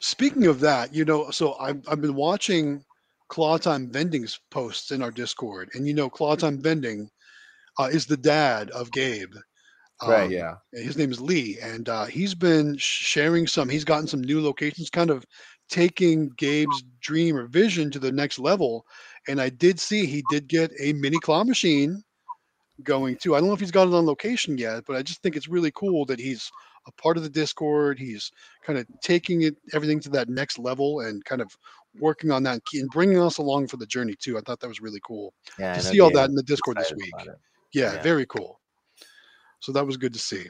Speaking 0.00 0.46
of 0.46 0.60
that, 0.60 0.94
you 0.94 1.04
know, 1.04 1.30
so 1.30 1.54
I've, 1.54 1.82
I've 1.88 2.00
been 2.00 2.14
watching 2.14 2.84
Claw 3.28 3.58
Time 3.58 3.90
Vending's 3.90 4.40
posts 4.50 4.90
in 4.90 5.02
our 5.02 5.10
Discord, 5.10 5.70
and 5.74 5.86
you 5.86 5.94
know, 5.94 6.08
Claw 6.08 6.36
Time 6.36 6.60
Vending 6.60 7.10
uh, 7.78 7.88
is 7.90 8.06
the 8.06 8.16
dad 8.16 8.70
of 8.70 8.90
Gabe. 8.92 9.34
Right, 10.06 10.24
Um, 10.24 10.30
Yeah, 10.30 10.54
His 10.72 10.96
name 10.96 11.10
is 11.10 11.20
Lee, 11.20 11.58
and 11.62 11.88
uh, 11.88 12.04
he's 12.04 12.34
been 12.34 12.76
sharing 12.78 13.46
some. 13.46 13.68
He's 13.68 13.84
gotten 13.84 14.06
some 14.06 14.22
new 14.22 14.40
locations, 14.42 14.90
kind 14.90 15.10
of 15.10 15.24
taking 15.68 16.30
Gabe's 16.36 16.82
dream 17.00 17.36
or 17.36 17.46
vision 17.46 17.90
to 17.90 17.98
the 17.98 18.12
next 18.12 18.38
level. 18.38 18.84
And 19.28 19.40
I 19.40 19.48
did 19.48 19.80
see 19.80 20.06
he 20.06 20.22
did 20.30 20.48
get 20.48 20.70
a 20.80 20.92
mini 20.92 21.18
claw 21.18 21.44
machine 21.44 22.02
going 22.82 23.16
too. 23.16 23.34
I 23.34 23.40
don't 23.40 23.48
know 23.48 23.54
if 23.54 23.60
he's 23.60 23.70
got 23.70 23.88
it 23.88 23.94
on 23.94 24.06
location 24.06 24.58
yet, 24.58 24.84
but 24.86 24.96
I 24.96 25.02
just 25.02 25.22
think 25.22 25.34
it's 25.36 25.48
really 25.48 25.72
cool 25.74 26.04
that 26.06 26.20
he's 26.20 26.50
a 26.86 26.92
part 26.92 27.16
of 27.16 27.22
the 27.22 27.30
Discord. 27.30 27.98
He's 27.98 28.30
kind 28.64 28.78
of 28.78 28.86
taking 29.02 29.42
it 29.42 29.56
everything 29.72 29.98
to 30.00 30.10
that 30.10 30.28
next 30.28 30.58
level 30.58 31.00
and 31.00 31.24
kind 31.24 31.40
of 31.40 31.56
working 32.00 32.30
on 32.30 32.42
that 32.44 32.60
and 32.74 32.90
bringing 32.90 33.20
us 33.20 33.38
along 33.38 33.68
for 33.68 33.76
the 33.76 33.86
journey 33.86 34.14
too. 34.18 34.38
I 34.38 34.40
thought 34.40 34.60
that 34.60 34.68
was 34.68 34.80
really 34.80 35.00
cool 35.02 35.34
yeah, 35.58 35.74
to 35.74 35.82
see 35.82 36.00
all 36.00 36.10
that 36.12 36.28
in 36.28 36.34
the 36.34 36.42
Discord 36.42 36.78
this 36.78 36.92
week. 36.96 37.14
Yeah, 37.72 37.94
Yeah. 37.94 38.02
very 38.02 38.26
cool. 38.26 38.60
So 39.60 39.72
that 39.72 39.86
was 39.86 39.96
good 39.96 40.12
to 40.12 40.18
see. 40.18 40.46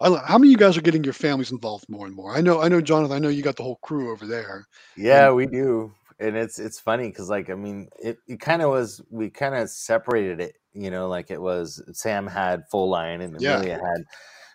I, 0.00 0.08
li- 0.08 0.20
how 0.24 0.38
many 0.38 0.48
of 0.48 0.52
you 0.52 0.56
guys 0.58 0.76
are 0.76 0.82
getting 0.82 1.04
your 1.04 1.12
families 1.12 1.52
involved 1.52 1.88
more 1.88 2.06
and 2.06 2.14
more? 2.14 2.36
I 2.36 2.40
know, 2.40 2.60
I 2.60 2.68
know, 2.68 2.80
Jonathan. 2.80 3.16
I 3.16 3.18
know 3.18 3.28
you 3.28 3.42
got 3.42 3.56
the 3.56 3.62
whole 3.62 3.76
crew 3.76 4.10
over 4.12 4.26
there. 4.26 4.66
Yeah, 4.96 5.30
we 5.32 5.46
do, 5.46 5.92
and 6.18 6.36
it's 6.36 6.58
it's 6.58 6.80
funny 6.80 7.08
because 7.08 7.30
like 7.30 7.48
I 7.48 7.54
mean, 7.54 7.88
it, 8.02 8.18
it 8.26 8.40
kind 8.40 8.60
of 8.62 8.70
was 8.70 9.00
we 9.10 9.30
kind 9.30 9.54
of 9.54 9.70
separated 9.70 10.40
it. 10.40 10.56
You 10.72 10.90
know, 10.90 11.08
like 11.08 11.30
it 11.30 11.40
was 11.40 11.82
Sam 11.92 12.26
had 12.26 12.68
full 12.70 12.90
line 12.90 13.20
and 13.20 13.40
Yeah. 13.40 13.56
Amelia 13.56 13.74
had 13.74 14.04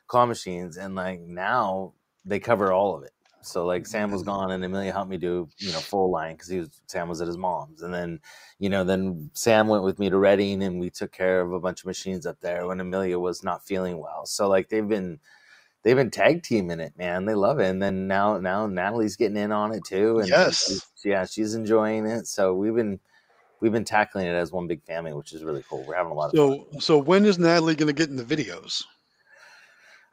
claw 0.08 0.25
machines, 0.25 0.77
and 0.77 0.95
like 0.95 1.21
now 1.21 1.93
they 2.25 2.39
cover 2.39 2.71
all 2.71 2.95
of 2.95 3.03
it. 3.03 3.13
So 3.41 3.65
like 3.65 3.88
Sam 3.88 4.12
was 4.12 4.21
Mhm. 4.23 4.25
gone, 4.25 4.52
and 4.52 4.63
Amelia 4.65 4.91
helped 4.91 5.10
me 5.10 5.17
do 5.17 5.47
you 5.60 5.71
know 5.71 5.80
full 5.80 6.12
line 6.12 6.34
because 6.36 6.49
he 6.49 6.60
was 6.60 6.69
Sam 6.88 7.08
was 7.08 7.21
at 7.21 7.28
his 7.28 7.38
mom's, 7.38 7.82
and 7.84 7.93
then 7.93 8.19
you 8.60 8.69
know 8.69 8.84
then 8.84 9.30
Sam 9.34 9.67
went 9.67 9.84
with 9.84 9.97
me 9.97 10.10
to 10.10 10.17
Reading, 10.17 10.62
and 10.63 10.80
we 10.80 10.89
took 10.89 11.12
care 11.12 11.41
of 11.41 11.54
a 11.54 11.60
bunch 11.60 11.82
of 11.82 11.86
machines 11.86 12.25
up 12.25 12.39
there 12.41 12.67
when 12.67 12.80
Amelia 12.80 13.17
was 13.17 13.43
not 13.43 13.65
feeling 13.65 13.97
well. 13.97 14.25
So 14.25 14.47
like 14.49 14.69
they've 14.69 14.88
been 14.88 15.19
they've 15.84 15.95
been 15.95 16.12
tag 16.12 16.43
teaming 16.43 16.82
it, 16.82 16.97
man. 16.97 17.25
They 17.25 17.34
love 17.36 17.60
it, 17.60 17.69
and 17.69 17.82
then 17.82 18.08
now 18.08 18.38
now 18.38 18.67
Natalie's 18.67 19.15
getting 19.15 19.38
in 19.38 19.54
on 19.54 19.71
it 19.73 19.84
too, 19.86 20.19
and 20.19 20.28
Yes. 20.28 20.65
she's- 20.67 21.06
yeah, 21.06 21.25
she's 21.25 21.56
enjoying 21.56 22.06
it. 22.06 22.28
So 22.28 22.54
we've 22.54 22.75
been 22.75 22.99
we've 23.62 23.71
been 23.71 23.86
tackling 23.86 24.25
it 24.28 24.34
as 24.36 24.52
one 24.52 24.67
big 24.67 24.84
family, 24.84 25.13
which 25.13 25.32
is 25.34 25.43
really 25.45 25.63
cool. 25.69 25.84
We're 25.88 25.95
having 25.95 26.12
a 26.12 26.15
lot 26.15 26.34
of 26.34 26.38
fun. 26.38 26.65
So, 26.73 26.80
so 26.80 26.97
when 26.97 27.25
is 27.25 27.39
Natalie 27.39 27.75
going 27.75 27.88
to 27.88 27.93
get 27.93 28.10
in 28.10 28.15
the 28.17 28.23
videos? 28.23 28.84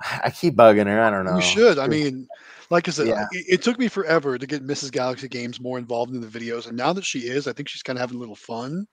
I 0.01 0.31
keep 0.31 0.55
bugging 0.57 0.87
her. 0.87 1.01
I 1.01 1.11
don't 1.11 1.25
know. 1.25 1.37
You 1.37 1.43
should. 1.43 1.79
I 1.79 1.87
mean, 1.87 2.29
like 2.71 2.89
I 2.89 2.91
said, 2.91 3.09
uh, 3.09 3.11
Yeah. 3.11 3.27
it, 3.33 3.45
it 3.49 3.63
took 3.63 3.79
me 3.79 3.89
forever 3.89 4.39
to 4.39 4.47
get 4.47 4.67
Mrs. 4.67 4.91
Galaxy 4.93 5.29
Games 5.29 5.61
more 5.61 5.79
involved 5.79 6.15
in 6.15 6.21
the 6.21 6.27
videos, 6.27 6.67
and 6.69 6.77
now 6.77 6.93
that 6.93 7.05
she 7.05 7.21
is, 7.21 7.47
I 7.47 7.53
think 7.53 7.69
she's 7.69 7.83
kind 7.83 7.97
of 7.99 8.01
having 8.01 8.17
a 8.17 8.21
little 8.21 8.35
fun. 8.37 8.87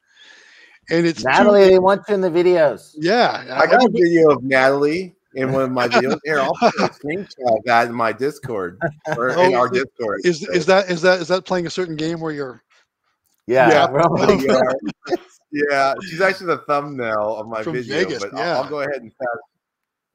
And 0.90 1.06
it's 1.06 1.24
too- 1.24 1.30
Natalie, 1.30 1.70
they 1.70 1.80
want 1.80 2.02
you 2.10 2.16
in 2.16 2.22
the 2.22 2.30
videos. 2.30 2.94
yeah. 2.98 3.46
I 3.58 3.66
got 3.68 3.86
a 3.86 3.90
video 3.90 4.32
of 4.32 4.44
Natalie 4.44 5.16
in 5.36 5.52
one 5.52 5.64
of 5.64 5.72
my 5.72 5.88
videos. 5.90 6.20
Here, 6.26 6.40
I'll 6.40 6.54
put 6.56 6.74
a 6.76 6.90
screenshot 6.90 7.58
of 7.58 7.64
that 7.66 7.88
in 7.88 7.94
my 7.96 8.12
Discord 8.12 8.80
or 9.18 9.30
in 9.30 9.54
Oh, 9.54 9.56
our 9.56 9.70
Discord. 9.70 10.22
Is 10.26 10.42
So- 10.42 10.52
is 10.52 10.66
that 10.68 10.90
is 10.92 11.02
that 11.02 11.22
is 11.22 11.28
that 11.30 11.46
playing 11.46 11.68
a 11.68 11.70
certain 11.70 11.96
game 11.96 12.20
where 12.20 12.32
you're 12.34 12.62
Yeah, 13.48 13.70
Yeah. 13.92 14.36
yeah, 14.40 15.16
yeah, 15.72 15.94
she's 16.02 16.20
actually 16.22 16.48
the 16.48 16.58
thumbnail 16.68 17.36
of 17.38 17.48
my 17.48 17.64
From 17.64 17.74
video. 17.74 17.98
Vegas, 18.00 18.20
but 18.24 18.34
I'll, 18.34 18.64
I'll 18.64 18.70
go 18.70 18.80
ahead 18.82 19.02
and 19.02 19.12
pass. 19.18 19.28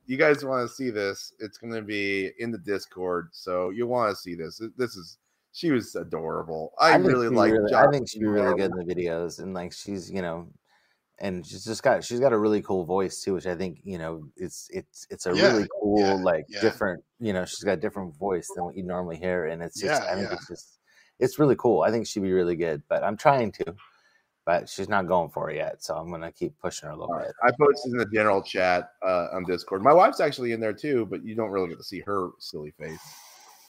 You 0.08 0.16
guys 0.16 0.42
want 0.44 0.66
to 0.68 0.74
see 0.74 0.88
this? 0.88 1.32
It's 1.38 1.58
going 1.58 1.74
to 1.74 1.82
be 1.82 2.32
in 2.38 2.50
the 2.50 2.56
Discord, 2.58 3.28
so 3.32 3.68
you 3.70 3.86
want 3.86 4.10
to 4.10 4.16
see 4.16 4.34
this. 4.34 4.60
This 4.76 4.96
is 4.96 5.18
she 5.52 5.70
was 5.70 5.94
adorable. 5.94 6.72
I, 6.80 6.94
think 6.94 7.06
really 7.08 7.28
like. 7.28 7.52
really- 7.52 7.74
I 7.74 7.86
think 7.90 8.08
she's 8.08 8.22
really 8.22 8.56
good 8.56 8.70
in 8.72 8.76
the 8.86 8.94
videos, 8.94 9.38
and 9.40 9.52
like 9.52 9.72
she's 9.72 10.10
you 10.10 10.22
know, 10.22 10.48
and 11.18 11.46
she's 11.46 11.62
just 11.62 11.82
got 11.82 12.02
she's 12.02 12.20
got 12.20 12.32
a 12.32 12.38
really 12.38 12.62
cool 12.62 12.84
voice 12.86 13.22
too, 13.22 13.34
which 13.34 13.46
I 13.46 13.54
think 13.54 13.80
you 13.84 13.98
know 13.98 14.24
it's 14.36 14.68
it's 14.70 15.06
it's 15.10 15.26
a 15.26 15.34
Yeah, 15.36 15.48
really 15.52 15.68
cool 15.78 16.00
yeah, 16.00 16.14
like 16.14 16.46
yeah. 16.48 16.60
different 16.62 17.04
you 17.20 17.34
know 17.34 17.44
she's 17.44 17.64
got 17.64 17.72
a 17.72 17.80
different 17.80 18.16
voice 18.16 18.48
than 18.56 18.64
what 18.64 18.76
you 18.76 18.84
normally 18.84 19.16
hear, 19.18 19.46
and 19.46 19.62
it's 19.62 19.78
just 19.78 20.02
I 20.02 20.14
think 20.14 20.32
it's 20.32 20.48
just 20.48 20.78
it's 21.18 21.38
really 21.38 21.56
cool. 21.56 21.82
I 21.82 21.90
think 21.90 22.06
she'd 22.06 22.22
be 22.22 22.32
really 22.32 22.56
good, 22.56 22.82
but 22.88 23.02
I'm 23.04 23.16
trying 23.16 23.52
to, 23.52 23.74
but 24.48 24.66
she's 24.66 24.88
not 24.88 25.06
going 25.06 25.28
for 25.28 25.50
it 25.50 25.56
yet. 25.56 25.84
So 25.84 25.94
I'm 25.94 26.10
gonna 26.10 26.32
keep 26.32 26.58
pushing 26.58 26.88
her 26.88 26.94
a 26.94 26.98
little 26.98 27.14
bit. 27.18 27.34
I 27.42 27.50
posted 27.60 27.92
in 27.92 27.98
the 27.98 28.06
general 28.06 28.40
chat 28.40 28.92
uh, 29.06 29.26
on 29.34 29.44
Discord. 29.44 29.82
My 29.82 29.92
wife's 29.92 30.20
actually 30.20 30.52
in 30.52 30.60
there 30.60 30.72
too, 30.72 31.04
but 31.04 31.22
you 31.22 31.34
don't 31.34 31.50
really 31.50 31.68
get 31.68 31.76
to 31.76 31.84
see 31.84 32.00
her 32.00 32.30
silly 32.38 32.70
face. 32.80 32.98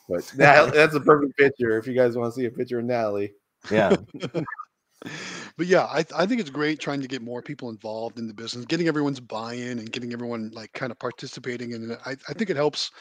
But 0.07 0.23
that, 0.37 0.73
that's 0.73 0.95
a 0.95 1.01
perfect 1.01 1.37
picture. 1.37 1.77
If 1.77 1.85
you 1.85 1.93
guys 1.93 2.15
want 2.15 2.33
to 2.33 2.39
see 2.39 2.45
a 2.45 2.49
picture 2.49 2.79
of 2.79 2.85
Natalie, 2.85 3.33
Yeah, 3.69 3.93
but 5.57 5.67
yeah, 5.67 5.83
I, 5.83 6.05
I 6.15 6.25
think 6.25 6.39
it's 6.39 6.49
great 6.49 6.79
trying 6.79 7.01
to 7.01 7.09
get 7.09 7.21
more 7.21 7.41
people 7.41 7.69
involved 7.69 8.17
in 8.17 8.29
the 8.29 8.33
business, 8.33 8.63
getting 8.63 8.87
everyone's 8.87 9.19
buy-in 9.19 9.79
and 9.79 9.91
getting 9.91 10.13
everyone 10.13 10.49
like 10.53 10.71
kind 10.71 10.93
of 10.93 10.99
participating 10.99 11.73
And. 11.73 11.97
I, 12.05 12.11
I 12.29 12.33
think 12.33 12.49
it 12.49 12.55
helps 12.55 12.91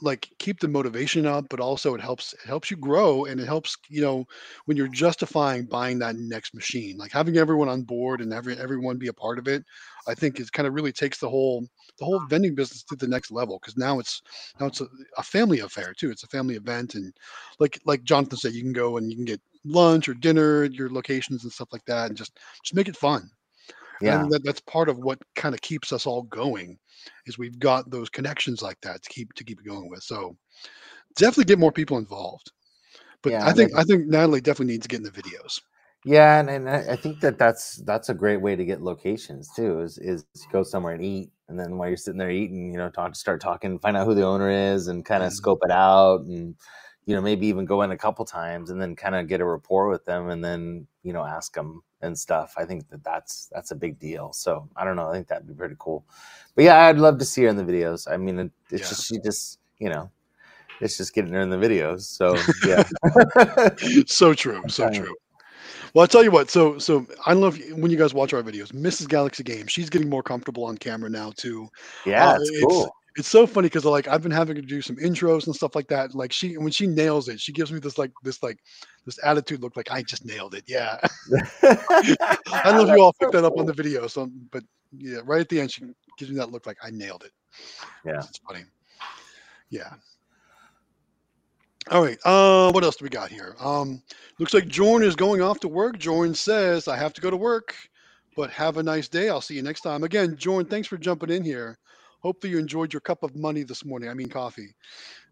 like 0.00 0.28
keep 0.38 0.60
the 0.60 0.68
motivation 0.68 1.26
up, 1.26 1.46
but 1.48 1.60
also 1.60 1.94
it 1.94 2.00
helps 2.00 2.32
it 2.32 2.46
helps 2.46 2.70
you 2.70 2.76
grow 2.76 3.24
and 3.24 3.40
it 3.40 3.46
helps, 3.46 3.76
you 3.88 4.00
know, 4.00 4.26
when 4.66 4.76
you're 4.76 4.88
justifying 4.88 5.64
buying 5.66 5.98
that 5.98 6.16
next 6.16 6.54
machine, 6.54 6.96
like 6.96 7.12
having 7.12 7.36
everyone 7.36 7.68
on 7.68 7.82
board 7.82 8.20
and 8.20 8.32
every 8.32 8.56
everyone 8.58 8.98
be 8.98 9.08
a 9.08 9.12
part 9.12 9.38
of 9.38 9.48
it, 9.48 9.64
I 10.06 10.14
think 10.14 10.38
it 10.38 10.52
kind 10.52 10.66
of 10.68 10.74
really 10.74 10.92
takes 10.92 11.18
the 11.18 11.28
whole 11.28 11.66
the 11.98 12.04
whole 12.04 12.20
vending 12.28 12.54
business 12.54 12.84
to 12.84 12.96
the 12.96 13.08
next 13.08 13.30
level 13.30 13.58
because 13.60 13.76
now 13.76 13.98
it's 13.98 14.22
now 14.60 14.66
it's 14.66 14.80
a, 14.80 14.86
a 15.16 15.22
family 15.22 15.60
affair 15.60 15.92
too. 15.94 16.10
It's 16.10 16.24
a 16.24 16.28
family 16.28 16.54
event 16.54 16.94
and 16.94 17.12
like 17.58 17.80
like 17.84 18.04
Jonathan 18.04 18.38
said, 18.38 18.52
you 18.52 18.62
can 18.62 18.72
go 18.72 18.96
and 18.98 19.10
you 19.10 19.16
can 19.16 19.24
get 19.24 19.40
lunch 19.64 20.08
or 20.08 20.14
dinner 20.14 20.64
at 20.64 20.72
your 20.72 20.90
locations 20.90 21.42
and 21.42 21.52
stuff 21.52 21.68
like 21.72 21.84
that 21.86 22.08
and 22.08 22.16
just 22.16 22.38
just 22.62 22.74
make 22.74 22.88
it 22.88 22.96
fun. 22.96 23.30
And 24.00 24.06
yeah, 24.06 24.18
think 24.20 24.32
that 24.32 24.44
that's 24.44 24.60
part 24.60 24.88
of 24.88 24.98
what 24.98 25.18
kind 25.34 25.54
of 25.54 25.60
keeps 25.60 25.92
us 25.92 26.06
all 26.06 26.22
going 26.24 26.78
is 27.26 27.38
we've 27.38 27.58
got 27.58 27.90
those 27.90 28.08
connections 28.08 28.62
like 28.62 28.80
that 28.82 29.02
to 29.02 29.08
keep 29.10 29.32
to 29.34 29.44
keep 29.44 29.60
it 29.60 29.66
going 29.66 29.88
with. 29.88 30.02
So 30.02 30.36
definitely 31.16 31.44
get 31.44 31.58
more 31.58 31.72
people 31.72 31.98
involved. 31.98 32.52
But 33.22 33.32
yeah. 33.32 33.46
I 33.46 33.52
think 33.52 33.72
I- 33.76 33.84
think 33.84 34.06
Natalie 34.06 34.40
definitely 34.40 34.74
needs 34.74 34.86
to 34.86 34.88
get 34.88 34.98
in 34.98 35.04
the 35.04 35.10
videos. 35.10 35.60
Yeah, 36.04 36.38
and, 36.38 36.48
and 36.48 36.68
I 36.68 36.94
think 36.94 37.20
that 37.20 37.38
that's 37.38 37.82
that's 37.84 38.08
a 38.08 38.14
great 38.14 38.40
way 38.40 38.54
to 38.54 38.64
get 38.64 38.80
locations 38.82 39.50
too. 39.54 39.80
Is 39.80 39.98
is 39.98 40.24
go 40.52 40.62
somewhere 40.62 40.94
and 40.94 41.04
eat, 41.04 41.32
and 41.48 41.58
then 41.58 41.76
while 41.76 41.88
you're 41.88 41.96
sitting 41.96 42.18
there 42.18 42.30
eating, 42.30 42.72
you 42.72 42.78
know, 42.78 42.88
talk, 42.88 43.16
start 43.16 43.40
talking, 43.40 43.80
find 43.80 43.96
out 43.96 44.06
who 44.06 44.14
the 44.14 44.24
owner 44.24 44.48
is, 44.48 44.86
and 44.86 45.04
kind 45.04 45.24
of 45.24 45.32
Mhm. 45.32 45.36
scope 45.36 45.58
it 45.64 45.72
out, 45.72 46.20
and 46.20 46.54
you 47.08 47.14
know, 47.14 47.22
maybe 47.22 47.46
even 47.46 47.64
go 47.64 47.80
in 47.80 47.90
a 47.90 47.96
couple 47.96 48.22
times, 48.26 48.68
and 48.68 48.78
then 48.80 48.94
kind 48.94 49.14
of 49.14 49.26
get 49.28 49.40
a 49.40 49.44
rapport 49.44 49.88
with 49.88 50.04
them, 50.04 50.28
and 50.28 50.44
then 50.44 50.86
you 51.02 51.14
know, 51.14 51.24
ask 51.24 51.54
them 51.54 51.82
and 52.02 52.16
stuff. 52.16 52.52
I 52.58 52.66
think 52.66 52.86
that 52.90 53.02
that's 53.02 53.48
that's 53.50 53.70
a 53.70 53.74
big 53.74 53.98
deal. 53.98 54.32
So 54.34 54.68
I 54.76 54.84
don't 54.84 54.94
know. 54.96 55.08
I 55.08 55.14
think 55.14 55.26
that'd 55.28 55.48
be 55.48 55.54
pretty 55.54 55.76
cool. 55.78 56.04
But 56.54 56.64
yeah, 56.64 56.80
I'd 56.86 56.98
love 56.98 57.18
to 57.18 57.24
see 57.24 57.44
her 57.44 57.48
in 57.48 57.56
the 57.56 57.64
videos. 57.64 58.06
I 58.12 58.18
mean, 58.18 58.38
it, 58.38 58.50
it's 58.70 58.82
Yeah. 58.82 58.88
just 58.90 59.06
she 59.06 59.18
just 59.20 59.58
you 59.78 59.88
know, 59.88 60.10
it's 60.82 60.98
just 60.98 61.14
getting 61.14 61.32
her 61.32 61.40
in 61.40 61.48
the 61.48 61.56
videos. 61.56 62.02
So 62.02 62.36
yeah, 62.66 62.84
so 64.06 64.34
true, 64.34 64.62
so 64.68 64.90
true. 64.90 65.14
Well, 65.94 66.02
I'll 66.02 66.08
tell 66.08 66.22
you 66.22 66.30
what. 66.30 66.50
So, 66.50 66.78
so 66.78 67.06
I 67.24 67.32
don't 67.32 67.40
know 67.40 67.46
if 67.46 67.58
you- 67.58 67.74
when 67.74 67.90
you 67.90 67.96
guys 67.96 68.12
watch 68.12 68.34
our 68.34 68.42
videos, 68.42 68.72
Mrs. 68.72 69.08
Galaxy 69.08 69.42
Games, 69.42 69.72
she's 69.72 69.88
getting 69.88 70.10
more 70.10 70.22
comfortable 70.22 70.64
on 70.66 70.76
camera 70.76 71.08
now 71.08 71.32
too. 71.34 71.68
yeah, 72.04 72.32
Uh, 72.32 72.34
it's 72.36 72.50
it's- 72.50 72.64
cool. 72.68 72.94
It's 73.18 73.28
so 73.28 73.48
funny 73.48 73.66
because 73.66 73.84
like 73.84 74.06
I've 74.06 74.22
been 74.22 74.30
having 74.30 74.54
to 74.54 74.62
do 74.62 74.80
some 74.80 74.94
intros 74.96 75.46
and 75.46 75.54
stuff 75.54 75.74
like 75.74 75.88
that. 75.88 76.14
Like 76.14 76.30
she, 76.30 76.56
when 76.56 76.70
she 76.70 76.86
nails 76.86 77.28
it, 77.28 77.40
she 77.40 77.52
gives 77.52 77.72
me 77.72 77.80
this 77.80 77.98
like 77.98 78.12
this 78.22 78.44
like 78.44 78.60
this 79.06 79.18
attitude 79.24 79.60
look 79.60 79.76
like 79.76 79.90
I 79.90 80.02
just 80.02 80.24
nailed 80.24 80.54
it. 80.54 80.62
Yeah, 80.68 81.00
I 81.62 82.62
don't 82.64 82.76
know 82.76 82.88
if 82.88 82.88
you 82.96 83.02
all 83.02 83.12
picked 83.12 83.32
that 83.32 83.44
up 83.44 83.58
on 83.58 83.66
the 83.66 83.72
video. 83.72 84.06
So, 84.06 84.30
but 84.52 84.62
yeah, 84.96 85.18
right 85.24 85.40
at 85.40 85.48
the 85.48 85.60
end, 85.60 85.72
she 85.72 85.82
gives 86.16 86.30
me 86.30 86.36
that 86.36 86.52
look 86.52 86.64
like 86.64 86.76
I 86.80 86.90
nailed 86.90 87.24
it. 87.24 87.32
Yeah. 88.04 88.18
it's 88.18 88.38
funny. 88.38 88.64
Yeah. 89.68 89.94
All 91.90 92.04
right. 92.04 92.18
Uh, 92.24 92.70
what 92.70 92.84
else 92.84 92.96
do 92.96 93.02
we 93.02 93.08
got 93.08 93.30
here? 93.30 93.56
Um, 93.58 94.00
looks 94.38 94.54
like 94.54 94.66
Jorn 94.66 95.02
is 95.02 95.16
going 95.16 95.42
off 95.42 95.58
to 95.60 95.68
work. 95.68 95.98
Jorn 95.98 96.36
says, 96.36 96.86
"I 96.86 96.96
have 96.96 97.14
to 97.14 97.20
go 97.20 97.30
to 97.30 97.36
work, 97.36 97.74
but 98.36 98.50
have 98.50 98.76
a 98.76 98.82
nice 98.82 99.08
day. 99.08 99.28
I'll 99.28 99.40
see 99.40 99.54
you 99.54 99.62
next 99.62 99.80
time." 99.80 100.04
Again, 100.04 100.36
Jorn, 100.36 100.70
thanks 100.70 100.86
for 100.86 100.98
jumping 100.98 101.30
in 101.30 101.42
here. 101.42 101.78
Hopefully, 102.20 102.52
you 102.52 102.58
enjoyed 102.58 102.92
your 102.92 103.00
cup 103.00 103.22
of 103.22 103.36
money 103.36 103.62
this 103.62 103.84
morning. 103.84 104.08
I 104.08 104.14
mean, 104.14 104.28
coffee. 104.28 104.74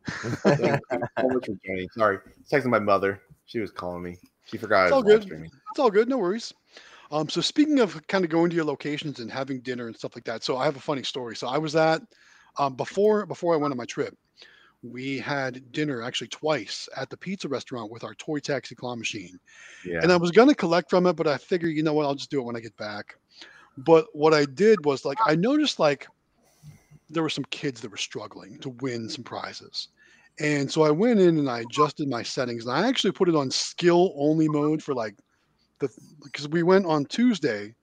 Thank 0.07 0.61
you 0.93 1.01
so 1.19 1.29
much 1.29 1.47
for 1.47 1.55
joining. 1.67 1.89
Sorry, 1.91 2.19
texting 2.51 2.67
my 2.67 2.79
mother. 2.79 3.21
She 3.47 3.59
was 3.59 3.71
calling 3.71 4.03
me. 4.03 4.17
She 4.45 4.57
forgot 4.57 4.85
It's 4.85 4.93
all 4.93 5.03
good. 5.03 5.23
streaming. 5.23 5.51
It's 5.71 5.79
all 5.79 5.91
good. 5.91 6.09
No 6.09 6.19
worries. 6.19 6.53
Um, 7.11 7.29
so 7.29 7.41
speaking 7.41 7.79
of 7.81 8.05
kind 8.09 8.25
of 8.25 8.31
going 8.31 8.51
to 8.51 8.57
your 8.57 8.65
locations 8.65 9.21
and 9.21 9.31
having 9.31 9.61
dinner 9.61 9.87
and 9.87 9.97
stuff 9.97 10.17
like 10.17 10.25
that, 10.25 10.43
so 10.43 10.57
I 10.57 10.65
have 10.65 10.77
a 10.77 10.81
funny 10.81 11.03
story. 11.03 11.37
So 11.37 11.47
I 11.47 11.59
was 11.59 11.77
at 11.77 12.03
um, 12.59 12.75
before 12.75 13.27
before 13.27 13.55
I 13.55 13.57
went 13.57 13.73
on 13.73 13.79
my 13.79 13.85
trip, 13.85 14.17
we 14.83 15.19
had 15.19 15.73
dinner 15.73 16.03
actually 16.03 16.29
twice 16.29 16.89
at 16.97 17.11
the 17.11 17.17
pizza 17.17 17.49
restaurant 17.49 17.91
with 17.91 18.05
our 18.05 18.15
toy 18.15 18.39
taxi 18.39 18.75
claw 18.75 18.97
machine. 18.97 19.39
Yeah. 19.85 20.01
And 20.03 20.11
I 20.11 20.17
was 20.17 20.31
gonna 20.31 20.55
collect 20.55 20.91
from 20.91 21.07
it, 21.07 21.15
but 21.15 21.27
I 21.27 21.37
figured, 21.39 21.75
you 21.75 21.83
know 21.83 21.95
what, 21.95 22.07
I'll 22.07 22.15
just 22.15 22.31
do 22.31 22.41
it 22.41 22.45
when 22.45 22.57
I 22.57 22.61
get 22.61 22.77
back. 22.77 23.17
But 23.79 24.07
what 24.13 24.35
I 24.35 24.45
did 24.45 24.85
was 24.85 25.05
like 25.05 25.19
I 25.25 25.37
noticed 25.37 25.79
like 25.79 26.07
there 27.09 27.23
were 27.23 27.29
some 27.29 27.45
kids 27.51 27.81
that 27.81 27.91
were 27.91 27.97
struggling 27.97 28.59
to 28.61 28.71
win 28.81 29.09
some 29.09 29.25
prizes. 29.25 29.89
And 30.39 30.71
so 30.71 30.83
I 30.83 30.91
went 30.91 31.21
in 31.21 31.39
and 31.39 31.49
I 31.49 31.61
adjusted 31.61 32.09
my 32.09 32.23
settings 32.23 32.67
and 32.67 32.77
I 32.77 32.87
actually 32.87 33.13
put 33.13 33.29
it 33.29 33.37
on 33.37 33.51
skill 33.51 34.13
only 34.17 34.49
mode 34.49 34.83
for 34.83 34.95
like 34.95 35.17
the 35.81 35.89
because 36.23 36.49
we 36.49 36.63
went 36.63 36.87
on 36.87 37.07
Tuesday 37.07 37.75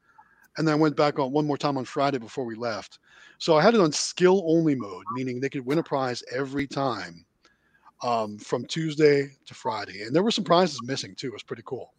and 0.58 0.68
then 0.68 0.74
I 0.74 0.78
went 0.78 0.96
back 0.96 1.18
on 1.18 1.32
one 1.32 1.48
more 1.48 1.58
time 1.58 1.78
on 1.78 1.86
Friday 1.86 2.20
before 2.20 2.46
we 2.46 2.56
left. 2.56 3.00
So 3.40 3.58
I 3.58 3.62
had 3.62 3.74
it 3.74 3.82
on 3.82 3.92
skill 3.92 4.44
only 4.46 4.76
mode, 4.76 5.06
meaning 5.14 5.40
they 5.40 5.50
could 5.50 5.66
win 5.66 5.80
a 5.80 5.84
prize 5.84 6.24
every 6.32 6.68
time 6.68 7.26
um, 8.04 8.38
from 8.38 8.66
Tuesday 8.66 9.30
to 9.48 9.54
Friday. 9.54 10.04
And 10.04 10.16
there 10.16 10.24
were 10.24 10.32
some 10.32 10.44
prizes 10.44 10.82
missing 10.84 11.16
too. 11.16 11.28
It 11.28 11.34
was 11.34 11.44
pretty 11.44 11.64
cool. 11.66 11.94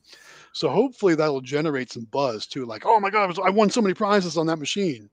So 0.52 0.68
hopefully 0.68 1.16
that'll 1.16 1.40
generate 1.40 1.90
some 1.90 2.04
buzz 2.12 2.46
too. 2.46 2.64
Like, 2.64 2.84
oh 2.87 3.00
my 3.00 3.10
God, 3.10 3.37
I 3.38 3.46
I 3.48 3.50
won 3.50 3.70
so 3.70 3.82
many 3.82 3.94
prizes 3.94 4.37
on 4.37 4.46
that 4.46 4.58
machine. 4.58 5.10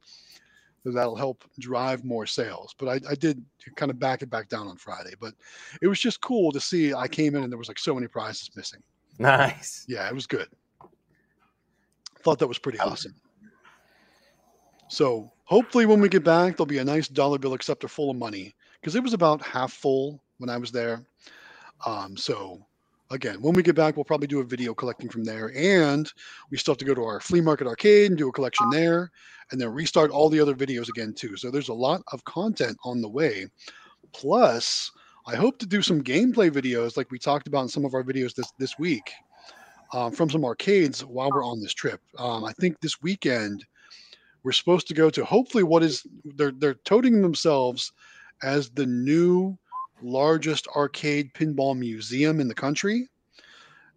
That'll 0.84 1.16
help 1.16 1.44
drive 1.60 2.04
more 2.04 2.26
sales. 2.26 2.74
But 2.78 2.88
I, 2.88 3.12
I 3.12 3.16
did 3.16 3.44
kind 3.76 3.92
of 3.92 4.00
back 4.00 4.22
it 4.22 4.30
back 4.30 4.50
down 4.50 4.68
on 4.68 4.78
Friday. 4.78 5.14
But 5.20 5.34
it 5.82 5.88
was 5.88 6.00
just 6.00 6.22
cool 6.22 6.52
to 6.52 6.60
see. 6.60 6.94
I 6.94 7.08
came 7.08 7.36
in 7.36 7.44
and 7.44 7.52
there 7.52 7.58
was 7.60 7.68
like 7.68 7.80
so 7.80 7.94
many 7.94 8.08
prizes 8.08 8.50
missing. 8.56 8.82
Nice. 9.20 9.86
Yeah, 9.88 10.08
it 10.08 10.16
was 10.16 10.26
good. 10.26 10.48
Thought 12.24 12.40
that 12.40 12.48
was 12.48 12.60
pretty 12.60 12.80
awesome. 12.80 13.16
So 14.88 15.32
hopefully 15.46 15.86
when 15.86 16.02
we 16.02 16.10
get 16.10 16.24
back, 16.24 16.58
there'll 16.58 16.66
be 16.66 16.80
a 16.80 16.84
nice 16.84 17.08
dollar 17.08 17.38
bill 17.38 17.54
acceptor 17.54 17.88
full 17.88 18.10
of 18.10 18.18
money 18.18 18.54
because 18.80 18.96
it 18.96 19.04
was 19.04 19.14
about 19.14 19.42
half 19.42 19.72
full 19.72 20.22
when 20.38 20.50
I 20.50 20.58
was 20.58 20.72
there. 20.72 21.06
Um, 21.86 22.18
so 22.18 22.66
again, 23.12 23.42
when 23.42 23.54
we 23.54 23.64
get 23.64 23.76
back, 23.76 23.96
we'll 23.96 24.06
probably 24.06 24.28
do 24.28 24.40
a 24.40 24.44
video 24.46 24.74
collecting 24.74 25.10
from 25.10 25.24
there, 25.24 25.52
and 25.56 26.12
we 26.50 26.58
still 26.58 26.74
have 26.74 26.80
to 26.80 26.86
go 26.86 26.96
to 26.96 27.04
our 27.04 27.20
flea 27.20 27.42
market 27.42 27.68
arcade 27.68 28.10
and 28.10 28.18
do 28.18 28.30
a 28.30 28.32
collection 28.32 28.70
there, 28.72 29.12
and 29.52 29.60
then 29.60 29.70
restart 29.70 30.12
all 30.12 30.30
the 30.30 30.40
other 30.40 30.56
videos 30.56 30.90
again 30.90 31.14
too. 31.14 31.36
So 31.38 31.52
there's 31.52 31.70
a 31.70 31.74
lot 31.74 32.02
of 32.12 32.24
content 32.26 32.78
on 32.84 33.02
the 33.02 33.10
way. 33.10 33.48
Plus, 34.14 34.92
I 35.28 35.36
hope 35.36 35.60
to 35.60 35.66
do 35.66 35.82
some 35.82 36.04
gameplay 36.04 36.50
videos 36.50 36.98
like 36.98 37.12
we 37.12 37.20
talked 37.20 37.48
about 37.48 37.64
in 37.64 37.70
some 37.70 37.86
of 37.86 37.94
our 37.94 38.04
videos 38.04 38.34
this 38.34 38.52
this 38.58 38.80
week 38.80 39.12
um, 39.94 40.12
from 40.12 40.30
some 40.30 40.46
arcades 40.46 41.06
while 41.06 41.30
we're 41.30 41.46
on 41.46 41.62
this 41.62 41.74
trip. 41.74 42.02
Um, 42.18 42.44
I 42.44 42.54
think 42.54 42.80
this 42.80 43.02
weekend 43.02 43.66
we're 44.44 44.52
supposed 44.52 44.88
to 44.88 44.94
go 44.94 45.10
to 45.12 45.24
hopefully 45.24 45.64
what 45.64 45.84
is 45.84 46.06
they're 46.36 46.52
they're 46.52 46.74
toting 46.86 47.22
themselves 47.22 47.92
as 48.42 48.72
the 48.72 48.86
new 48.86 49.58
largest 50.04 50.68
arcade 50.76 51.34
pinball 51.34 51.78
museum 51.78 52.40
in 52.40 52.48
the 52.48 52.56
country. 52.56 53.08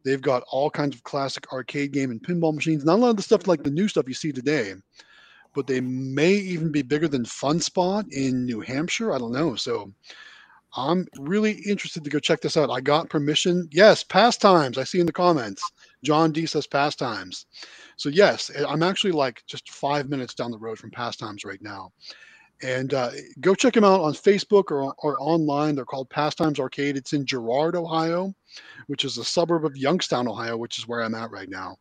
They've 0.04 0.20
got 0.20 0.44
all 0.50 0.70
kinds 0.70 0.94
of 0.94 1.02
classic 1.04 1.50
arcade 1.52 1.92
game 1.92 2.10
and 2.10 2.22
pinball 2.22 2.54
machines. 2.54 2.84
Not 2.84 2.98
a 2.98 3.02
lot 3.02 3.10
of 3.10 3.16
the 3.16 3.22
stuff 3.22 3.46
like 3.46 3.62
the 3.62 3.70
new 3.70 3.88
stuff 3.88 4.08
you 4.08 4.14
see 4.14 4.32
today, 4.32 4.74
but 5.54 5.66
they 5.66 5.80
may 5.80 6.32
even 6.32 6.70
be 6.70 6.82
bigger 6.82 7.08
than 7.08 7.24
Fun 7.24 7.58
Spot 7.58 8.04
in 8.12 8.44
New 8.44 8.60
Hampshire. 8.60 9.12
I 9.12 9.18
don't 9.18 9.32
know. 9.32 9.54
So 9.54 9.92
I'm 10.76 11.06
really 11.18 11.52
interested 11.52 12.04
to 12.04 12.10
go 12.10 12.18
check 12.18 12.40
this 12.40 12.56
out. 12.56 12.68
I 12.68 12.80
got 12.80 13.08
permission. 13.08 13.68
Yes, 13.72 14.02
pastimes. 14.02 14.76
I 14.76 14.84
see 14.84 15.00
in 15.00 15.06
the 15.06 15.12
comments. 15.12 15.62
John 16.02 16.32
D 16.32 16.46
says 16.46 16.66
pastimes. 16.66 17.46
So 17.96 18.08
yes, 18.08 18.50
I'm 18.68 18.82
actually 18.82 19.12
like 19.12 19.42
just 19.46 19.70
five 19.70 20.08
minutes 20.08 20.34
down 20.34 20.50
the 20.50 20.58
road 20.58 20.78
from 20.78 20.90
pastimes 20.90 21.44
right 21.44 21.62
now. 21.62 21.92
And 22.62 22.94
uh, 22.94 23.10
go 23.40 23.54
check 23.54 23.74
them 23.74 23.84
out 23.84 24.00
on 24.00 24.14
Facebook 24.14 24.70
or, 24.70 24.94
or 24.98 25.16
online. 25.20 25.74
They're 25.74 25.84
called 25.84 26.08
Pastimes 26.08 26.58
Arcade. 26.58 26.96
It's 26.96 27.12
in 27.12 27.26
Girard, 27.26 27.76
Ohio, 27.76 28.34
which 28.86 29.04
is 29.04 29.18
a 29.18 29.24
suburb 29.24 29.64
of 29.64 29.76
Youngstown, 29.76 30.28
Ohio, 30.28 30.56
which 30.56 30.78
is 30.78 30.88
where 30.88 31.02
I'm 31.02 31.14
at 31.14 31.30
right 31.30 31.48
now. 31.48 31.76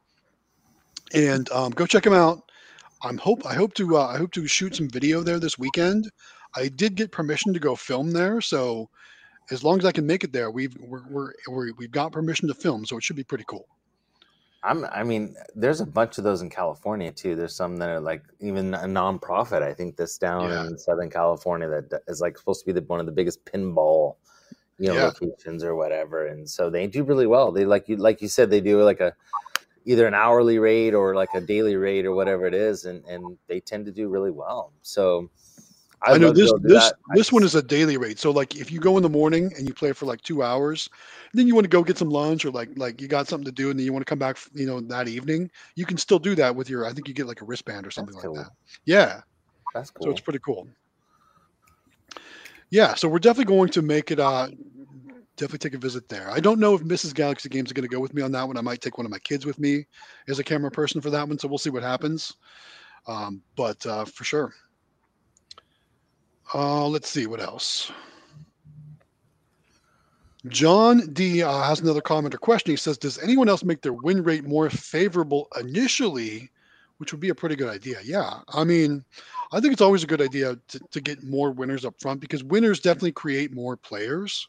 And 1.13 1.49
um, 1.51 1.71
go 1.71 1.86
check 1.86 2.03
them 2.03 2.13
out. 2.13 2.51
I'm 3.03 3.17
hope 3.17 3.45
I 3.45 3.53
hope 3.53 3.74
to 3.76 3.97
uh, 3.97 4.07
I 4.07 4.17
hope 4.17 4.32
to 4.32 4.47
shoot 4.47 4.76
some 4.76 4.89
video 4.89 5.21
there 5.21 5.39
this 5.39 5.59
weekend. 5.59 6.09
I 6.55 6.69
did 6.69 6.95
get 6.95 7.11
permission 7.11 7.53
to 7.53 7.59
go 7.59 7.76
film 7.76 8.11
there, 8.11 8.39
so 8.39 8.89
as 9.51 9.63
long 9.63 9.78
as 9.78 9.86
I 9.86 9.91
can 9.91 10.07
make 10.07 10.24
it 10.24 10.32
there, 10.32 10.51
we've 10.51 10.76
we're, 10.80 11.03
we're, 11.09 11.34
we're 11.49 11.74
we've 11.78 11.91
got 11.91 12.13
permission 12.13 12.47
to 12.47 12.53
film, 12.53 12.86
so 12.86 12.97
it 12.97 13.03
should 13.03 13.17
be 13.17 13.24
pretty 13.24 13.43
cool. 13.47 13.67
I'm. 14.64 14.86
I 14.86 15.03
mean, 15.03 15.36
there's 15.55 15.82
a 15.82 15.86
bunch 15.86 16.18
of 16.18 16.24
those 16.24 16.41
in 16.41 16.49
California 16.49 17.11
too. 17.11 17.36
There's 17.36 17.55
some 17.55 17.78
that 17.78 17.89
are 17.89 17.99
like 17.99 18.24
even 18.39 18.74
a 18.74 18.86
nonprofit. 18.86 19.61
I 19.61 19.74
think 19.74 19.97
this 19.97 20.18
down 20.18 20.49
Yeah. 20.49 20.66
in 20.68 20.78
Southern 20.78 21.09
California 21.09 21.68
that 21.89 22.01
is 22.07 22.22
like 22.22 22.38
supposed 22.38 22.61
to 22.61 22.66
be 22.66 22.72
the, 22.72 22.82
one 22.88 22.99
of 22.99 23.05
the 23.05 23.11
biggest 23.11 23.43
pinball, 23.45 24.16
you 24.78 24.88
know, 24.88 24.95
Yeah. 24.95 25.05
locations 25.05 25.64
or 25.64 25.76
whatever. 25.76 26.28
And 26.28 26.49
so 26.49 26.70
they 26.70 26.88
do 26.88 27.03
really 27.03 27.28
well. 27.28 27.51
They 27.51 27.66
like 27.66 27.89
you, 27.89 27.97
like 27.97 28.22
you 28.22 28.28
said, 28.30 28.49
they 28.49 28.61
do 28.61 28.82
like 28.84 29.01
a 29.01 29.14
either 29.86 30.07
an 30.07 30.14
hourly 30.14 30.59
rate 30.59 30.93
or 30.93 31.14
like 31.14 31.34
a 31.34 31.41
daily 31.41 31.76
rate 31.76 32.05
or 32.05 32.14
whatever 32.16 32.45
it 32.45 32.53
is, 32.53 32.86
and 32.86 33.03
and 33.05 33.38
they 33.47 33.59
tend 33.59 33.86
to 33.88 33.91
do 33.91 34.07
really 34.09 34.32
well. 34.32 34.72
So. 34.82 35.30
I 36.06 36.18
know 36.18 36.32
this 36.32 36.51
this 36.62 36.91
this 37.14 37.32
one 37.32 37.43
is 37.43 37.56
a 37.56 37.62
daily 37.62 37.97
rate. 37.97 38.20
So 38.20 38.32
like 38.32 38.56
if 38.56 38.72
you 38.72 38.80
go 38.80 38.97
in 38.97 39.04
the 39.04 39.10
morning 39.10 39.51
and 39.58 39.68
you 39.68 39.74
play 39.74 39.93
for 39.93 40.06
like 40.06 40.22
two 40.22 40.43
hours, 40.43 40.89
then 41.34 41.47
you 41.47 41.56
want 41.56 41.66
to 41.66 41.70
go 41.70 41.84
get 41.84 41.97
some 41.97 42.10
lunch 42.10 42.45
or 42.45 42.51
like 42.51 42.70
like 42.76 43.01
you 43.01 43.08
got 43.08 43.28
something 43.28 43.45
to 43.45 43.51
do 43.51 43.70
and 43.70 43.80
then 43.80 43.86
you 43.86 43.93
want 43.93 44.06
to 44.06 44.10
come 44.10 44.20
back 44.20 44.38
you 44.54 44.66
know 44.66 44.82
that 44.82 45.08
evening, 45.08 45.49
you 45.76 45.86
can 45.86 45.97
still 45.97 46.20
do 46.20 46.36
that 46.36 46.56
with 46.56 46.70
your 46.70 46.86
I 46.86 46.93
think 46.93 47.08
you 47.08 47.14
get 47.14 47.28
like 47.28 47.41
a 47.41 47.45
wristband 47.45 47.88
or 47.88 47.91
something 47.91 48.16
That's 48.16 48.26
like 48.26 48.34
cool. 48.34 48.43
that. 48.43 48.51
Yeah. 48.86 49.22
That's 49.74 49.89
cool. 49.89 50.08
So 50.08 50.12
it's 50.12 50.22
pretty 50.22 50.39
cool. 50.39 50.68
Yeah, 52.70 52.95
so 52.95 53.08
we're 53.08 53.20
definitely 53.20 53.54
going 53.56 53.70
to 53.70 53.82
make 53.82 54.12
it 54.12 54.20
uh 54.20 54.49
definitely 55.38 55.70
take 55.70 55.76
a 55.76 55.82
visit 55.82 56.10
there. 56.10 56.30
I 56.30 56.39
don't 56.39 56.60
know 56.60 56.76
if 56.76 56.82
Mrs. 56.82 57.14
Galaxy 57.14 57.49
Games 57.49 57.70
is 57.70 57.74
going 57.74 57.88
to 57.88 57.93
go 57.93 57.99
with 57.99 58.14
me 58.14 58.22
on 58.22 58.32
that 58.34 58.47
one. 58.47 58.58
I 58.58 58.62
might 58.62 58.82
take 58.82 58.97
one 58.97 59.06
of 59.06 59.12
my 59.12 59.20
kids 59.20 59.45
with 59.45 59.60
me 59.60 59.86
as 60.28 60.39
a 60.39 60.43
camera 60.43 60.72
person 60.72 61.01
for 61.01 61.10
that 61.10 61.28
one, 61.28 61.39
so 61.39 61.47
we'll 61.47 61.58
see 61.58 61.70
what 61.70 61.84
happens. 61.84 62.36
Um, 63.08 63.41
but 63.56 63.84
uh, 63.86 64.06
for 64.06 64.24
sure. 64.24 64.54
Uh, 66.54 66.88
let's 66.88 67.10
see 67.10 67.28
what 67.28 67.39
else. 67.39 67.91
John 70.48 71.14
D 71.14 71.41
uh, 71.41 71.62
has 71.62 71.80
another 71.80 72.02
comment 72.02 72.36
or 72.36 72.38
question. 72.38 72.72
He 72.72 72.78
says, 72.78 72.98
"Does 72.98 73.18
anyone 73.20 73.48
else 73.48 73.64
make 73.64 73.82
their 73.82 73.94
win 73.94 74.24
rate 74.24 74.44
more 74.44 74.70
favorable 74.70 75.48
initially, 75.60 76.50
which 76.98 77.14
would 77.14 77.22
be 77.22 77.30
a 77.30 77.36
pretty 77.36 77.56
good 77.56 77.70
idea?" 77.70 78.00
Yeah, 78.04 78.41
I 78.50 78.64
mean, 78.66 79.06
I 79.54 79.62
think 79.62 79.72
it's 79.72 79.82
always 79.82 80.04
a 80.04 80.08
good 80.08 80.22
idea 80.22 80.58
to, 80.68 80.80
to 80.91 81.02
get 81.02 81.24
more 81.24 81.52
winners 81.52 81.86
up 81.86 81.96
front 82.02 82.20
because 82.20 82.44
winners 82.44 82.82
definitely 82.82 83.14
create 83.14 83.54
more 83.54 83.78
players, 83.78 84.46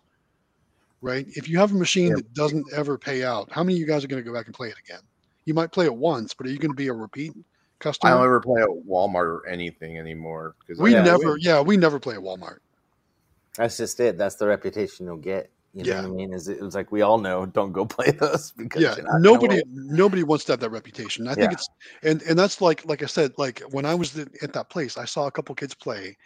right? 1.00 1.26
If 1.28 1.48
you 1.48 1.58
have 1.58 1.70
a 1.70 1.76
machine 1.76 2.08
Yeah. 2.08 2.16
that 2.16 2.34
doesn't 2.34 2.66
ever 2.72 2.98
pay 2.98 3.22
out, 3.22 3.52
how 3.52 3.62
many 3.62 3.74
of 3.74 3.80
you 3.80 3.86
guys 3.86 4.02
are 4.02 4.08
going 4.08 4.22
to 4.22 4.28
go 4.28 4.34
back 4.34 4.46
and 4.46 4.54
play 4.54 4.68
it 4.68 4.78
again? 4.84 5.02
You 5.44 5.54
might 5.54 5.72
play 5.72 5.84
it 5.84 5.94
once, 5.94 6.34
but 6.34 6.46
are 6.46 6.50
you 6.50 6.58
going 6.58 6.72
to 6.72 6.76
be 6.76 6.88
a 6.88 6.92
repeat 6.92 7.34
I 7.80 7.84
customer? 7.84 8.12
don't 8.12 8.24
ever 8.24 8.40
play 8.40 8.62
at 8.62 8.68
Walmart 8.68 9.26
or 9.26 9.46
anything 9.46 9.98
anymore 9.98 10.54
because 10.60 10.80
we 10.80 10.92
Yeah. 10.92 11.02
never, 11.02 11.36
yeah, 11.38 11.60
we 11.60 11.76
never 11.76 11.98
play 11.98 12.14
at 12.14 12.20
Walmart. 12.20 12.58
That's 13.56 13.76
just 13.76 14.00
it. 14.00 14.18
That's 14.18 14.36
the 14.36 14.46
reputation 14.46 15.06
you'll 15.06 15.16
get. 15.16 15.50
You 15.74 15.82
know 15.84 15.90
Yeah. 15.90 16.00
what 16.02 16.06
I 16.06 16.10
mean? 16.10 16.32
Is 16.32 16.48
it, 16.48 16.60
was 16.60 16.74
like 16.74 16.92
we 16.92 17.02
all 17.02 17.18
know, 17.18 17.46
don't 17.46 17.72
go 17.72 17.84
play 17.96 18.10
those 18.12 18.52
because 18.52 18.80
yeah 18.82 18.94
you're 18.96 19.04
not 19.04 19.20
nobody 19.20 19.62
nobody 19.68 20.22
wants 20.22 20.44
to 20.44 20.52
have 20.52 20.60
that 20.60 20.70
reputation 20.70 21.26
i 21.28 21.34
think 21.34 21.50
Yeah. 21.50 21.54
it's 21.54 21.68
and 22.04 22.22
and 22.22 22.38
that's 22.38 22.60
like 22.60 22.84
like 22.86 23.02
i 23.02 23.06
said 23.06 23.32
like 23.38 23.60
when 23.70 23.84
i 23.84 23.94
was 23.94 24.12
th- 24.12 24.28
at 24.42 24.52
that 24.52 24.70
place 24.70 24.96
i 24.96 25.04
saw 25.04 25.26
a 25.26 25.30
couple 25.32 25.52
kids 25.56 25.74
play 25.74 26.16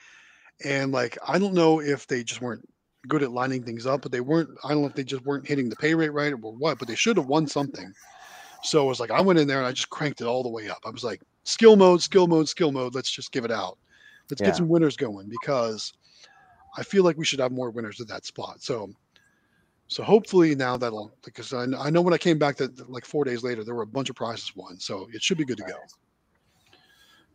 and 0.64 0.92
like 0.92 1.16
i 1.26 1.38
don't 1.38 1.54
know 1.54 1.80
if 1.80 2.06
they 2.06 2.22
just 2.22 2.42
weren't 2.42 2.66
good 3.08 3.22
at 3.22 3.30
lining 3.32 3.62
things 3.62 3.86
up 3.86 4.02
but 4.02 4.12
they 4.12 4.20
weren't 4.20 4.50
i 4.64 4.68
don't 4.70 4.82
know 4.82 4.88
if 4.88 4.94
they 4.94 5.04
just 5.04 5.24
weren't 5.24 5.46
hitting 5.48 5.68
the 5.70 5.76
pay 5.76 5.94
rate 5.94 6.12
right 6.12 6.32
or 6.32 6.36
what 6.36 6.78
but 6.78 6.86
they 6.88 6.94
should 6.94 7.16
have 7.16 7.26
won 7.26 7.46
something 7.46 7.90
so 8.62 8.84
it 8.84 8.88
was 8.88 9.00
like 9.00 9.10
i 9.10 9.20
went 9.20 9.38
in 9.38 9.48
there 9.48 9.58
and 9.58 9.66
i 9.66 9.72
just 9.72 9.88
cranked 9.88 10.20
it 10.20 10.26
all 10.26 10.42
the 10.42 10.48
way 10.50 10.68
up 10.68 10.80
i 10.84 10.90
was 10.90 11.04
like 11.04 11.22
skill 11.48 11.76
mode 11.76 12.02
skill 12.02 12.26
mode 12.26 12.48
skill 12.48 12.72
mode 12.72 12.94
let's 12.94 13.10
just 13.10 13.32
give 13.32 13.44
it 13.44 13.50
out 13.50 13.78
let's 14.30 14.40
Yeah. 14.40 14.48
get 14.48 14.56
some 14.56 14.68
winners 14.68 14.96
going 14.96 15.28
because 15.28 15.92
i 16.76 16.82
feel 16.82 17.02
like 17.04 17.16
we 17.16 17.24
should 17.24 17.40
have 17.40 17.52
more 17.52 17.70
winners 17.70 18.00
at 18.00 18.08
that 18.08 18.24
spot 18.24 18.62
so 18.62 18.88
so 19.88 20.02
hopefully 20.02 20.54
now 20.54 20.76
that'll 20.76 21.10
because 21.24 21.52
I, 21.54 21.64
I 21.78 21.88
know 21.90 22.02
when 22.02 22.12
I 22.12 22.18
came 22.18 22.38
back 22.38 22.56
that 22.56 22.90
like 22.90 23.06
four 23.06 23.24
days 23.24 23.42
later 23.42 23.64
there 23.64 23.74
were 23.74 23.82
a 23.82 23.86
bunch 23.86 24.10
of 24.10 24.16
prizes 24.16 24.52
won, 24.54 24.78
so 24.78 25.08
it 25.14 25.22
should 25.22 25.38
be 25.38 25.46
good 25.46 25.56
to 25.56 25.62
go. 25.64 25.78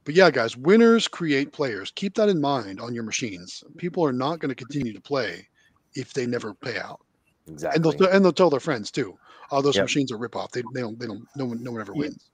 But 0.06 0.14
yeah, 0.16 0.30
guys, 0.30 0.56
winners 0.56 1.08
create 1.08 1.52
players. 1.52 1.92
Keep 1.96 2.14
that 2.16 2.30
in 2.30 2.40
mind 2.40 2.80
on 2.80 2.94
your 2.94 3.04
machines. 3.04 3.64
People 3.78 4.06
are 4.06 4.14
not 4.14 4.40
going 4.40 4.50
to 4.50 4.56
continue 4.56 4.94
to 4.94 5.02
play 5.02 5.48
if 5.96 6.14
they 6.14 6.28
never 6.28 6.54
pay 6.54 6.78
out, 6.78 7.00
Exactly. 7.48 7.76
and 7.96 8.00
they'll 8.00 8.10
and 8.10 8.24
they'll 8.24 8.32
tell 8.34 8.52
their 8.52 8.60
friends 8.60 8.92
too. 8.92 9.18
Oh, 9.50 9.62
those 9.62 9.76
Yep. 9.78 9.86
machines 9.86 10.12
are 10.12 10.18
rip 10.18 10.36
off. 10.36 10.52
They, 10.52 10.62
they 10.74 10.82
don't 10.82 11.00
they 11.00 11.08
don't 11.08 11.26
no 11.36 11.46
one 11.46 11.64
no 11.64 11.72
one 11.72 11.82
ever 11.82 11.94
wins. 11.94 12.30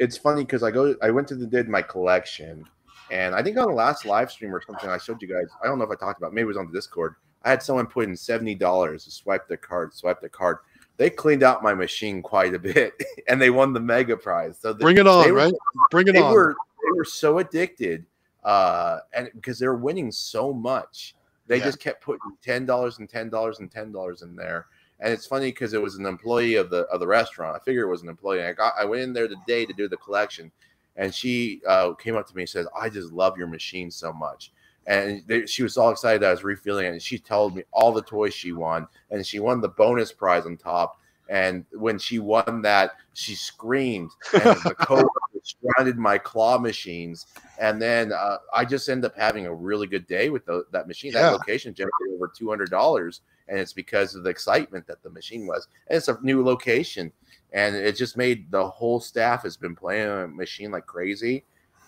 It's 0.00 0.16
funny 0.16 0.42
because 0.44 0.62
I 0.62 0.70
go 0.70 0.94
I 1.02 1.10
went 1.10 1.28
to 1.28 1.36
the 1.36 1.46
did 1.46 1.68
my 1.68 1.82
collection 1.82 2.64
and 3.12 3.34
I 3.34 3.42
think 3.42 3.56
on 3.58 3.66
the 3.68 3.74
last 3.74 4.04
live 4.04 4.30
stream 4.30 4.54
or 4.54 4.62
something 4.62 4.88
I 4.90 4.98
showed 4.98 5.20
you 5.22 5.28
guys 5.28 5.46
I 5.62 5.66
don't 5.66 5.78
know 5.78 5.84
if 5.84 5.90
I 5.90 5.94
talked 5.96 6.18
about 6.18 6.32
maybe 6.32 6.44
it 6.44 6.48
was 6.48 6.56
on 6.56 6.66
the 6.66 6.72
Discord 6.72 7.14
I 7.42 7.50
had 7.50 7.62
someone 7.62 7.86
put 7.86 8.08
in 8.08 8.16
seventy 8.16 8.54
dollars 8.54 9.04
to 9.04 9.10
swipe 9.10 9.46
their 9.46 9.56
card 9.58 9.92
swipe 9.94 10.20
their 10.20 10.28
card 10.30 10.58
they 10.96 11.10
cleaned 11.10 11.42
out 11.42 11.62
my 11.62 11.74
machine 11.74 12.20
quite 12.22 12.54
a 12.54 12.58
bit 12.58 12.94
and 13.28 13.40
they 13.40 13.50
won 13.50 13.72
the 13.72 13.80
mega 13.80 14.16
prize 14.16 14.58
so 14.58 14.72
they, 14.72 14.80
Bring 14.82 14.98
it 14.98 15.06
on, 15.06 15.26
were- 15.28 15.34
right? 15.34 15.54
Bring 15.90 16.08
it 16.08 16.12
they 16.12 16.22
on. 16.22 16.32
were 16.32 16.54
they 16.84 16.96
were 16.96 17.04
so 17.04 17.38
addicted 17.38 18.04
uh 18.44 18.98
and 19.12 19.30
because 19.34 19.58
they 19.58 19.66
were 19.68 19.76
winning 19.76 20.10
so 20.10 20.52
much 20.52 21.14
they 21.46 21.58
Yeah. 21.58 21.64
just 21.64 21.80
kept 21.80 22.02
putting 22.02 22.20
ten 22.42 22.64
dollars 22.64 22.98
and 23.00 23.08
ten 23.08 23.28
dollars 23.28 23.60
and 23.60 23.70
ten 23.70 23.92
dollars 23.92 24.22
in 24.22 24.34
there 24.36 24.66
and 25.00 25.12
it's 25.12 25.26
funny 25.26 25.46
because 25.46 25.72
it 25.72 25.82
was 25.82 25.96
an 25.96 26.06
employee 26.06 26.54
of 26.54 26.70
the 26.70 26.82
of 26.84 27.00
the 27.00 27.06
restaurant. 27.06 27.56
I 27.56 27.64
figure 27.64 27.82
it 27.82 27.90
was 27.90 28.02
an 28.02 28.08
employee. 28.08 28.42
I 28.42 28.52
got 28.52 28.74
i 28.78 28.84
went 28.84 29.02
in 29.02 29.12
there 29.12 29.28
today 29.28 29.66
to 29.66 29.72
do 29.72 29.88
the 29.88 29.96
collection 29.96 30.50
and 30.96 31.14
she 31.14 31.62
uh, 31.66 31.94
came 31.94 32.16
up 32.16 32.26
to 32.28 32.36
me 32.36 32.42
and 32.42 32.48
said 32.48 32.66
i 32.78 32.88
just 32.88 33.12
love 33.12 33.36
your 33.38 33.48
machine 33.48 33.90
so 33.90 34.12
much. 34.12 34.52
And 34.86 35.22
they, 35.26 35.46
she 35.46 35.62
was 35.62 35.76
all 35.76 35.90
excited 35.90 36.22
that 36.22 36.28
i 36.28 36.32
was 36.32 36.44
refilling 36.44 36.86
it 36.86 36.90
and 36.90 37.02
she 37.02 37.18
told 37.18 37.56
me 37.56 37.62
all 37.72 37.92
the 37.92 38.02
toys 38.02 38.34
she 38.34 38.52
won 38.52 38.86
and 39.10 39.26
she 39.26 39.38
won 39.38 39.60
the 39.60 39.68
bonus 39.68 40.12
prize 40.12 40.46
on 40.46 40.56
top. 40.56 40.98
And 41.28 41.64
when 41.70 41.96
she 41.96 42.18
won 42.18 42.60
that 42.62 42.92
she 43.14 43.36
screamed 43.36 44.10
and 44.32 44.42
the 44.42 44.74
coworker 44.80 45.10
surrounded 45.42 45.96
my 45.96 46.18
claw 46.18 46.58
machines. 46.58 47.26
And 47.58 47.80
then 47.80 48.12
uh, 48.12 48.38
i 48.52 48.64
just 48.64 48.88
end 48.88 49.04
up 49.04 49.16
having 49.16 49.46
a 49.46 49.54
really 49.54 49.86
good 49.86 50.06
day 50.06 50.28
with 50.28 50.44
the, 50.44 50.64
that 50.72 50.88
machine. 50.88 51.12
Yeah. 51.12 51.22
that 51.22 51.32
location 51.32 51.72
generated 51.72 52.14
over 52.14 52.28
$200 52.28 53.20
and 53.50 53.58
it's 53.58 53.74
because 53.74 54.14
of 54.14 54.22
the 54.22 54.30
excitement 54.30 54.86
that 54.86 55.02
the 55.02 55.10
machine 55.10 55.46
was 55.46 55.68
and 55.88 55.96
it's 55.98 56.08
a 56.08 56.18
new 56.22 56.42
location 56.42 57.12
and 57.52 57.76
it 57.76 57.96
just 57.96 58.16
made 58.16 58.50
the 58.50 58.68
whole 58.68 59.00
staff 59.00 59.42
has 59.42 59.56
been 59.56 59.76
playing 59.76 60.08
a 60.08 60.26
machine 60.28 60.70
like 60.70 60.86
crazy 60.86 61.44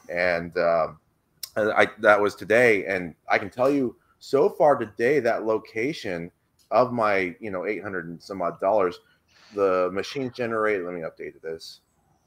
and 0.09 0.57
um, 0.59 0.99
I 1.57 1.89
that 1.99 2.21
was 2.21 2.35
today, 2.35 2.87
and 2.87 3.15
I 3.29 3.39
can 3.39 3.51
tell 3.51 3.71
you 3.71 3.97
so 4.21 4.49
far 4.49 4.77
today 4.77 5.21
that 5.21 5.45
location 5.45 6.31
of 6.71 6.93
my 6.93 7.35
you 7.41 7.51
know 7.51 7.67
eight 7.67 7.83
hundred 7.83 8.09
and 8.09 8.23
some 8.23 8.41
odd 8.41 8.59
dollars, 8.61 9.01
the 9.55 9.91
machine 9.93 10.33
generated. 10.35 10.85
Let 10.85 10.95
me 10.95 11.03
update 11.03 11.41
this. 11.43 11.81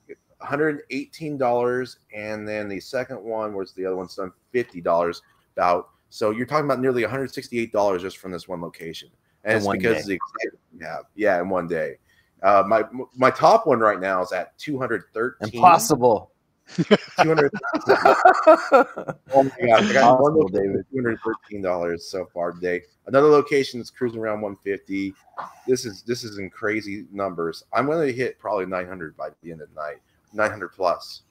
One 0.08 0.18
hundred 0.50 0.82
eighteen 0.92 1.38
dollars, 1.38 1.98
and 2.14 2.48
then 2.48 2.70
the 2.70 2.80
second 2.80 3.24
one 3.24 3.54
was 3.56 3.74
the 3.74 3.86
other 3.86 3.96
one's 3.96 4.16
done 4.16 4.32
fifty 4.52 4.82
dollars. 4.82 5.22
About 5.56 5.90
so 6.10 6.32
you're 6.32 6.46
talking 6.46 6.66
about 6.66 6.82
nearly 6.82 7.02
one 7.02 7.12
hundred 7.12 7.34
sixty 7.34 7.60
eight 7.60 7.72
dollars 7.72 8.02
just 8.04 8.18
from 8.18 8.32
this 8.32 8.48
one 8.48 8.62
location, 8.62 9.10
and 9.46 9.52
In 9.54 9.58
it's 9.58 9.66
one 9.66 9.78
because 9.78 9.96
day. 9.96 10.02
of 10.02 10.08
the 10.08 10.14
excitement 10.16 10.60
we 10.78 10.86
have. 10.86 11.06
Yeah, 11.16 11.40
in 11.40 11.50
one 11.50 11.68
day. 11.68 11.98
Uh, 12.44 12.64
my 12.68 12.84
my 13.16 13.32
top 13.32 13.66
one 13.66 13.80
right 13.80 14.00
now 14.00 14.22
is 14.22 14.32
at 14.32 14.58
two 14.58 14.78
hundred 14.78 15.04
thirteen. 15.14 15.50
Impossible. 15.54 16.32
200 17.22 17.52
Oh 19.32 19.44
my 19.44 19.68
god 19.68 19.86
I 19.86 19.94
got 19.94 20.20
one 20.20 20.34
Impossible, 20.34 20.42
location 20.44 20.52
David. 20.52 20.86
two 20.92 20.98
hundred 20.98 21.20
thirteen 21.24 21.62
dollars 21.62 22.08
so 22.10 22.26
far 22.34 22.52
today. 22.52 22.82
Another 23.08 23.28
location 23.28 23.80
that's 23.80 23.92
cruising 23.92 24.20
around 24.20 24.42
one 24.42 24.56
fifty. 24.58 25.14
This 25.68 25.86
is 25.86 26.02
this 26.04 26.24
is 26.24 26.38
in 26.40 26.50
crazy 26.50 27.06
numbers. 27.12 27.64
I'm 27.72 27.86
going 27.86 28.06
to 28.06 28.12
hit 28.14 28.40
probably 28.40 28.66
nine 28.66 28.88
hundred 28.88 29.16
by 29.16 29.30
the 29.44 29.52
end 29.52 29.62
of 29.62 29.70
the 29.70 29.76
night, 29.76 29.98
nine 30.34 30.50
hundred 30.50 30.70
plus. 30.70 31.22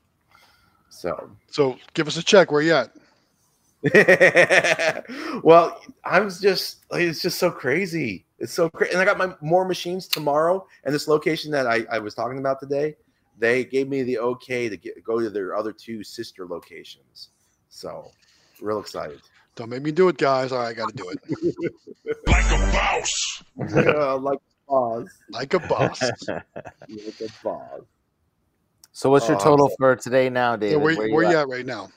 So, 0.89 1.31
So 1.51 1.77
give 1.95 2.07
us 2.07 2.17
a 2.17 2.23
check. 2.23 2.53
Where 2.53 2.63
you 2.63 2.75
at? 2.75 2.93
well, 5.43 5.81
I 6.05 6.21
was 6.21 6.41
just 6.41 6.85
like, 6.91 7.03
it's 7.03 7.21
just 7.21 7.39
so 7.39 7.51
crazy. 7.51 8.25
It's 8.39 8.53
so 8.53 8.71
crazy, 8.71 8.93
and 8.93 9.01
I 9.01 9.05
got 9.05 9.19
my 9.19 9.35
more 9.41 9.65
machines 9.67 10.09
tomorrow. 10.09 10.67
And 10.85 10.95
this 10.95 11.07
location 11.09 11.51
that 11.53 11.67
I, 11.67 11.85
I 11.91 11.99
was 11.99 12.15
talking 12.15 12.39
about 12.39 12.61
today, 12.61 12.97
they 13.39 13.65
gave 13.65 13.89
me 13.89 14.03
the 14.03 14.19
okay 14.19 14.69
to 14.69 14.77
get 14.77 15.03
go 15.05 15.21
to 15.21 15.29
their 15.31 15.55
other 15.57 15.73
two 15.73 16.03
sister 16.03 16.47
locations. 16.47 17.31
So, 17.69 18.11
real 18.61 18.81
excited. 18.81 19.21
Don't 19.57 19.69
make 19.71 19.83
me 19.83 19.93
do 19.93 20.09
it, 20.09 20.17
guys. 20.17 20.51
All 20.53 20.61
right, 20.61 20.69
I 20.69 20.73
got 20.73 20.89
to 20.89 20.95
do 20.95 21.09
it 21.11 21.19
like 22.27 22.45
a 22.51 22.73
boss. 22.73 23.43
Uh, 23.77 24.17
like 24.19 24.39
boss, 24.67 25.07
like 25.31 25.55
a 25.55 25.61
boss. 25.61 26.01
like 26.29 27.21
a 27.21 27.29
boss. 27.43 27.81
So 28.93 29.11
what's 29.11 29.29
your 29.29 29.37
Oh, 29.37 29.45
total 29.45 29.71
for 29.79 29.97
today 29.97 30.31
now, 30.31 30.57
yeah, 30.67 30.77
David? 30.77 30.79
where, 30.79 30.97
Where 30.97 31.07
where 31.09 31.25
you 31.25 31.31
you 31.31 31.37
at? 31.37 31.43
at 31.43 31.49
right 31.49 31.67
now? 31.67 31.91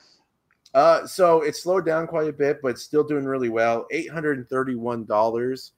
Uh, 0.74 1.06
so 1.06 1.42
it 1.42 1.56
slowed 1.56 1.86
down 1.86 2.06
quite 2.06 2.28
a 2.28 2.32
bit, 2.32 2.60
but 2.62 2.78
still 2.78 3.02
doing 3.02 3.24
really 3.24 3.48
well. 3.48 3.86
Eight 3.90 4.10
hundred 4.10 4.38
and 4.38 4.48
thirty-one 4.48 5.04
dollars. 5.06 5.72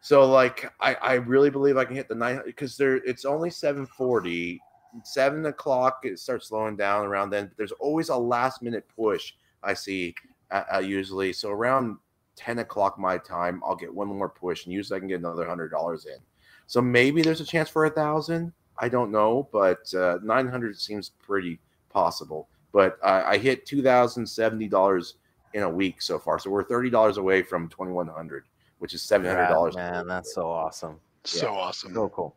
So 0.00 0.30
like, 0.30 0.72
I 0.80 0.94
I 0.94 1.14
really 1.14 1.50
believe 1.50 1.76
I 1.76 1.84
can 1.84 1.96
hit 1.96 2.08
the 2.08 2.14
nine 2.14 2.40
because 2.44 2.76
there 2.76 2.96
it's 2.96 3.24
only 3.24 3.50
seven 3.50 3.86
forty. 3.86 4.60
Seven 5.04 5.44
o'clock 5.46 6.00
it 6.04 6.18
starts 6.18 6.48
slowing 6.48 6.76
down 6.76 7.04
around 7.04 7.28
then. 7.28 7.48
But 7.48 7.56
there's 7.58 7.72
always 7.72 8.08
a 8.08 8.16
last 8.16 8.62
minute 8.62 8.86
push 8.96 9.34
I 9.62 9.74
see 9.74 10.14
uh, 10.50 10.62
uh, 10.76 10.78
usually. 10.78 11.34
So 11.34 11.50
around 11.50 11.98
ten 12.36 12.60
o'clock 12.60 12.98
my 12.98 13.18
time, 13.18 13.60
I'll 13.66 13.76
get 13.76 13.94
one 13.94 14.08
more 14.08 14.30
push, 14.30 14.64
and 14.64 14.72
usually 14.72 14.96
I 14.96 15.00
can 15.00 15.08
get 15.08 15.18
another 15.20 15.46
hundred 15.46 15.70
dollars 15.70 16.06
in. 16.06 16.18
So 16.66 16.80
maybe 16.80 17.20
there's 17.20 17.42
a 17.42 17.44
chance 17.44 17.68
for 17.68 17.84
a 17.84 17.90
thousand. 17.90 18.52
I 18.78 18.88
don't 18.88 19.10
know, 19.10 19.48
but 19.52 19.92
uh, 19.92 20.18
nine 20.22 20.48
hundred 20.48 20.78
seems 20.78 21.10
pretty 21.10 21.60
possible 21.90 22.48
but 22.76 22.98
uh, 23.02 23.22
I 23.24 23.38
hit 23.38 23.64
two 23.64 23.82
thousand 23.82 24.26
seventy 24.26 24.68
dollars 24.68 25.14
in 25.54 25.62
a 25.62 25.68
week 25.68 26.02
so 26.02 26.18
far. 26.18 26.38
So 26.38 26.50
we're 26.50 26.62
thirty 26.62 26.90
dollars 26.90 27.16
away 27.16 27.40
from 27.40 27.70
twenty 27.70 27.90
one 27.90 28.06
hundred, 28.06 28.44
which 28.80 28.92
is 28.92 29.00
seven 29.00 29.26
hundred 29.26 29.48
dollars. 29.48 29.74
Man, 29.74 30.06
that's 30.06 30.34
so 30.34 30.46
awesome. 30.46 31.00
So 31.24 31.54
awesome. 31.54 31.94
So 31.94 32.10
cool. 32.10 32.36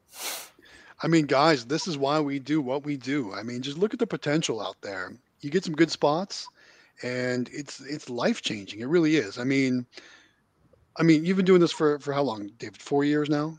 I 1.04 1.08
mean, 1.10 1.26
guys, 1.26 1.66
this 1.66 1.88
is 1.88 1.98
why 1.98 2.22
we 2.22 2.40
do 2.40 2.62
what 2.62 2.86
we 2.86 2.96
do. 2.96 3.34
I 3.34 3.44
mean, 3.44 3.62
just 3.62 3.78
look 3.78 3.94
at 3.94 4.00
the 4.00 4.08
potential 4.08 4.62
out 4.62 4.78
there. 4.82 5.12
You 5.42 5.50
get 5.50 5.66
some 5.66 5.76
good 5.76 5.92
spots, 5.92 6.48
and 7.04 7.50
it's 7.52 7.82
it's 7.82 8.10
life 8.10 8.42
changing. 8.42 8.80
It 8.80 8.88
really 8.88 9.18
is. 9.18 9.38
I 9.40 9.44
mean, 9.44 9.86
I 10.96 11.04
mean, 11.04 11.26
you've 11.26 11.36
been 11.36 11.46
doing 11.46 11.60
this 11.60 11.74
for 11.74 12.00
for 12.00 12.14
how 12.14 12.24
long, 12.24 12.50
David? 12.60 12.82
Four 12.82 13.04
years 13.04 13.30
now. 13.30 13.58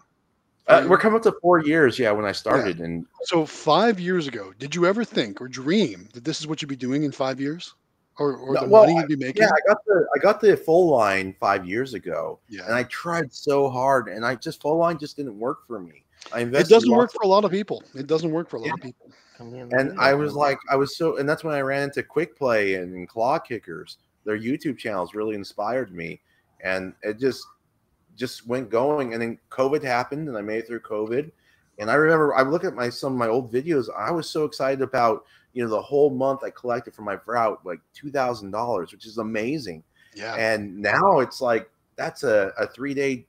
Uh, 0.70 0.86
we're 0.88 0.98
coming 0.98 1.16
up 1.16 1.22
to 1.24 1.32
four 1.42 1.58
years, 1.60 1.98
yeah, 1.98 2.10
when 2.12 2.24
I 2.24 2.32
started, 2.32 2.80
and 2.80 3.06
So 3.24 3.44
five 3.44 3.98
years 4.00 4.26
ago, 4.26 4.52
did 4.58 4.74
you 4.74 4.86
ever 4.86 5.04
think 5.04 5.40
or 5.40 5.48
dream 5.48 6.08
that 6.14 6.24
this 6.24 6.40
is 6.40 6.46
what 6.46 6.62
you'd 6.62 6.68
be 6.68 6.76
doing 6.76 7.02
in 7.02 7.12
five 7.12 7.40
years, 7.40 7.74
or 8.18 8.36
or 8.36 8.54
No, 8.54 8.60
the 8.62 8.68
well, 8.68 8.82
money 8.84 8.96
you'd 8.96 9.08
be 9.08 9.16
making? 9.16 9.42
yeah, 9.42 9.50
I 9.50 9.68
got 9.68 9.84
the 9.84 10.06
I 10.14 10.18
got 10.18 10.40
the 10.40 10.56
full 10.56 10.88
line 10.90 11.34
five 11.40 11.66
years 11.66 11.94
ago, 11.94 12.38
Yeah. 12.48 12.64
and 12.66 12.74
I 12.74 12.84
tried 12.84 13.32
so 13.32 13.68
hard, 13.68 14.08
and 14.08 14.24
I 14.24 14.34
just 14.36 14.60
full 14.62 14.76
line 14.78 14.98
just 14.98 15.16
didn't 15.16 15.38
work 15.38 15.66
for 15.66 15.80
me. 15.80 16.04
I 16.32 16.40
it 16.42 16.68
doesn't 16.68 16.90
work 16.90 17.12
for 17.12 17.22
a 17.22 17.28
lot 17.28 17.44
of 17.44 17.50
people. 17.50 17.82
It 17.94 18.06
doesn't 18.06 18.30
work 18.30 18.48
for 18.50 18.56
a 18.58 18.60
lot 18.60 18.74
of 18.74 18.80
people. 18.80 19.10
and 19.38 19.98
I 19.98 20.14
was 20.14 20.34
like, 20.34 20.58
I 20.70 20.76
was 20.76 20.96
so, 20.96 21.16
and 21.16 21.28
that's 21.28 21.42
when 21.42 21.54
I 21.54 21.60
ran 21.62 21.82
into 21.84 22.02
Quick 22.02 22.36
Play 22.36 22.74
and 22.74 23.08
Claw 23.08 23.38
Kickers. 23.38 23.98
Their 24.24 24.38
YouTube 24.38 24.76
channels 24.76 25.14
really 25.14 25.34
inspired 25.34 25.94
me, 25.94 26.20
and 26.62 26.92
it 27.02 27.18
just 27.18 27.46
just 28.16 28.46
went 28.46 28.70
going. 28.70 29.12
And 29.12 29.22
then 29.22 29.38
COVID 29.50 29.82
happened, 29.82 30.28
and 30.28 30.36
I 30.36 30.42
made 30.42 30.58
it 30.58 30.66
through 30.66 30.80
COVID. 30.80 31.30
And 31.78 31.90
I 31.90 31.94
remember 31.94 32.34
I 32.34 32.42
look 32.42 32.64
at 32.64 32.74
my 32.74 32.90
some 32.90 33.12
of 33.12 33.18
my 33.18 33.28
old 33.28 33.52
videos. 33.52 33.88
I 33.96 34.10
was 34.10 34.28
so 34.28 34.44
excited 34.44 34.82
about 34.82 35.24
you 35.52 35.64
know 35.64 35.70
the 35.70 35.80
whole 35.80 36.10
month 36.10 36.44
I 36.44 36.50
collected 36.50 36.94
for 36.94 37.02
my 37.02 37.18
route 37.26 37.60
like 37.64 37.80
two 37.94 38.10
thousand 38.10 38.50
dollars, 38.50 38.92
which 38.92 39.06
is 39.06 39.18
amazing. 39.18 39.82
Yeah. 40.14 40.34
And 40.34 40.78
now 40.78 41.20
it's 41.20 41.40
like 41.40 41.70
that's 41.96 42.22
a, 42.22 42.52
a 42.58 42.66
three 42.66 42.94
day 42.94 43.26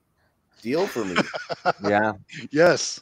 deal 0.62 0.86
for 0.86 1.06
me. 1.06 1.16
yeah. 1.84 2.14
Yes. 2.52 3.02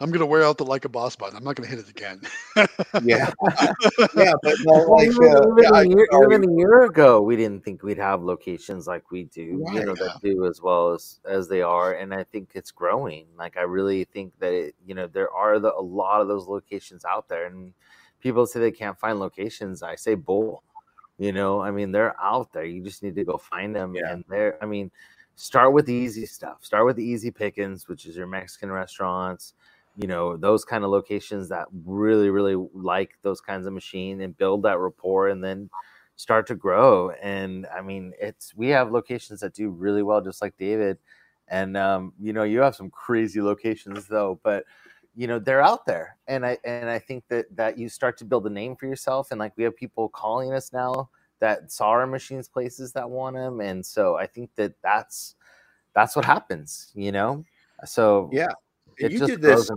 I'm 0.00 0.10
gonna 0.10 0.26
wear 0.26 0.42
out 0.44 0.58
the 0.58 0.64
like 0.64 0.84
a 0.84 0.88
boss 0.88 1.16
button. 1.16 1.36
I'm 1.36 1.44
not 1.44 1.56
gonna 1.56 1.68
hit 1.68 1.78
it 1.78 1.88
again. 1.88 2.20
yeah, 3.02 3.30
yeah, 4.14 4.32
but 4.42 4.54
no, 4.64 4.86
Well, 4.88 5.02
even, 5.02 5.24
uh, 5.24 5.40
even 5.52 5.56
yeah, 5.58 5.80
year, 5.82 6.06
I- 6.12 6.24
even 6.24 6.50
a 6.50 6.52
year 6.56 6.82
ago, 6.82 7.22
we 7.22 7.34
didn't 7.36 7.64
think 7.64 7.82
we'd 7.82 7.96
have 7.98 8.22
locations 8.22 8.86
like 8.86 9.10
we 9.10 9.24
do, 9.24 9.42
you 9.42 9.64
Right. 9.64 9.86
know, 9.86 9.94
that 9.94 10.18
do 10.22 10.44
as 10.46 10.60
well 10.60 10.92
as 10.92 11.20
as 11.24 11.48
they 11.48 11.62
are, 11.62 11.94
and 11.94 12.12
I 12.14 12.24
think 12.24 12.50
it's 12.54 12.70
growing. 12.70 13.26
Like 13.38 13.56
I 13.56 13.62
really 13.62 14.04
think 14.04 14.38
that 14.38 14.52
it, 14.52 14.74
you 14.86 14.94
know 14.94 15.06
there 15.06 15.30
are 15.30 15.58
the, 15.58 15.72
a 15.74 15.80
lot 15.80 16.20
of 16.20 16.28
those 16.28 16.46
locations 16.46 17.04
out 17.06 17.28
there, 17.28 17.46
and 17.46 17.72
people 18.20 18.46
say 18.46 18.60
they 18.60 18.72
can't 18.72 18.98
find 18.98 19.18
locations. 19.18 19.82
I 19.82 19.94
say 19.94 20.14
bull. 20.14 20.62
You 21.18 21.32
know, 21.32 21.60
I 21.62 21.70
mean 21.70 21.92
they're 21.92 22.14
out 22.20 22.52
there. 22.52 22.64
You 22.66 22.82
just 22.82 23.02
need 23.02 23.14
to 23.16 23.24
go 23.24 23.38
find 23.38 23.74
them, 23.74 23.94
Yeah. 23.94 24.12
and 24.12 24.24
they're. 24.28 24.62
I 24.62 24.66
mean, 24.66 24.90
start 25.36 25.72
with 25.72 25.86
the 25.86 25.94
easy 25.94 26.26
stuff. 26.26 26.58
Start 26.62 26.84
with 26.84 26.96
the 26.96 27.04
easy 27.04 27.30
pickings, 27.30 27.88
which 27.88 28.04
is 28.04 28.14
your 28.16 28.26
Mexican 28.26 28.70
restaurants 28.70 29.54
you 29.96 30.06
know 30.06 30.36
those 30.36 30.64
kind 30.64 30.84
of 30.84 30.90
locations 30.90 31.48
that 31.48 31.66
really 31.84 32.30
really 32.30 32.54
like 32.74 33.16
those 33.22 33.40
kinds 33.40 33.66
of 33.66 33.72
machine 33.72 34.20
and 34.20 34.36
build 34.36 34.62
that 34.62 34.78
rapport 34.78 35.28
and 35.28 35.42
then 35.42 35.70
start 36.16 36.46
to 36.46 36.54
grow 36.54 37.10
and 37.22 37.66
i 37.74 37.80
mean 37.80 38.12
it's 38.20 38.54
we 38.54 38.68
have 38.68 38.92
locations 38.92 39.40
that 39.40 39.54
do 39.54 39.70
really 39.70 40.02
well 40.02 40.20
just 40.20 40.42
like 40.42 40.56
david 40.58 40.98
and 41.48 41.76
um, 41.76 42.12
you 42.20 42.32
know 42.32 42.42
you 42.42 42.60
have 42.60 42.74
some 42.74 42.90
crazy 42.90 43.40
locations 43.40 44.06
though 44.06 44.40
but 44.42 44.64
you 45.14 45.26
know 45.26 45.38
they're 45.38 45.62
out 45.62 45.86
there 45.86 46.16
and 46.26 46.44
i 46.44 46.58
and 46.64 46.90
i 46.90 46.98
think 46.98 47.24
that 47.28 47.46
that 47.54 47.78
you 47.78 47.88
start 47.88 48.18
to 48.18 48.24
build 48.24 48.46
a 48.46 48.50
name 48.50 48.76
for 48.76 48.86
yourself 48.86 49.30
and 49.30 49.38
like 49.38 49.52
we 49.56 49.64
have 49.64 49.76
people 49.76 50.08
calling 50.08 50.52
us 50.52 50.72
now 50.72 51.08
that 51.38 51.70
saw 51.70 51.88
our 51.88 52.06
machines 52.06 52.48
places 52.48 52.92
that 52.92 53.08
want 53.08 53.36
them 53.36 53.60
and 53.60 53.84
so 53.84 54.16
i 54.16 54.26
think 54.26 54.50
that 54.56 54.72
that's 54.82 55.36
that's 55.94 56.16
what 56.16 56.24
happens 56.24 56.92
you 56.94 57.12
know 57.12 57.44
so 57.84 58.28
yeah. 58.32 58.48
It 58.98 59.12
you 59.12 59.26
did 59.26 59.40
this. 59.42 59.70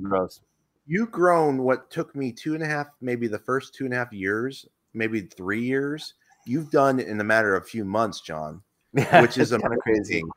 You've 0.87 1.11
grown 1.11 1.61
what 1.63 1.91
took 1.91 2.15
me 2.15 2.31
two 2.31 2.55
and 2.55 2.63
a 2.63 2.65
half, 2.65 2.87
maybe 3.01 3.27
the 3.27 3.37
first 3.39 3.75
two 3.75 3.85
and 3.85 3.93
a 3.93 3.97
half 3.97 4.11
years, 4.11 4.65
maybe 4.93 5.21
three 5.21 5.61
years. 5.61 6.15
You've 6.45 6.71
done 6.71 6.99
in 6.99 7.19
a 7.21 7.23
matter 7.23 7.55
of 7.55 7.63
a 7.63 7.65
few 7.65 7.85
months, 7.85 8.21
John, 8.21 8.61
Yeah, 8.93 9.21
which 9.21 9.37
is 9.37 9.51
kinda 9.51 9.67
crazy. 9.77 9.97
amazing. 10.21 10.29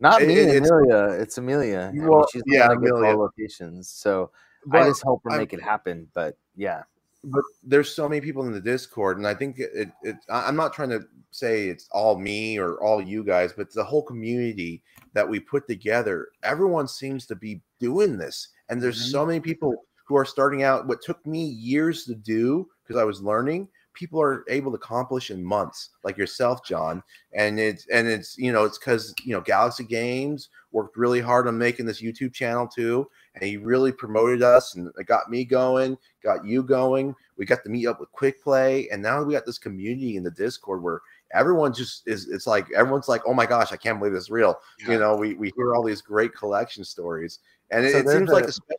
Not 0.00 0.22
me, 0.22 0.34
it- 0.34 0.48
it's- 0.48 0.70
Emelia. 0.70 1.20
It's 1.20 1.38
Emelia. 1.38 1.88
I 1.88 1.92
mean, 1.92 2.08
Well, 2.08 2.26
she's 2.32 2.42
yeah, 2.46 2.68
Emelia. 2.70 2.92
Emelia. 2.94 3.16
locations. 3.18 3.88
So 3.88 4.30
I 4.66 4.66
But 4.66 4.84
just 4.86 5.02
help 5.04 5.22
her 5.24 5.36
make 5.38 5.52
it 5.52 5.62
happen. 5.62 6.08
But 6.14 6.36
yeah, 6.56 6.82
but 7.24 7.42
there's 7.62 7.94
so 7.94 8.08
many 8.08 8.20
people 8.20 8.46
in 8.46 8.52
the 8.52 8.60
discord 8.60 9.18
and 9.18 9.26
i 9.26 9.34
think 9.34 9.58
it, 9.58 9.90
it, 10.02 10.16
i'm 10.30 10.56
not 10.56 10.72
trying 10.72 10.88
to 10.88 11.02
say 11.30 11.68
it's 11.68 11.88
all 11.92 12.18
me 12.18 12.58
or 12.58 12.82
all 12.82 13.00
you 13.02 13.22
guys 13.22 13.52
but 13.52 13.72
the 13.74 13.84
whole 13.84 14.02
community 14.02 14.82
that 15.12 15.28
we 15.28 15.38
put 15.38 15.66
together 15.68 16.28
everyone 16.42 16.88
seems 16.88 17.26
to 17.26 17.36
be 17.36 17.60
doing 17.78 18.16
this 18.16 18.48
and 18.68 18.82
there's 18.82 18.98
Mhm. 18.98 19.10
so 19.10 19.26
many 19.26 19.40
people 19.40 19.84
who 20.06 20.16
are 20.16 20.24
starting 20.24 20.62
out 20.62 20.86
what 20.88 21.02
took 21.02 21.24
me 21.26 21.44
years 21.44 22.04
to 22.04 22.14
do 22.14 22.66
because 22.82 23.00
i 23.00 23.04
was 23.04 23.20
learning 23.22 23.68
people 23.92 24.20
are 24.22 24.44
able 24.48 24.70
to 24.70 24.76
accomplish 24.76 25.30
in 25.30 25.44
months 25.44 25.90
like 26.04 26.16
yourself 26.16 26.64
john 26.64 27.02
and 27.34 27.60
it's 27.60 27.86
and 27.88 28.08
it's 28.08 28.38
you 28.38 28.52
know 28.52 28.64
it's 28.64 28.78
because 28.78 29.14
you 29.24 29.32
know 29.34 29.40
galaxy 29.40 29.84
games 29.84 30.48
worked 30.72 30.96
really 30.96 31.20
hard 31.20 31.46
on 31.46 31.58
making 31.58 31.84
this 31.86 32.00
youtube 32.00 32.32
channel 32.32 32.66
too 32.66 33.06
and 33.34 33.44
he 33.44 33.56
really 33.56 33.92
promoted 33.92 34.42
us 34.42 34.74
and 34.74 34.90
it 34.98 35.06
got 35.06 35.30
me 35.30 35.44
going 35.44 35.96
got 36.22 36.44
you 36.44 36.62
going 36.62 37.14
we 37.36 37.44
got 37.46 37.62
to 37.62 37.70
meet 37.70 37.86
up 37.86 38.00
with 38.00 38.10
quick 38.12 38.42
play 38.42 38.88
and 38.90 39.00
now 39.02 39.22
we 39.22 39.32
got 39.34 39.46
this 39.46 39.58
community 39.58 40.16
in 40.16 40.22
the 40.22 40.30
discord 40.32 40.82
where 40.82 41.00
everyone 41.32 41.72
just 41.72 42.02
is 42.08 42.28
it's 42.28 42.46
like 42.46 42.66
everyone's 42.72 43.06
like 43.08 43.22
oh 43.26 43.32
my 43.34 43.46
gosh 43.46 43.72
i 43.72 43.76
can't 43.76 43.98
believe 44.00 44.12
this 44.14 44.24
is 44.24 44.30
real 44.30 44.58
Yeah. 44.80 44.92
you 44.92 44.98
know 44.98 45.16
we, 45.16 45.34
we 45.34 45.52
hear 45.56 45.74
all 45.74 45.84
these 45.84 46.02
great 46.02 46.34
collection 46.34 46.82
stories 46.84 47.38
and 47.70 47.84
it, 47.84 47.92
So 47.92 47.98
it 47.98 48.06
there's 48.06 48.18
seems 48.18 48.30
like 48.30 48.44
a- 48.44 48.48
especially 48.48 48.76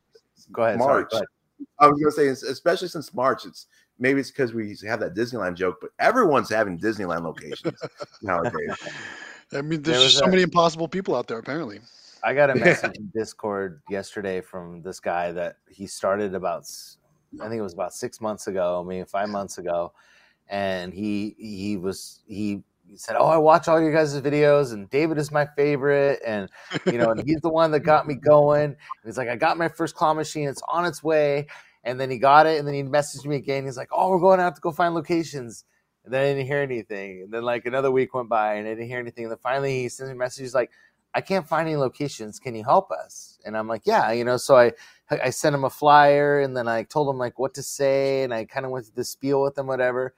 go 0.52 0.64
ahead. 0.64 0.80
sorry, 0.82 1.06
go 1.10 1.18
ahead. 1.18 1.28
i 1.80 1.88
was 1.88 1.98
gonna 2.00 2.12
say 2.12 2.28
especially 2.50 2.90
since 2.90 3.14
march 3.14 3.46
it's 3.46 3.68
maybe 4.00 4.20
it's 4.20 4.32
because 4.32 4.54
we 4.54 4.76
have 4.86 5.00
that 5.00 5.14
disneyland 5.16 5.56
joke 5.56 5.78
but 5.80 5.92
everyone's 6.00 6.50
having 6.50 6.78
disneyland 6.78 7.24
locations 7.24 7.80
nowadays 8.22 8.76
I 9.54 9.62
mean, 9.62 9.82
There 9.82 9.94
there's 9.96 10.04
just 10.04 10.18
so 10.20 10.26
a- 10.26 10.30
many 10.30 10.44
impossible 10.44 10.88
people 10.88 11.14
out 11.14 11.28
there. 11.28 11.38
Apparently. 11.38 11.82
I 12.24 12.34
got 12.34 12.50
a 12.50 12.56
message 12.66 12.98
in 12.98 13.12
Discord 13.16 13.82
yesterday 13.90 14.42
from 14.42 14.82
this 14.82 15.00
guy 15.00 15.32
that 15.32 15.58
he 15.70 15.88
started 15.88 16.36
about, 16.36 16.64
I 17.42 17.48
think 17.48 17.60
it 17.60 17.64
was 17.64 17.74
about 17.74 17.94
six 17.94 18.22
months 18.22 18.48
ago, 18.48 18.84
I 18.84 18.88
mean 18.88 19.06
five 19.06 19.30
months 19.30 19.58
ago, 19.58 19.94
and 20.50 20.94
he 20.94 21.36
he 21.38 21.78
was 21.78 22.22
he 22.28 22.64
said, 22.96 23.16
"Oh, 23.18 23.28
I 23.28 23.38
watch 23.38 23.68
all 23.68 23.80
your 23.80 23.94
guys' 23.94 24.20
videos, 24.22 24.74
and 24.74 24.90
David 24.90 25.18
is 25.18 25.32
my 25.32 25.48
favorite, 25.56 26.20
and 26.26 26.50
you 26.86 26.98
know, 26.98 27.12
and 27.12 27.24
he's 27.28 27.42
the 27.42 27.50
one 27.50 27.72
that 27.72 27.82
got 27.82 28.08
me 28.08 28.16
going." 28.24 28.64
And 28.66 28.78
he's 29.06 29.18
like, 29.18 29.30
"I 29.30 29.36
got 29.36 29.58
my 29.58 29.70
first 29.70 29.96
claw 29.96 30.14
machine; 30.14 30.48
it's 30.50 30.62
on 30.68 30.86
its 30.86 31.04
way." 31.04 31.48
And 31.84 32.00
then 32.00 32.12
he 32.12 32.20
got 32.20 32.46
it, 32.46 32.60
and 32.60 32.68
then 32.68 32.76
he 32.76 32.84
messaged 32.84 33.26
me 33.26 33.38
again. 33.38 33.66
He's 33.66 33.78
like, 33.78 33.90
"Oh, 33.92 34.10
we're 34.10 34.20
going 34.20 34.38
to 34.38 34.44
have 34.44 34.56
to 34.56 34.62
go 34.62 34.72
find 34.72 34.94
locations." 34.94 35.66
And 36.04 36.14
then 36.14 36.22
I 36.22 36.34
didn't 36.34 36.48
hear 36.48 36.62
anything. 36.62 37.22
And 37.24 37.32
then 37.32 37.44
like 37.44 37.66
another 37.66 37.92
week 37.92 38.14
went 38.14 38.30
by, 38.30 38.56
and 38.56 38.68
I 38.68 38.72
didn't 38.72 38.88
hear 38.88 39.00
anything. 39.00 39.26
And 39.26 39.32
then 39.32 39.40
finally, 39.42 39.84
he 39.84 39.90
sends 39.90 40.10
me 40.10 40.16
a 40.16 40.18
message. 40.18 40.42
He's 40.42 40.56
like, 40.56 40.72
I 41.14 41.22
can't 41.22 41.48
find 41.48 41.68
any 41.68 41.78
locations. 41.78 42.40
Can 42.40 42.56
you 42.56 42.64
help 42.64 42.92
us? 42.92 43.40
And 43.46 43.58
I'm 43.58 43.68
like, 43.68 43.82
yeah, 43.86 44.12
you 44.12 44.24
know. 44.24 44.38
So 44.38 44.56
I 44.56 44.72
I 45.10 45.30
sent 45.30 45.56
him 45.56 45.66
a 45.66 45.70
flyer, 45.70 46.40
and 46.40 46.56
then 46.56 46.68
I 46.68 46.84
told 46.84 47.10
him 47.10 47.18
like 47.18 47.38
what 47.38 47.54
to 47.56 47.64
say, 47.64 48.24
and 48.24 48.34
I 48.34 48.46
kind 48.46 48.66
of 48.66 48.72
went 48.72 48.86
through 48.86 48.96
the 48.96 49.04
spiel 49.04 49.42
with 49.42 49.58
him, 49.58 49.68
whatever. 49.68 50.14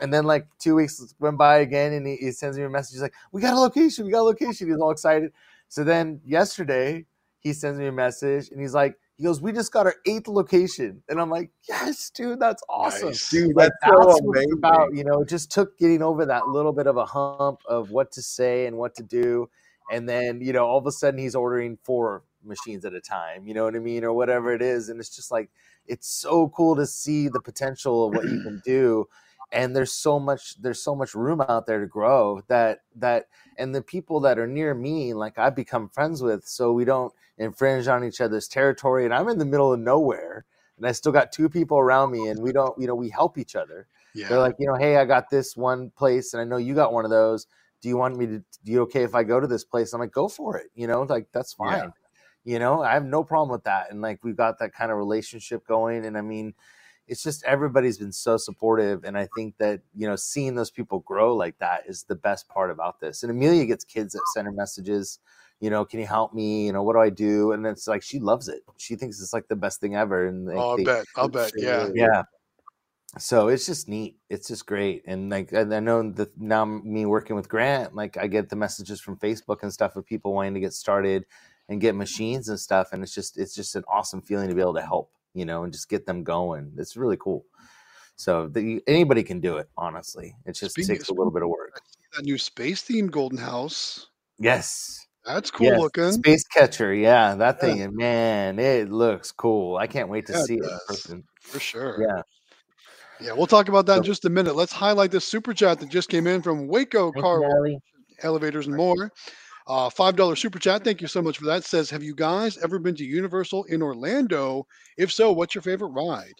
And 0.00 0.14
then 0.14 0.24
like 0.24 0.46
two 0.60 0.76
weeks 0.76 1.14
went 1.18 1.38
by 1.38 1.58
again, 1.58 1.92
and 1.92 2.06
he, 2.06 2.16
he 2.16 2.30
sends 2.30 2.56
me 2.56 2.64
a 2.64 2.70
message. 2.70 2.92
He's 2.94 3.02
like, 3.02 3.14
we 3.32 3.40
got 3.42 3.54
a 3.54 3.60
location, 3.60 4.04
we 4.04 4.12
got 4.12 4.20
a 4.20 4.22
location. 4.22 4.68
He's 4.68 4.78
all 4.78 4.92
excited. 4.92 5.32
So 5.68 5.82
then 5.82 6.20
yesterday 6.24 7.06
he 7.40 7.52
sends 7.52 7.78
me 7.78 7.86
a 7.86 7.92
message, 7.92 8.50
and 8.50 8.60
he's 8.60 8.74
like, 8.74 8.96
he 9.16 9.24
goes, 9.24 9.40
we 9.40 9.50
just 9.50 9.72
got 9.72 9.86
our 9.86 9.96
eighth 10.06 10.28
location, 10.28 11.02
and 11.08 11.20
I'm 11.20 11.30
like, 11.30 11.50
yes, 11.68 12.10
dude, 12.10 12.38
that's 12.38 12.62
awesome. 12.68 13.08
Nice. 13.08 13.28
dude 13.30 13.56
Like, 13.56 13.72
that's 13.82 13.92
so 13.92 14.06
that's 14.06 14.20
what 14.22 14.38
it's 14.38 14.52
about. 14.52 14.94
You 14.94 15.02
know, 15.02 15.22
it 15.22 15.28
just 15.28 15.50
took 15.50 15.76
getting 15.76 16.02
over 16.02 16.24
that 16.26 16.46
little 16.46 16.72
bit 16.72 16.86
of 16.86 16.96
a 16.96 17.04
hump 17.04 17.60
of 17.66 17.90
what 17.90 18.12
to 18.12 18.22
say 18.22 18.66
and 18.66 18.76
what 18.76 18.94
to 18.94 19.02
do. 19.02 19.50
And 19.90 20.08
then, 20.08 20.40
you 20.40 20.52
know, 20.52 20.66
all 20.66 20.78
of 20.78 20.86
a 20.86 20.92
sudden 20.92 21.18
he's 21.18 21.34
ordering 21.34 21.78
four 21.82 22.22
machines 22.44 22.84
at 22.84 22.94
a 22.94 23.00
time, 23.00 23.46
you 23.46 23.54
know 23.54 23.64
what 23.64 23.76
I 23.76 23.78
mean? 23.78 24.04
Or 24.04 24.12
whatever 24.12 24.52
it 24.52 24.62
is. 24.62 24.88
And 24.88 25.00
it's 25.00 25.14
just 25.14 25.30
like, 25.30 25.50
it's 25.86 26.08
so 26.08 26.48
cool 26.48 26.76
to 26.76 26.86
see 26.86 27.28
the 27.28 27.40
potential 27.40 28.06
of 28.06 28.14
what 28.14 28.24
you 28.24 28.42
can 28.42 28.60
do. 28.64 29.08
And 29.50 29.74
there's 29.74 29.92
so 29.92 30.20
much, 30.20 30.60
there's 30.60 30.82
so 30.82 30.94
much 30.94 31.14
room 31.14 31.40
out 31.40 31.66
there 31.66 31.80
to 31.80 31.86
grow 31.86 32.42
that, 32.48 32.80
that, 32.96 33.28
and 33.56 33.74
the 33.74 33.80
people 33.80 34.20
that 34.20 34.38
are 34.38 34.46
near 34.46 34.74
me, 34.74 35.14
like 35.14 35.38
I've 35.38 35.56
become 35.56 35.88
friends 35.88 36.22
with, 36.22 36.44
so 36.46 36.72
we 36.72 36.84
don't 36.84 37.12
infringe 37.38 37.88
on 37.88 38.04
each 38.04 38.20
other's 38.20 38.46
territory. 38.46 39.06
And 39.06 39.14
I'm 39.14 39.28
in 39.28 39.38
the 39.38 39.46
middle 39.46 39.72
of 39.72 39.80
nowhere 39.80 40.44
and 40.78 40.86
I 40.86 40.92
still 40.92 41.12
got 41.12 41.32
two 41.32 41.48
people 41.48 41.78
around 41.78 42.10
me 42.10 42.28
and 42.28 42.40
we 42.40 42.52
don't, 42.52 42.78
you 42.78 42.86
know, 42.86 42.94
we 42.94 43.10
help 43.10 43.36
each 43.36 43.56
other. 43.56 43.86
Yeah. 44.14 44.28
They're 44.28 44.38
like, 44.38 44.54
you 44.58 44.66
know, 44.66 44.76
hey, 44.76 44.96
I 44.96 45.04
got 45.04 45.28
this 45.30 45.56
one 45.56 45.90
place 45.90 46.32
and 46.32 46.40
I 46.40 46.44
know 46.44 46.56
you 46.56 46.74
got 46.74 46.92
one 46.92 47.04
of 47.04 47.10
those. 47.10 47.46
Do 47.80 47.88
you 47.88 47.96
want 47.96 48.16
me 48.16 48.26
to, 48.26 48.38
do 48.64 48.72
you 48.72 48.82
okay 48.82 49.02
if 49.04 49.14
I 49.14 49.22
go 49.24 49.38
to 49.40 49.46
this 49.46 49.64
place? 49.64 49.92
I'm 49.92 50.00
like, 50.00 50.12
go 50.12 50.28
for 50.28 50.56
it. 50.56 50.66
You 50.74 50.86
know, 50.86 51.02
like 51.02 51.26
that's 51.32 51.54
Yeah. 51.60 51.80
fine. 51.80 51.92
You 52.44 52.58
know, 52.58 52.82
I 52.82 52.94
have 52.94 53.04
no 53.04 53.22
problem 53.24 53.50
with 53.50 53.64
that. 53.64 53.90
And 53.90 54.00
like, 54.00 54.24
we've 54.24 54.36
got 54.36 54.58
that 54.60 54.72
kind 54.72 54.90
of 54.90 54.96
relationship 54.96 55.66
going. 55.66 56.04
And 56.06 56.16
I 56.16 56.22
mean, 56.22 56.54
it's 57.06 57.22
just 57.22 57.44
everybody's 57.44 57.98
been 57.98 58.12
so 58.12 58.36
supportive. 58.36 59.04
And 59.04 59.16
I 59.18 59.28
think 59.36 59.56
that, 59.58 59.80
you 59.94 60.06
know, 60.06 60.16
seeing 60.16 60.54
those 60.54 60.70
people 60.70 61.00
grow 61.00 61.34
like 61.36 61.58
that 61.58 61.84
is 61.86 62.04
the 62.04 62.14
best 62.14 62.48
part 62.48 62.70
about 62.70 63.00
this. 63.00 63.22
And 63.22 63.30
Emelia 63.32 63.66
gets 63.66 63.84
kids 63.84 64.12
that 64.14 64.22
send 64.34 64.46
her 64.46 64.52
messages 64.52 65.18
you 65.60 65.70
know, 65.70 65.84
can 65.84 65.98
you 65.98 66.06
help 66.06 66.32
me? 66.32 66.66
You 66.66 66.72
know, 66.72 66.84
what 66.84 66.92
do 66.92 67.00
I 67.00 67.10
do? 67.10 67.50
And 67.50 67.66
it's 67.66 67.88
like 67.88 68.00
she 68.00 68.20
loves 68.20 68.46
it. 68.46 68.62
She 68.76 68.94
thinks 68.94 69.20
it's 69.20 69.32
like 69.32 69.48
the 69.48 69.56
best 69.56 69.80
thing 69.80 69.96
ever. 69.96 70.28
And 70.28 70.46
like, 70.46 70.56
Oh, 70.56 70.70
I'll 70.70 70.76
they- 70.76 70.84
bet. 70.84 71.04
I'll 71.16 71.28
bet. 71.28 71.50
Yeah. 71.56 71.88
yeah. 71.92 72.22
So 73.16 73.48
it's 73.48 73.64
just 73.64 73.88
neat. 73.88 74.16
It's 74.28 74.48
just 74.48 74.66
great. 74.66 75.02
And 75.06 75.30
like 75.30 75.52
I 75.54 75.64
know 75.80 76.10
that 76.12 76.38
now 76.38 76.64
me 76.66 77.06
working 77.06 77.36
with 77.36 77.48
Grant, 77.48 77.94
like 77.94 78.18
I 78.18 78.26
get 78.26 78.50
the 78.50 78.56
messages 78.56 79.00
from 79.00 79.16
Facebook 79.16 79.62
and 79.62 79.72
stuff 79.72 79.96
of 79.96 80.04
people 80.04 80.34
wanting 80.34 80.54
to 80.54 80.60
get 80.60 80.74
started 80.74 81.24
and 81.70 81.80
get 81.80 81.94
machines 81.94 82.48
and 82.50 82.60
stuff. 82.60 82.92
And 82.92 83.02
it's 83.02 83.14
just 83.14 83.38
it's 83.38 83.54
just 83.54 83.76
an 83.76 83.84
awesome 83.88 84.20
feeling 84.20 84.48
to 84.50 84.54
be 84.54 84.60
able 84.60 84.74
to 84.74 84.82
help, 84.82 85.10
you 85.32 85.46
know, 85.46 85.64
and 85.64 85.72
just 85.72 85.88
get 85.88 86.04
them 86.04 86.22
going. 86.22 86.72
It's 86.76 86.96
really 86.96 87.16
cool. 87.16 87.46
So 88.16 88.48
the, 88.48 88.82
anybody 88.86 89.22
can 89.22 89.40
do 89.40 89.56
it, 89.56 89.68
honestly. 89.76 90.34
It 90.44 90.52
just 90.52 90.72
Speaking- 90.72 90.96
takes 90.96 91.08
a 91.08 91.14
little 91.14 91.30
bit 91.32 91.42
of 91.42 91.48
work. 91.48 91.80
That 92.14 92.24
new 92.24 92.36
space 92.36 92.82
themed 92.82 93.10
Golden 93.10 93.38
House. 93.38 94.08
Yes. 94.38 95.06
That's 95.24 95.50
cool 95.50 95.66
Yes, 95.66 95.78
looking. 95.78 96.12
Space 96.12 96.44
catcher, 96.44 96.94
yeah, 96.94 97.34
that 97.34 97.58
Yeah. 97.62 97.74
thing, 97.74 97.96
man, 97.96 98.58
it 98.58 98.90
looks 98.90 99.30
cool. 99.30 99.76
I 99.76 99.86
can't 99.86 100.08
wait 100.08 100.26
to 100.26 100.32
Yeah, 100.32 100.42
see 100.44 100.54
it 100.56 100.64
in 100.64 100.78
person. 100.88 101.24
For 101.42 101.60
sure. 101.60 102.00
Yeah, 102.00 102.22
Yeah, 103.20 103.32
we'll 103.32 103.46
talk 103.46 103.68
about 103.68 103.86
that 103.86 103.98
in 103.98 104.02
just 104.04 104.24
a 104.24 104.30
minute. 104.30 104.54
Let's 104.54 104.72
highlight 104.72 105.10
this 105.10 105.24
super 105.24 105.52
chat 105.52 105.80
that 105.80 105.88
just 105.88 106.08
came 106.08 106.26
in 106.26 106.42
from 106.42 106.68
Waco 106.68 107.12
Car 107.12 107.40
Elevators 108.22 108.66
and 108.66 108.76
more. 108.76 109.10
Uh, 109.66 109.90
Five 109.90 110.16
dollar 110.16 110.34
super 110.34 110.58
chat. 110.58 110.82
Thank 110.82 111.02
you 111.02 111.08
so 111.08 111.20
much 111.20 111.38
for 111.38 111.44
that. 111.44 111.64
Says, 111.64 111.90
have 111.90 112.02
you 112.02 112.14
guys 112.14 112.56
ever 112.58 112.78
been 112.78 112.94
to 112.96 113.04
Universal 113.04 113.64
in 113.64 113.82
Orlando? 113.82 114.66
If 114.96 115.12
so, 115.12 115.30
what's 115.32 115.54
your 115.54 115.62
favorite 115.62 115.88
ride? 115.88 116.34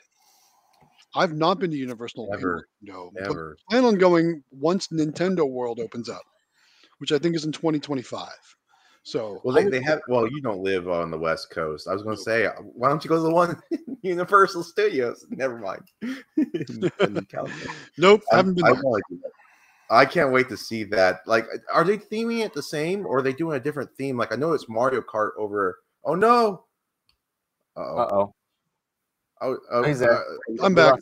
I've 1.15 1.35
not 1.35 1.59
been 1.59 1.71
to 1.71 1.77
Universal. 1.77 2.27
Orlando, 2.27 3.11
but 3.13 3.23
Never. 3.23 3.57
plan 3.69 3.85
on 3.85 3.97
going 3.97 4.43
once 4.51 4.89
Nintendo 4.89 5.49
World 5.49 5.79
opens 5.79 6.09
up, 6.09 6.23
which 6.99 7.13
I 7.13 7.19
think 7.19 7.37
is 7.37 7.45
in 7.45 7.53
2025. 7.53 8.29
So 9.09 9.41
Well, 9.43 9.55
they, 9.55 9.65
would- 9.65 9.73
they 9.73 9.81
have. 9.83 10.01
Well, 10.09 10.27
you 10.27 10.43
don't 10.43 10.61
live 10.63 10.87
on 10.87 11.11
the 11.11 11.17
West 11.19 11.49
Coast. 11.51 11.89
I 11.89 11.95
was 11.95 12.03
going 12.03 12.17
to 12.17 12.23
say, 12.23 12.45
uh, 12.45 12.53
why 12.61 12.91
don't 12.91 13.03
you 13.03 13.09
go 13.09 13.17
to 13.17 13.23
the 13.23 13.31
one 13.33 13.59
Universal 14.03 14.65
Studios? 14.65 15.25
Never 15.31 15.57
mind. 15.57 15.83
In- 16.03 16.91
in 17.01 17.27
nope, 17.97 18.21
I, 18.31 18.37
haven't 18.37 18.55
been. 18.55 18.67
I 18.67 18.73
there. 18.75 18.83
wanna 18.83 19.03
do 19.09 19.19
that. 19.23 19.31
I 19.91 20.05
can't 20.05 20.31
wait 20.31 20.51
to 20.51 20.57
see 20.59 20.85
that. 20.85 21.21
Like, 21.27 21.47
are 21.73 21.85
they 21.85 21.97
theming 21.97 22.45
it 22.45 22.53
the 22.53 22.63
same, 22.63 23.07
or 23.07 23.19
are 23.19 23.23
they 23.23 23.33
doing 23.33 23.57
a 23.57 23.61
different 23.61 23.89
theme? 23.97 24.19
Like, 24.19 24.31
I 24.31 24.37
know 24.37 24.53
it's 24.53 24.69
Mario 24.69 25.01
Kart 25.01 25.31
over. 25.39 25.79
Oh 26.05 26.15
no! 26.15 26.65
Uh-oh. 27.77 27.97
Uh 27.97 28.09
oh. 28.13 28.35
Oh, 29.41 29.59
oh, 29.71 29.83
He's 29.85 30.01
there. 30.01 30.13
uh, 30.13 30.23
I'm 30.63 30.75
back. 30.75 31.01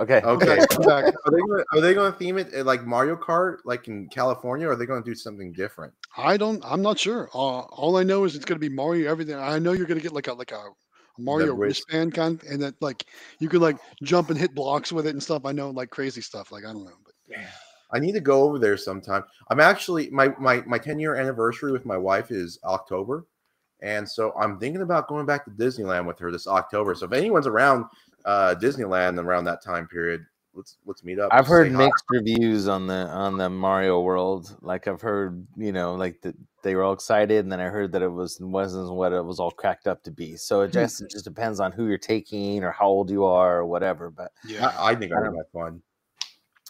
Okay. 0.00 0.20
Okay. 0.22 0.58
Are 0.58 1.30
they 1.30 1.38
gonna, 1.40 1.64
are 1.72 1.80
they 1.80 1.94
going 1.94 2.12
to 2.12 2.18
theme 2.18 2.38
it 2.38 2.54
uh, 2.54 2.64
like 2.64 2.84
Mario 2.84 3.16
Kart, 3.16 3.58
like 3.64 3.88
in 3.88 4.08
California, 4.08 4.68
or 4.68 4.72
are 4.72 4.76
they 4.76 4.86
going 4.86 5.02
to 5.02 5.08
do 5.08 5.14
something 5.14 5.52
different? 5.52 5.92
I 6.16 6.36
don't. 6.36 6.62
I'm 6.64 6.82
not 6.82 6.98
sure. 6.98 7.28
Uh, 7.34 7.60
all 7.60 7.96
I 7.96 8.02
know 8.02 8.24
is 8.24 8.36
it's 8.36 8.44
going 8.44 8.60
to 8.60 8.68
be 8.68 8.74
Mario. 8.74 9.10
Everything. 9.10 9.36
I 9.36 9.58
know 9.58 9.72
you're 9.72 9.86
going 9.86 9.98
to 9.98 10.02
get 10.02 10.12
like 10.12 10.28
a 10.28 10.34
like 10.34 10.52
a, 10.52 10.56
a 10.56 10.72
Mario 11.18 11.54
wrist- 11.54 11.84
wristband 11.88 12.14
kind, 12.14 12.42
and 12.44 12.62
that 12.62 12.74
like 12.80 13.06
you 13.40 13.48
could 13.48 13.60
like 13.60 13.78
jump 14.02 14.30
and 14.30 14.38
hit 14.38 14.54
blocks 14.54 14.92
with 14.92 15.06
it 15.06 15.10
and 15.10 15.22
stuff. 15.22 15.44
I 15.44 15.52
know 15.52 15.70
like 15.70 15.90
crazy 15.90 16.20
stuff. 16.20 16.52
Like 16.52 16.64
I 16.64 16.72
don't 16.72 16.84
know, 16.84 16.98
but 17.04 17.14
yeah. 17.28 17.48
I 17.90 17.98
need 17.98 18.12
to 18.12 18.20
go 18.20 18.42
over 18.42 18.58
there 18.58 18.76
sometime. 18.76 19.24
I'm 19.50 19.60
actually 19.60 20.10
my 20.10 20.28
my 20.38 20.62
my 20.66 20.78
10 20.78 20.98
year 20.98 21.16
anniversary 21.16 21.72
with 21.72 21.86
my 21.86 21.96
wife 21.96 22.30
is 22.30 22.58
October, 22.64 23.26
and 23.80 24.08
so 24.08 24.32
I'm 24.38 24.58
thinking 24.58 24.82
about 24.82 25.08
going 25.08 25.26
back 25.26 25.44
to 25.44 25.50
Disneyland 25.50 26.06
with 26.06 26.18
her 26.18 26.30
this 26.30 26.46
October. 26.46 26.94
So 26.94 27.06
if 27.06 27.12
anyone's 27.12 27.46
around 27.46 27.86
uh, 28.24 28.54
Disneyland 28.60 29.22
around 29.22 29.44
that 29.44 29.62
time 29.62 29.86
period, 29.86 30.24
let's 30.54 30.76
let's 30.84 31.04
meet 31.04 31.18
up. 31.18 31.30
I've 31.32 31.46
say 31.46 31.50
heard 31.50 31.72
hi. 31.72 31.78
mixed 31.78 32.04
reviews 32.10 32.68
on 32.68 32.86
the 32.86 32.94
on 32.94 33.38
the 33.38 33.48
Mario 33.48 34.00
World. 34.00 34.56
Like 34.60 34.86
I've 34.86 35.00
heard, 35.00 35.46
you 35.56 35.72
know, 35.72 35.94
like 35.94 36.20
that 36.22 36.34
they 36.62 36.74
were 36.74 36.82
all 36.82 36.92
excited, 36.92 37.44
and 37.44 37.50
then 37.50 37.60
I 37.60 37.66
heard 37.66 37.92
that 37.92 38.02
it 38.02 38.08
was 38.08 38.38
wasn't 38.40 38.92
what 38.92 39.12
it 39.12 39.24
was 39.24 39.40
all 39.40 39.50
cracked 39.50 39.86
up 39.86 40.02
to 40.04 40.10
be. 40.10 40.36
So 40.36 40.62
it 40.62 40.72
just 40.72 41.00
it 41.02 41.10
just 41.10 41.24
depends 41.24 41.60
on 41.60 41.72
who 41.72 41.86
you're 41.86 41.98
taking 41.98 42.62
or 42.64 42.72
how 42.72 42.86
old 42.86 43.10
you 43.10 43.24
are 43.24 43.58
or 43.58 43.66
whatever. 43.66 44.10
But 44.10 44.32
yeah, 44.46 44.66
I, 44.66 44.90
I 44.90 44.94
think 44.94 45.12
I 45.12 45.16
I 45.16 45.28
would 45.28 45.36
have 45.36 45.50
fun. 45.52 45.82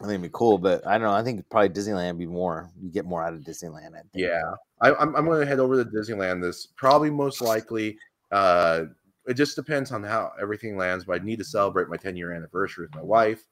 I 0.00 0.04
think 0.04 0.10
it'd 0.10 0.22
be 0.22 0.30
cool. 0.32 0.58
But 0.58 0.86
I 0.86 0.92
don't 0.92 1.08
know. 1.08 1.14
I 1.14 1.24
think 1.24 1.48
probably 1.50 1.70
Disneyland 1.70 2.12
would 2.12 2.18
be 2.18 2.26
more. 2.26 2.70
You 2.80 2.90
get 2.90 3.04
more 3.04 3.24
out 3.24 3.34
of 3.34 3.40
Disneyland. 3.40 3.94
I 3.94 4.00
think. 4.00 4.10
Yeah, 4.14 4.54
I, 4.80 4.94
I'm 4.94 5.16
I'm 5.16 5.24
going 5.24 5.40
to 5.40 5.46
head 5.46 5.58
over 5.58 5.82
to 5.82 5.90
Disneyland. 5.90 6.42
This 6.42 6.66
probably 6.76 7.10
most 7.10 7.40
likely. 7.40 7.98
Uh, 8.30 8.84
it 9.28 9.34
just 9.34 9.54
depends 9.56 9.92
on 9.92 10.02
how 10.02 10.32
everything 10.40 10.76
lands. 10.76 11.04
But 11.04 11.20
I 11.20 11.24
need 11.24 11.38
to 11.38 11.44
celebrate 11.44 11.88
my 11.88 11.96
10 11.96 12.16
year 12.16 12.32
anniversary 12.32 12.86
with 12.86 12.94
my 12.94 13.02
wife 13.02 13.44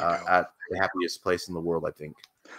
uh, 0.00 0.20
at 0.28 0.50
the 0.70 0.78
happiest 0.78 1.22
place 1.22 1.48
in 1.48 1.54
the 1.54 1.60
world. 1.60 1.84
I 1.86 1.90
think. 1.90 2.14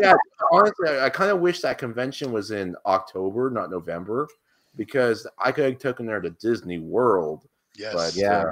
yeah, 0.00 0.14
honestly, 0.50 0.88
I, 0.88 1.06
I 1.06 1.10
kind 1.10 1.30
of 1.30 1.40
wish 1.40 1.60
that 1.60 1.78
convention 1.78 2.32
was 2.32 2.50
in 2.50 2.74
October, 2.86 3.50
not 3.50 3.70
November, 3.70 4.28
because 4.76 5.26
I 5.38 5.52
could 5.52 5.64
have 5.64 5.78
taken 5.78 6.08
her 6.08 6.20
to 6.20 6.30
Disney 6.30 6.78
World. 6.78 7.46
yes. 7.76 7.94
But 7.94 8.16
Yeah. 8.16 8.44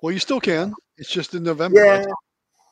Well, 0.00 0.12
you 0.12 0.18
still 0.18 0.40
can. 0.40 0.74
It's 0.98 1.10
just 1.10 1.34
in 1.34 1.42
November. 1.44 1.84
yeah, 1.84 1.98
That's- 1.98 2.14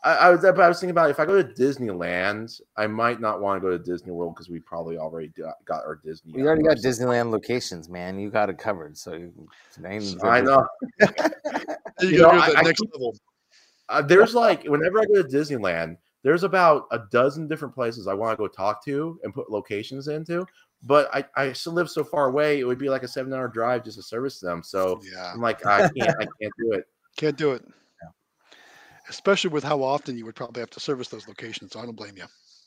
I, 0.03 0.13
I 0.15 0.31
was. 0.31 0.45
I 0.45 0.51
was 0.51 0.81
thinking 0.81 0.91
about 0.91 1.11
if 1.11 1.21
I 1.21 1.27
go 1.27 1.43
to 1.43 1.47
Disneyland, 1.49 2.61
I 2.77 2.87
might 2.87 3.21
not 3.21 3.41
want 3.41 3.61
to 3.61 3.61
go 3.61 3.71
to 3.77 3.79
Disney 3.83 4.13
World 4.13 4.35
because 4.35 4.49
we 4.49 4.59
probably 4.59 4.97
already 4.97 5.29
got, 5.29 5.57
got 5.67 5.85
our 5.85 6.01
Disney. 6.03 6.33
We 6.35 6.43
already 6.47 6.63
got. 6.63 6.79
Disneyland 6.79 7.31
locations, 7.31 7.89
man. 7.91 8.19
You 8.19 8.31
got 8.31 8.49
it 8.49 8.57
covered. 8.59 8.97
So 8.97 9.13
you, 9.13 9.33
ain't 9.85 10.25
I 10.25 10.41
know. 10.41 10.67
You 12.01 12.09
You 12.09 12.19
know, 12.23 12.31
go 12.31 12.33
to 12.33 12.39
that 12.39 12.57
I- 12.57 12.61
I 12.61 12.63
next 12.63 12.81
keep- 12.81 12.95
level. 12.95 13.15
Uh, 13.91 14.01
there's 14.01 14.35
like 14.35 14.65
whenever 14.65 15.01
I 15.01 15.05
go 15.05 15.21
to 15.23 15.29
Disneyland, 15.29 15.99
there's 16.23 16.45
about 16.45 16.87
a 16.93 17.01
dozen 17.11 17.47
different 17.49 17.75
places 17.75 18.07
I 18.07 18.15
want 18.15 18.33
to 18.33 18.37
go 18.37 18.47
talk 18.49 18.83
to 18.87 19.19
and 19.25 19.35
put 19.35 19.51
locations 19.51 20.09
into. 20.09 20.47
But 20.83 21.15
I, 21.15 21.25
I 21.37 21.53
still 21.53 21.75
live 21.75 21.91
so 21.91 22.03
far 22.05 22.29
away; 22.29 22.59
it 22.61 22.65
would 22.65 22.79
be 22.79 22.89
like 22.89 23.03
a 23.03 23.09
seven-hour 23.09 23.49
drive 23.49 23.85
just 23.85 23.99
to 23.99 24.03
service 24.03 24.41
them. 24.41 24.63
So 24.63 25.01
Yeah, 25.13 25.31
I'm 25.35 25.41
like, 25.43 25.67
I 25.67 25.81
can't, 25.95 26.11
I 26.21 26.27
can't 26.41 26.53
do 26.59 26.73
it. 26.73 26.87
can't 27.17 27.37
do 27.37 27.51
it. 27.53 27.63
Especially 29.11 29.51
with 29.51 29.65
how 29.65 29.83
often 29.83 30.17
you 30.17 30.25
would 30.25 30.37
probably 30.37 30.61
have 30.61 30.71
to 30.71 30.81
service 30.81 31.09
those 31.09 31.29
locations. 31.29 31.73
So 31.73 31.81
I 31.81 31.85
don't 31.85 31.97
blame 31.97 32.17
you. 32.17 32.25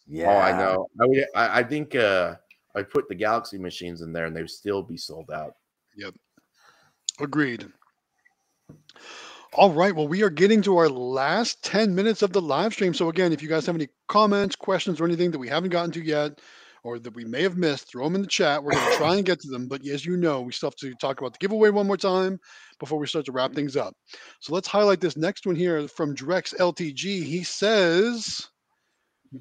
Yeah. 0.08 0.30
Oh, 0.30 0.38
I 0.38 0.52
know. 0.52 0.88
I, 1.02 1.06
would, 1.06 1.26
I, 1.36 1.60
I 1.60 1.64
think 1.64 1.96
uh, 1.96 2.36
I 2.76 2.84
put 2.84 3.08
the 3.08 3.16
Galaxy 3.16 3.58
machines 3.58 4.02
in 4.02 4.14
there, 4.14 4.26
and 4.26 4.36
they 4.36 4.42
would 4.42 4.50
still 4.50 4.84
be 4.84 4.98
sold 4.98 5.32
out. 5.32 5.56
Yep, 5.96 6.14
agreed. 7.20 7.66
All 9.54 9.72
right. 9.72 9.96
Well, 9.96 10.08
we 10.08 10.24
are 10.24 10.30
getting 10.30 10.62
to 10.64 10.78
our 10.78 10.90
last 10.90 11.64
10 11.64 11.94
minutes 11.94 12.24
of 12.24 12.34
the 12.34 12.42
live 12.42 12.74
stream. 12.74 12.94
So, 12.94 13.10
again, 13.10 13.32
if 13.32 13.44
you 13.44 13.50
guys 13.50 13.68
have 13.68 13.76
any 13.76 13.88
comments, 14.08 14.56
questions, 14.56 15.00
or 15.00 15.06
anything 15.06 15.32
that 15.32 15.40
we 15.40 15.48
haven't 15.48 15.70
gotten 15.70 15.92
to 15.92 16.02
yet, 16.02 16.42
or 16.84 17.00
that 17.00 17.16
we 17.16 17.24
may 17.24 17.42
have 17.42 17.58
missed, 17.58 17.88
throw 17.88 18.04
them 18.04 18.16
in 18.16 18.22
the 18.22 18.28
chat. 18.28 18.64
We're 18.64 18.74
going 18.74 18.92
to 18.92 18.98
try 18.98 19.16
and 19.16 19.26
get 19.26 19.40
to 19.42 19.50
them. 19.50 19.68
But 19.68 19.86
as 19.88 20.06
you 20.06 20.18
know, 20.18 20.42
we 20.42 20.52
still 20.52 20.68
have 20.70 20.76
to 20.78 20.94
talk 20.96 21.20
about 21.20 21.34
the 21.34 21.40
giveaway 21.40 21.70
one 21.70 21.88
more 21.88 21.98
time 21.98 22.40
before 22.80 23.00
we 23.00 23.08
start 23.08 23.26
to 23.26 23.32
wrap 23.32 23.54
things 23.54 23.78
up. 23.78 23.96
So, 24.42 24.54
let's 24.54 24.68
highlight 24.68 25.00
this 25.00 25.18
next 25.18 25.46
one 25.46 25.56
here 25.56 25.88
from 25.88 26.16
Drex 26.16 26.54
LTG. 26.56 27.24
He 27.24 27.44
says, 27.44 28.48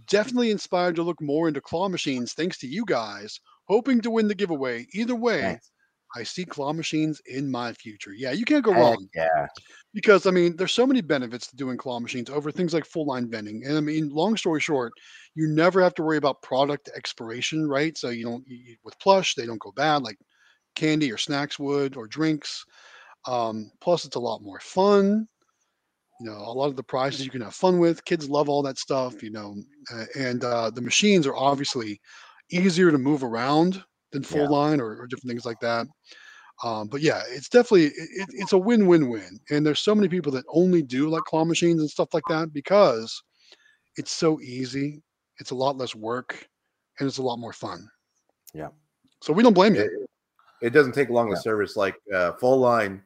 definitely 0.06 0.50
inspired 0.50 0.96
to 0.96 1.02
look 1.02 1.20
more 1.20 1.48
into 1.48 1.60
claw 1.60 1.88
machines 1.88 2.32
thanks 2.32 2.58
to 2.58 2.66
you 2.66 2.84
guys. 2.86 3.40
Hoping 3.68 4.00
to 4.00 4.10
win 4.10 4.28
the 4.28 4.34
giveaway. 4.34 4.86
Either 4.92 5.14
way, 5.14 5.40
Thanks. 5.40 5.70
I 6.14 6.22
see 6.22 6.44
claw 6.44 6.72
machines 6.72 7.20
in 7.26 7.50
my 7.50 7.72
future. 7.72 8.12
Yeah, 8.12 8.32
you 8.32 8.44
can't 8.44 8.64
go 8.64 8.72
Heck 8.72 8.80
wrong 8.80 9.08
yeah. 9.14 9.46
because 9.94 10.26
I 10.26 10.30
mean, 10.30 10.56
there's 10.56 10.72
so 10.72 10.86
many 10.86 11.00
benefits 11.00 11.46
to 11.48 11.56
doing 11.56 11.76
claw 11.76 12.00
machines 12.00 12.28
over 12.28 12.50
things 12.50 12.74
like 12.74 12.84
full 12.84 13.06
line 13.06 13.30
vending. 13.30 13.62
And 13.64 13.76
I 13.76 13.80
mean, 13.80 14.10
long 14.10 14.36
story 14.36 14.60
short, 14.60 14.92
you 15.34 15.48
never 15.48 15.80
have 15.82 15.94
to 15.94 16.02
worry 16.02 16.18
about 16.18 16.42
product 16.42 16.90
expiration, 16.94 17.68
right? 17.68 17.96
So 17.96 18.10
you 18.10 18.24
don't 18.24 18.44
you, 18.46 18.76
with 18.84 18.98
plush, 18.98 19.34
they 19.34 19.46
don't 19.46 19.60
go 19.60 19.72
bad 19.72 20.02
like 20.02 20.18
candy 20.74 21.10
or 21.10 21.18
snacks 21.18 21.58
would 21.58 21.96
or 21.96 22.06
drinks. 22.06 22.64
Um, 23.26 23.70
plus, 23.80 24.04
it's 24.04 24.16
a 24.16 24.20
lot 24.20 24.42
more 24.42 24.60
fun. 24.60 25.26
You 26.20 26.30
know, 26.30 26.36
a 26.36 26.52
lot 26.52 26.66
of 26.66 26.76
the 26.76 26.82
prizes 26.82 27.24
you 27.24 27.30
can 27.30 27.40
have 27.40 27.54
fun 27.54 27.78
with. 27.78 28.04
Kids 28.04 28.28
love 28.28 28.48
all 28.48 28.62
that 28.62 28.78
stuff. 28.78 29.22
You 29.22 29.30
know, 29.30 29.56
and 30.16 30.44
uh, 30.44 30.70
the 30.70 30.82
machines 30.82 31.26
are 31.26 31.36
obviously 31.36 32.00
easier 32.50 32.90
to 32.90 32.98
move 32.98 33.24
around 33.24 33.82
than 34.12 34.22
full 34.22 34.42
Yeah. 34.42 34.48
line 34.48 34.80
or, 34.80 34.96
or 35.00 35.06
different 35.06 35.30
things 35.30 35.44
like 35.44 35.58
that. 35.60 35.86
Um, 36.62 36.86
but 36.86 37.00
yeah, 37.00 37.22
it's 37.28 37.48
definitely 37.48 37.86
it, 37.86 37.92
it- 37.96 38.28
it's 38.34 38.52
a 38.52 38.58
win-win-win. 38.58 39.40
And 39.50 39.66
there's 39.66 39.80
so 39.80 39.94
many 39.94 40.08
people 40.08 40.30
that 40.32 40.44
only 40.48 40.82
do 40.82 41.08
like 41.08 41.22
claw 41.24 41.44
machines 41.44 41.80
and 41.80 41.90
stuff 41.90 42.12
like 42.14 42.22
that 42.28 42.52
because 42.52 43.20
it's 43.96 44.12
so 44.12 44.40
easy. 44.40 45.02
It's 45.38 45.50
a 45.50 45.54
lot 45.56 45.76
less 45.76 45.94
work, 45.94 46.46
and 47.00 47.08
it's 47.08 47.18
a 47.18 47.22
lot 47.22 47.38
more 47.38 47.52
fun. 47.52 47.88
Yeah. 48.54 48.68
So 49.22 49.32
we 49.32 49.42
don't 49.42 49.54
blame 49.54 49.74
you. 49.74 49.82
It, 49.82 49.90
it 50.66 50.70
doesn't 50.70 50.92
take 50.92 51.08
long 51.10 51.28
Yeah. 51.28 51.34
to 51.36 51.40
service 51.40 51.74
like 51.76 51.96
uh, 52.14 52.32
full 52.34 52.58
line 52.58 53.02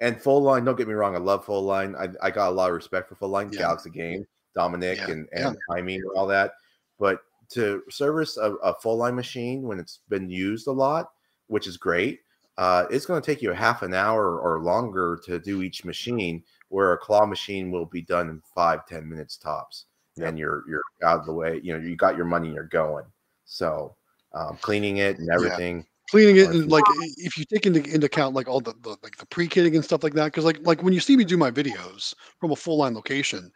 and 0.00 0.20
full 0.20 0.42
line. 0.42 0.64
Don't 0.64 0.76
get 0.76 0.88
me 0.88 0.94
wrong, 0.94 1.14
I 1.14 1.18
love 1.18 1.44
full 1.44 1.62
line. 1.62 1.94
I, 1.96 2.08
I 2.20 2.30
got 2.30 2.48
a 2.48 2.50
lot 2.50 2.68
of 2.68 2.74
respect 2.74 3.08
for 3.08 3.14
full 3.14 3.30
line, 3.30 3.50
Yeah. 3.52 3.60
Galaxy 3.60 3.90
Game, 3.90 4.26
Dominic, 4.54 4.98
Yeah, 4.98 5.10
and 5.10 5.28
yeah. 5.32 5.48
and 5.48 5.56
Jaime 5.70 5.94
and 5.96 6.04
all 6.16 6.26
that. 6.26 6.52
But 6.98 7.20
to 7.50 7.82
service 7.90 8.36
a, 8.36 8.54
a 8.56 8.74
full 8.74 8.96
line 8.96 9.14
machine 9.14 9.62
when 9.62 9.78
it's 9.78 10.00
been 10.08 10.28
used 10.28 10.66
a 10.66 10.72
lot, 10.72 11.10
which 11.46 11.66
is 11.66 11.76
great, 11.76 12.20
uh, 12.58 12.86
it's 12.90 13.06
going 13.06 13.20
to 13.20 13.24
take 13.24 13.40
you 13.40 13.50
a 13.50 13.54
half 13.54 13.82
an 13.82 13.94
hour 13.94 14.38
or 14.40 14.62
longer 14.62 15.18
to 15.24 15.38
do 15.38 15.62
each 15.62 15.84
machine. 15.84 16.42
Where 16.70 16.92
a 16.92 16.98
claw 16.98 17.24
machine 17.24 17.70
will 17.70 17.86
be 17.86 18.02
done 18.02 18.28
in 18.28 18.42
five 18.54 18.84
ten 18.86 19.08
minutes 19.08 19.36
tops, 19.36 19.86
Yep. 20.16 20.28
and 20.28 20.38
you're 20.38 20.64
you're 20.68 20.82
out 21.02 21.20
of 21.20 21.26
the 21.26 21.32
way. 21.32 21.60
You 21.62 21.72
know, 21.72 21.84
you 21.84 21.96
got 21.96 22.16
your 22.16 22.26
money, 22.26 22.52
you're 22.52 22.64
going. 22.64 23.04
So 23.46 23.96
um, 24.34 24.58
cleaning 24.60 24.98
it 24.98 25.18
and 25.18 25.30
everything. 25.30 25.86
cleaning 26.10 26.36
it 26.36 26.50
and 26.50 26.70
like 26.70 26.84
if 27.16 27.38
you 27.38 27.44
take 27.44 27.66
into, 27.66 27.82
into 27.92 28.06
account 28.06 28.34
like 28.34 28.48
all 28.48 28.60
the, 28.60 28.74
the 28.82 28.90
like 29.02 29.16
the 29.16 29.26
pre-kitting 29.26 29.74
and 29.74 29.84
stuff 29.84 30.02
like 30.02 30.14
that 30.14 30.26
because 30.26 30.44
like 30.44 30.58
like 30.62 30.82
when 30.82 30.92
you 30.92 31.00
see 31.00 31.16
me 31.16 31.24
do 31.24 31.36
my 31.36 31.50
videos 31.50 32.14
from 32.40 32.50
a 32.50 32.56
full 32.56 32.78
line 32.78 32.94
location 32.94 33.50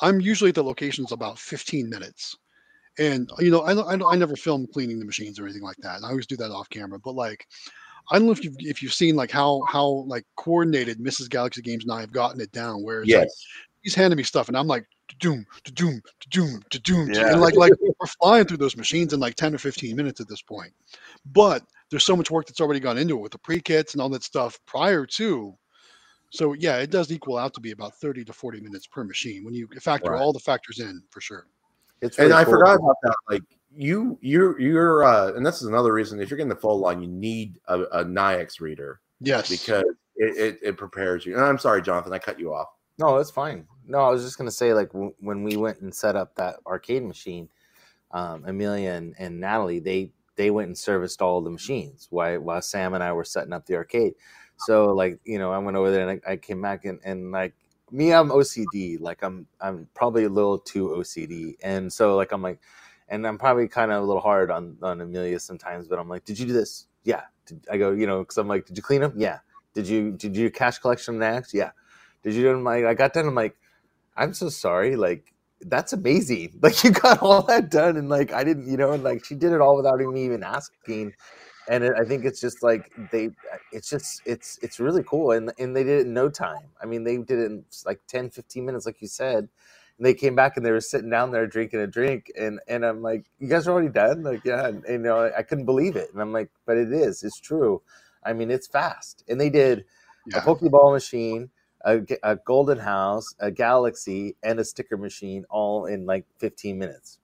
i'm 0.00 0.20
usually 0.20 0.48
at 0.48 0.54
the 0.54 0.62
locations 0.62 1.12
about 1.12 1.38
15 1.38 1.88
minutes 1.88 2.36
and 2.98 3.28
you 3.38 3.50
know 3.50 3.60
I, 3.60 3.72
I, 3.72 4.12
I 4.12 4.16
never 4.16 4.36
film 4.36 4.66
cleaning 4.72 4.98
the 4.98 5.04
machines 5.04 5.38
or 5.38 5.44
anything 5.44 5.62
like 5.62 5.76
that 5.78 6.02
i 6.04 6.10
always 6.10 6.26
do 6.26 6.36
that 6.36 6.50
off 6.50 6.68
camera 6.70 6.98
but 6.98 7.14
like 7.14 7.46
i 8.10 8.18
don't 8.18 8.26
know 8.26 8.32
if 8.32 8.44
you've 8.44 8.56
if 8.58 8.82
you've 8.82 8.92
seen 8.92 9.16
like 9.16 9.30
how 9.30 9.62
how 9.68 10.04
like 10.06 10.24
coordinated 10.36 10.98
mrs 10.98 11.28
galaxy 11.28 11.62
games 11.62 11.84
and 11.84 11.92
i 11.92 12.00
have 12.00 12.12
gotten 12.12 12.40
it 12.40 12.52
down 12.52 12.82
where 12.82 13.02
it's 13.02 13.12
like 13.14 13.28
he's 13.82 13.94
handing 13.94 14.16
me 14.16 14.22
stuff 14.22 14.48
and 14.48 14.56
i'm 14.56 14.66
like 14.66 14.84
doom 15.18 15.44
doom 15.74 16.00
doom 16.30 16.62
doom 16.82 17.10
Yeah. 17.12 17.32
and 17.32 17.40
like 17.40 17.56
like 17.56 17.72
we're 17.80 18.06
flying 18.20 18.44
through 18.46 18.56
those 18.56 18.76
machines 18.76 19.12
in 19.12 19.20
like 19.20 19.34
10 19.34 19.54
or 19.54 19.58
15 19.58 19.94
minutes 19.96 20.20
at 20.20 20.28
this 20.28 20.42
point 20.42 20.72
but 21.26 21.62
there's 21.90 22.04
so 22.04 22.16
much 22.16 22.30
work 22.30 22.46
that's 22.46 22.60
already 22.60 22.80
gone 22.80 22.98
into 22.98 23.16
it 23.16 23.22
with 23.22 23.32
the 23.32 23.38
pre-kits 23.38 23.92
and 23.92 24.00
all 24.00 24.08
that 24.08 24.22
stuff 24.22 24.58
prior 24.66 25.04
to 25.04 25.54
so 26.30 26.52
yeah 26.54 26.78
it 26.78 26.90
does 26.90 27.12
equal 27.12 27.36
out 27.36 27.52
to 27.54 27.60
be 27.60 27.72
about 27.72 27.94
30 27.96 28.24
to 28.24 28.32
40 28.32 28.60
minutes 28.60 28.86
per 28.86 29.04
machine 29.04 29.44
when 29.44 29.54
you 29.54 29.68
factor 29.80 30.12
Right. 30.12 30.20
all 30.20 30.32
the 30.32 30.40
factors 30.40 30.80
in 30.80 31.02
for 31.10 31.20
sure 31.20 31.46
It's 32.00 32.18
and 32.18 32.28
really 32.28 32.40
I 32.40 32.44
cool. 32.44 32.54
forgot 32.54 32.74
about 32.76 32.96
that. 33.02 33.16
Like 33.30 33.42
you, 33.74 34.18
you're, 34.20 34.60
you're, 34.60 35.04
uh, 35.04 35.32
and 35.32 35.44
this 35.44 35.62
is 35.62 35.68
another 35.68 35.92
reason 35.92 36.20
if 36.20 36.30
you're 36.30 36.36
getting 36.36 36.48
the 36.48 36.56
full 36.56 36.78
line, 36.78 37.00
you 37.00 37.08
need 37.08 37.58
a, 37.68 37.80
a 37.82 38.04
Nayax 38.04 38.60
reader 38.60 39.00
yes 39.20 39.48
because 39.48 39.84
it, 40.16 40.36
it, 40.36 40.58
it 40.62 40.76
prepares 40.76 41.24
you. 41.24 41.34
And 41.34 41.44
I'm 41.44 41.58
sorry, 41.58 41.82
Jonathan, 41.82 42.12
I 42.12 42.18
cut 42.18 42.38
you 42.38 42.54
off. 42.54 42.68
No, 42.98 43.16
that's 43.16 43.30
fine. 43.30 43.66
No, 43.86 43.98
I 43.98 44.10
was 44.10 44.22
just 44.22 44.38
gonna 44.38 44.50
say 44.50 44.72
like 44.72 44.92
w- 44.92 45.14
when 45.18 45.42
we 45.42 45.56
went 45.56 45.80
and 45.80 45.94
set 45.94 46.16
up 46.16 46.34
that 46.36 46.56
arcade 46.66 47.02
machine, 47.02 47.48
um, 48.12 48.44
Emelia 48.44 48.96
and, 48.96 49.14
and 49.18 49.40
Natalie 49.40 49.80
they 49.80 50.12
they 50.36 50.50
went 50.50 50.68
and 50.68 50.78
serviced 50.78 51.20
all 51.20 51.40
the 51.40 51.50
machines 51.50 52.06
while 52.10 52.38
while 52.40 52.62
Sam 52.62 52.94
and 52.94 53.02
I 53.02 53.12
were 53.12 53.24
setting 53.24 53.52
up 53.52 53.66
the 53.66 53.74
arcade. 53.76 54.14
So 54.58 54.92
like 54.94 55.18
you 55.24 55.38
know 55.38 55.52
I 55.52 55.58
went 55.58 55.76
over 55.76 55.90
there 55.90 56.08
and 56.08 56.20
I, 56.26 56.32
I 56.32 56.36
came 56.36 56.62
back 56.62 56.84
and, 56.84 57.00
and 57.04 57.32
like 57.32 57.54
me 57.94 58.12
I'm 58.12 58.30
OCD 58.30 59.00
like 59.00 59.22
I'm 59.22 59.46
I'm 59.60 59.88
probably 59.94 60.24
a 60.24 60.28
little 60.28 60.58
too 60.58 60.88
OCD 60.88 61.54
and 61.62 61.92
so 61.92 62.16
like 62.16 62.32
I'm 62.32 62.42
like 62.42 62.60
and 63.08 63.24
I'm 63.24 63.38
probably 63.38 63.68
kind 63.68 63.92
of 63.92 64.02
a 64.02 64.06
little 64.06 64.20
hard 64.20 64.50
on 64.50 64.76
on 64.82 64.98
Emelia 65.00 65.40
sometimes 65.40 65.86
but 65.86 65.98
I'm 65.98 66.08
like 66.08 66.24
did 66.24 66.38
you 66.38 66.46
do 66.46 66.52
this? 66.52 66.88
Yeah. 67.04 67.22
Did, 67.46 67.64
I 67.70 67.78
go 67.78 67.92
you 67.92 68.06
know 68.06 68.20
because 68.20 68.36
I'm 68.36 68.48
like 68.48 68.66
did 68.66 68.76
you 68.76 68.82
clean 68.82 69.00
them 69.00 69.12
yeah. 69.16 69.38
Did 69.74 69.86
you 69.86 70.10
did 70.10 70.36
you 70.36 70.50
cash 70.50 70.78
collection 70.78 71.18
next 71.20 71.54
yeah. 71.54 71.70
Did 72.24 72.34
you 72.34 72.42
do 72.42 72.48
them 72.48 72.64
like 72.64 72.84
I 72.84 72.94
got 72.94 73.12
done 73.12 73.28
I'm 73.28 73.34
like 73.36 73.56
I'm 74.16 74.34
so 74.34 74.48
sorry 74.48 74.96
like 74.96 75.32
that's 75.60 75.92
amazing. 75.92 76.58
Like 76.62 76.82
you 76.82 76.90
got 76.90 77.22
all 77.22 77.42
that 77.42 77.70
done 77.70 77.96
and 77.96 78.08
like 78.08 78.32
I 78.32 78.42
didn't 78.42 78.66
you 78.66 78.76
know 78.76 78.90
and 78.90 79.04
like 79.04 79.24
she 79.24 79.36
did 79.36 79.52
it 79.52 79.60
all 79.60 79.76
without 79.76 80.00
me 80.00 80.24
even 80.24 80.42
asking 80.42 81.14
and 81.68 81.84
it, 81.84 81.94
I 81.98 82.04
think 82.04 82.24
it's 82.24 82.40
just 82.40 82.62
like 82.62 82.92
they 83.10 83.26
uh, 83.26 83.58
it's 83.72 83.88
just 83.88 84.22
it's 84.26 84.58
it's 84.62 84.80
really 84.80 85.02
cool 85.02 85.32
and 85.32 85.52
and 85.58 85.74
they 85.74 85.84
did 85.84 86.00
it 86.00 86.06
in 86.06 86.14
no 86.14 86.28
time. 86.28 86.68
I 86.82 86.86
mean 86.86 87.04
they 87.04 87.16
did 87.16 87.38
it 87.38 87.46
in 87.46 87.64
like 87.86 88.00
10 88.06 88.30
15 88.30 88.64
minutes 88.64 88.86
like 88.86 89.00
you 89.00 89.08
said 89.08 89.48
and 89.98 90.06
they 90.06 90.14
came 90.14 90.34
back 90.34 90.56
and 90.56 90.66
they 90.66 90.70
were 90.70 90.80
sitting 90.80 91.10
down 91.10 91.30
there 91.30 91.46
drinking 91.46 91.80
a 91.80 91.86
drink 91.86 92.30
and 92.38 92.60
and 92.68 92.84
I'm 92.84 93.02
like 93.02 93.26
you 93.38 93.48
guys 93.48 93.66
are 93.66 93.72
already 93.72 93.88
done? 93.88 94.22
Like 94.22 94.44
yeah 94.44 94.68
and, 94.68 94.84
and, 94.84 95.04
you 95.04 95.10
know 95.10 95.32
I 95.36 95.42
couldn't 95.42 95.66
believe 95.66 95.96
it 95.96 96.10
and 96.12 96.20
I'm 96.20 96.32
like 96.32 96.50
but 96.66 96.76
it 96.76 96.92
is 96.92 97.22
it's 97.22 97.40
true. 97.40 97.82
I 98.24 98.32
mean 98.32 98.50
it's 98.50 98.66
fast. 98.66 99.24
And 99.28 99.40
they 99.40 99.50
did 99.50 99.84
a 100.34 100.40
Pokeball 100.40 100.92
machine, 100.92 101.50
a 101.84 102.36
Golden 102.46 102.78
House, 102.78 103.34
a 103.40 103.50
Galaxy, 103.50 104.36
and 104.42 104.58
a 104.58 104.64
sticker 104.64 104.96
machine 104.96 105.44
all 105.50 105.86
in 105.86 106.06
like 106.06 106.24
15 106.38 106.78
minutes. 106.78 107.18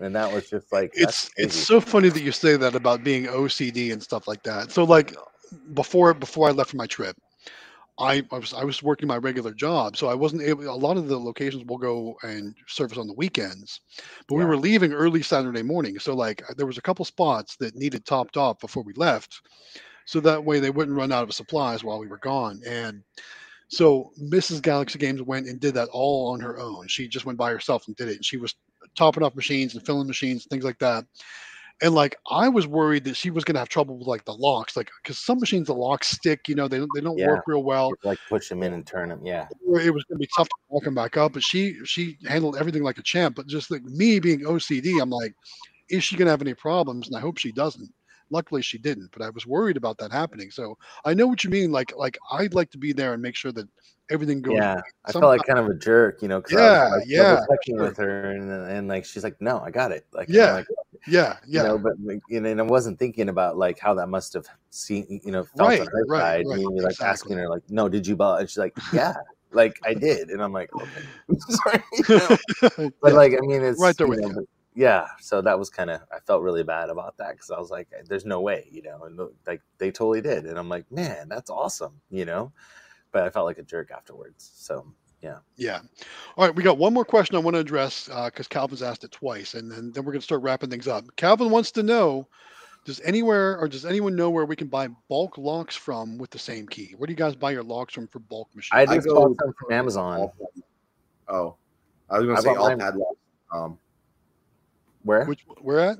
And 0.00 0.14
that 0.16 0.32
was 0.32 0.48
just 0.48 0.72
like 0.72 0.90
it's 0.94 1.30
it's 1.36 1.54
so 1.54 1.80
funny 1.80 2.08
that 2.08 2.22
you 2.22 2.32
say 2.32 2.56
that 2.56 2.74
about 2.74 3.04
being 3.04 3.26
OCD 3.26 3.92
and 3.92 4.02
stuff 4.02 4.26
like 4.26 4.42
that. 4.44 4.72
So 4.72 4.84
like 4.84 5.14
before 5.74 6.14
before 6.14 6.48
I 6.48 6.52
left 6.52 6.70
for 6.70 6.76
my 6.76 6.86
trip, 6.86 7.16
I, 7.98 8.22
I 8.32 8.38
was 8.38 8.54
I 8.54 8.64
was 8.64 8.82
working 8.82 9.08
my 9.08 9.18
regular 9.18 9.52
job, 9.52 9.96
so 9.96 10.08
I 10.08 10.14
wasn't 10.14 10.42
able. 10.42 10.68
A 10.68 10.74
lot 10.74 10.96
of 10.96 11.06
the 11.06 11.18
locations 11.18 11.64
will 11.66 11.76
go 11.76 12.16
and 12.22 12.54
service 12.66 12.96
on 12.96 13.06
the 13.06 13.14
weekends, 13.14 13.82
but 14.26 14.36
we 14.36 14.44
were 14.44 14.56
leaving 14.56 14.92
early 14.92 15.22
Saturday 15.22 15.62
morning. 15.62 15.98
So 15.98 16.14
like 16.14 16.42
there 16.56 16.66
was 16.66 16.78
a 16.78 16.82
couple 16.82 17.04
spots 17.04 17.56
that 17.56 17.76
needed 17.76 18.06
topped 18.06 18.38
off 18.38 18.58
before 18.58 18.82
we 18.84 18.94
left, 18.94 19.42
so 20.06 20.18
that 20.20 20.42
way 20.42 20.60
they 20.60 20.70
wouldn't 20.70 20.96
run 20.96 21.12
out 21.12 21.24
of 21.24 21.34
supplies 21.34 21.84
while 21.84 21.98
we 21.98 22.06
were 22.08 22.18
gone. 22.18 22.62
And 22.66 23.02
so 23.70 24.10
Mrs. 24.20 24.60
Galaxy 24.60 24.98
Games 24.98 25.22
went 25.22 25.46
and 25.46 25.60
did 25.60 25.74
that 25.74 25.88
all 25.92 26.32
on 26.32 26.40
her 26.40 26.58
own. 26.58 26.88
She 26.88 27.06
just 27.06 27.24
went 27.24 27.38
by 27.38 27.50
herself 27.52 27.86
and 27.86 27.94
did 27.94 28.08
it. 28.08 28.16
And 28.16 28.24
she 28.24 28.36
was 28.36 28.54
topping 28.96 29.22
off 29.22 29.36
machines 29.36 29.74
and 29.74 29.86
filling 29.86 30.08
machines, 30.08 30.44
things 30.50 30.64
like 30.64 30.78
that. 30.80 31.04
And 31.80 31.94
like 31.94 32.16
I 32.28 32.48
was 32.48 32.66
worried 32.66 33.04
that 33.04 33.16
she 33.16 33.30
was 33.30 33.44
gonna 33.44 33.60
have 33.60 33.68
trouble 33.68 33.96
with 33.96 34.08
like 34.08 34.24
the 34.24 34.34
locks, 34.34 34.76
like 34.76 34.90
because 35.02 35.18
some 35.18 35.38
machines 35.38 35.68
the 35.68 35.74
locks 35.74 36.08
stick, 36.08 36.48
you 36.48 36.54
know, 36.56 36.66
they 36.68 36.78
don't 36.78 36.90
they 36.94 37.00
don't 37.00 37.16
Yeah. 37.16 37.28
work 37.28 37.44
real 37.46 37.62
well. 37.62 37.86
You 37.88 37.94
have 37.94 38.00
to, 38.02 38.08
like 38.08 38.18
push 38.28 38.48
them 38.48 38.62
in 38.64 38.74
and 38.74 38.84
turn 38.84 39.08
them. 39.08 39.24
Yeah. 39.24 39.46
It 39.80 39.94
was 39.94 40.04
gonna 40.04 40.18
be 40.18 40.28
tough 40.36 40.48
to 40.48 40.54
walk 40.68 40.84
them 40.84 40.96
back 40.96 41.16
up, 41.16 41.32
but 41.32 41.42
she 41.42 41.76
she 41.84 42.18
handled 42.26 42.56
everything 42.56 42.82
like 42.82 42.98
a 42.98 43.02
champ. 43.02 43.36
But 43.36 43.46
just 43.46 43.70
like 43.70 43.82
me 43.84 44.18
being 44.18 44.40
OCD, 44.40 45.00
I'm 45.00 45.10
like, 45.10 45.32
is 45.88 46.02
she 46.04 46.16
gonna 46.16 46.30
have 46.30 46.42
any 46.42 46.54
problems? 46.54 47.06
And 47.06 47.16
I 47.16 47.20
hope 47.20 47.38
she 47.38 47.52
doesn't. 47.52 47.88
Luckily, 48.30 48.62
she 48.62 48.78
didn't, 48.78 49.10
but 49.12 49.22
I 49.22 49.30
was 49.30 49.46
worried 49.46 49.76
about 49.76 49.98
that 49.98 50.12
happening. 50.12 50.50
So 50.50 50.76
I 51.04 51.14
know 51.14 51.26
what 51.26 51.44
you 51.44 51.50
mean. 51.50 51.72
Like 51.72 51.92
like 51.96 52.18
I'd 52.32 52.54
like 52.54 52.70
to 52.70 52.78
be 52.78 52.92
there 52.92 53.12
and 53.12 53.22
make 53.22 53.36
sure 53.36 53.52
that 53.52 53.68
everything 54.10 54.40
goes. 54.42 54.56
Yeah. 54.56 54.80
I 55.04 55.12
felt 55.12 55.24
like 55.24 55.44
kind 55.46 55.58
of 55.58 55.66
a 55.66 55.74
jerk, 55.74 56.22
you 56.22 56.28
know, 56.28 56.40
because 56.40 56.54
I 56.56 56.62
Yeah, 56.62 56.82
was 56.84 56.90
like, 56.92 57.08
yeah, 57.08 57.40
checking 57.50 57.76
sure. 57.76 57.88
with 57.88 57.96
her 57.98 58.30
and, 58.30 58.50
uh, 58.50 58.64
and 58.66 58.88
like 58.88 59.04
she's 59.04 59.24
like, 59.24 59.40
no, 59.40 59.60
I 59.60 59.70
got 59.70 59.92
it. 59.92 60.06
Like, 60.12 60.28
Yeah, 60.28 60.52
like, 60.52 60.66
Yeah, 61.06 61.36
yeah. 61.46 61.62
you 61.62 61.68
know, 61.68 61.78
but 61.78 61.94
know, 61.98 62.48
and 62.50 62.60
I 62.60 62.64
wasn't 62.64 62.98
thinking 62.98 63.28
about 63.28 63.56
like 63.56 63.78
how 63.78 63.94
that 63.94 64.08
must 64.08 64.32
have 64.34 64.46
seen, 64.70 65.20
you 65.24 65.32
know, 65.32 65.44
felt 65.44 65.68
Right, 65.68 65.80
on 65.80 65.86
her 65.86 66.04
right, 66.06 66.20
side. 66.20 66.46
right, 66.46 66.58
me 66.58 66.80
like 66.80 66.92
exactly. 66.92 67.06
asking 67.08 67.36
her, 67.38 67.48
like, 67.48 67.62
no, 67.70 67.88
did 67.88 68.06
you 68.06 68.16
buy? 68.16 68.40
And 68.40 68.48
she's 68.48 68.58
like, 68.58 68.76
yeah, 68.92 69.14
like 69.52 69.78
I 69.84 69.94
did, 69.94 70.30
and 70.30 70.42
I'm 70.42 70.52
like, 70.52 70.70
okay, 70.74 71.02
sorry, 71.48 71.82
you 71.92 72.04
know? 72.18 72.36
but 73.02 73.12
Yeah, 73.12 73.14
like, 73.14 73.32
I 73.32 73.40
mean, 73.40 73.62
it's 73.62 73.80
right 73.80 73.96
there 73.96 74.06
with 74.06 74.20
you. 74.20 74.46
Yeah. 74.74 75.06
So 75.20 75.40
that 75.42 75.58
was 75.58 75.70
kind 75.70 75.90
of, 75.90 76.00
I 76.12 76.20
felt 76.20 76.42
really 76.42 76.62
bad 76.62 76.90
about 76.90 77.16
that 77.18 77.32
because 77.32 77.50
I 77.50 77.58
was 77.58 77.70
like, 77.70 77.88
there's 78.06 78.24
no 78.24 78.40
way, 78.40 78.68
you 78.70 78.82
know, 78.82 79.04
and 79.04 79.18
like 79.46 79.62
they 79.78 79.90
totally 79.90 80.20
did, 80.20 80.46
and 80.46 80.58
I'm 80.58 80.68
like, 80.68 80.90
man, 80.90 81.28
that's 81.28 81.50
awesome, 81.50 82.00
you 82.10 82.24
know, 82.24 82.52
but 83.12 83.24
I 83.24 83.30
felt 83.30 83.46
like 83.46 83.58
a 83.58 83.62
jerk 83.62 83.90
afterwards. 83.90 84.50
So 84.54 84.86
Yeah. 85.22 85.38
Yeah. 85.56 85.80
All 86.36 86.46
right, 86.46 86.54
we 86.54 86.62
got 86.62 86.78
one 86.78 86.94
more 86.94 87.04
question 87.04 87.36
I 87.36 87.40
want 87.40 87.54
to 87.54 87.60
address 87.60 88.08
because 88.26 88.48
Calvin's 88.48 88.82
asked 88.82 89.04
it 89.04 89.12
twice, 89.12 89.54
and 89.54 89.70
then, 89.70 89.92
then 89.92 90.04
we're 90.04 90.12
going 90.12 90.20
to 90.20 90.24
start 90.24 90.42
wrapping 90.42 90.70
things 90.70 90.88
up. 90.88 91.04
Calvin 91.16 91.50
wants 91.50 91.70
to 91.72 91.82
know: 91.82 92.26
Does 92.86 93.00
anywhere 93.04 93.58
or 93.58 93.68
does 93.68 93.84
anyone 93.84 94.16
know 94.16 94.30
where 94.30 94.46
we 94.46 94.56
can 94.56 94.68
buy 94.68 94.88
bulk 95.10 95.36
locks 95.36 95.76
from 95.76 96.16
with 96.16 96.30
the 96.30 96.38
same 96.38 96.66
key? 96.66 96.94
Where 96.96 97.06
do 97.06 97.12
you 97.12 97.18
guys 97.18 97.34
buy 97.34 97.50
your 97.50 97.62
locks 97.62 97.92
from 97.92 98.06
for 98.06 98.20
bulk 98.20 98.48
machines? 98.54 98.88
I 98.88 98.94
I 98.94 98.98
go- 98.98 99.34
from 99.34 99.72
Amazon. 99.72 100.30
Oh, 101.28 101.56
I 102.08 102.18
was 102.18 102.24
going 102.24 102.36
to 102.36 102.42
say 102.42 102.54
bought 102.54 102.72
all 102.72 102.78
padlocks. 102.78 103.18
Um, 103.52 103.78
Where? 105.04 105.24
Which 105.24 105.44
where 105.60 105.80
at? 105.80 105.98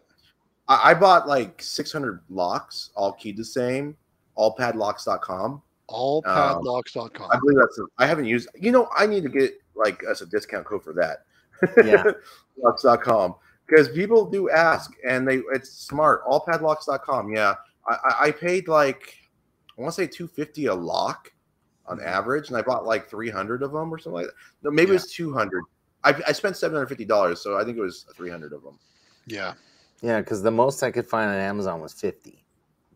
I, 0.68 0.90
I 0.90 0.94
bought 0.94 1.26
like 1.28 1.62
600 1.62 2.20
locks, 2.28 2.90
all 2.94 3.12
keyed 3.12 3.36
the 3.36 3.44
same, 3.44 3.96
allpadlocks.com. 4.36 5.62
Allpadlocks.com. 5.88 7.30
I 7.32 7.38
believe 7.40 7.58
that's. 7.58 7.78
A, 7.78 7.82
I 7.98 8.06
haven't 8.06 8.26
used. 8.26 8.48
You 8.54 8.72
know, 8.72 8.88
I 8.96 9.06
need 9.06 9.22
to 9.24 9.28
get 9.28 9.54
like 9.74 10.02
as 10.08 10.22
a 10.22 10.26
discount 10.26 10.64
code 10.64 10.84
for 10.84 10.92
that. 10.94 11.24
Yeah. 11.84 12.04
locks.com 12.62 13.34
because 13.66 13.88
people 13.88 14.24
do 14.24 14.50
ask 14.50 14.92
and 15.06 15.26
they 15.26 15.42
it's 15.52 15.70
smart. 15.70 16.24
Allpadlocks.com. 16.26 17.32
Yeah, 17.32 17.54
I, 17.88 17.94
I, 17.94 18.14
I 18.26 18.30
paid 18.30 18.68
like 18.68 19.16
I 19.76 19.82
want 19.82 19.94
to 19.94 20.00
say 20.02 20.06
250 20.06 20.66
a 20.66 20.74
lock 20.74 21.32
on 21.86 21.98
Mhm. 21.98 22.06
average, 22.06 22.48
and 22.48 22.56
I 22.56 22.62
bought 22.62 22.84
like 22.84 23.08
300 23.10 23.62
of 23.62 23.72
them 23.72 23.92
or 23.92 23.98
something 23.98 24.12
like 24.22 24.26
that. 24.26 24.34
No, 24.62 24.70
maybe 24.70 24.88
Yeah. 24.88 24.96
it 24.98 25.02
was 25.02 25.12
200. 25.12 25.64
I, 26.04 26.14
I 26.28 26.32
spent 26.32 26.56
750 26.56 27.04
dollars, 27.04 27.40
so 27.40 27.58
I 27.58 27.64
think 27.64 27.76
it 27.76 27.82
was 27.82 28.06
300 28.16 28.52
of 28.52 28.62
them. 28.62 28.78
Yeah. 29.26 29.54
Yeah, 30.02 30.20
because 30.20 30.42
the 30.42 30.50
most 30.50 30.82
I 30.82 30.90
could 30.90 31.06
find 31.06 31.30
on 31.30 31.36
Amazon 31.36 31.80
was 31.80 31.92
fifty. 31.92 32.44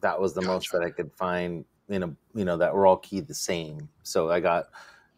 That 0.01 0.21
was 0.21 0.35
the 0.35 0.43
most 0.43 0.71
that 0.73 0.83
I 0.83 0.91
could 0.91 1.13
find 1.13 1.65
in 1.89 2.03
a 2.03 2.15
you 2.35 2.45
know 2.45 2.57
that 2.57 2.75
were 2.75 2.87
all 2.87 2.97
keyed 2.97 3.27
the 3.27 3.35
same. 3.35 3.89
So 4.03 4.31
I 4.31 4.41
got 4.41 4.67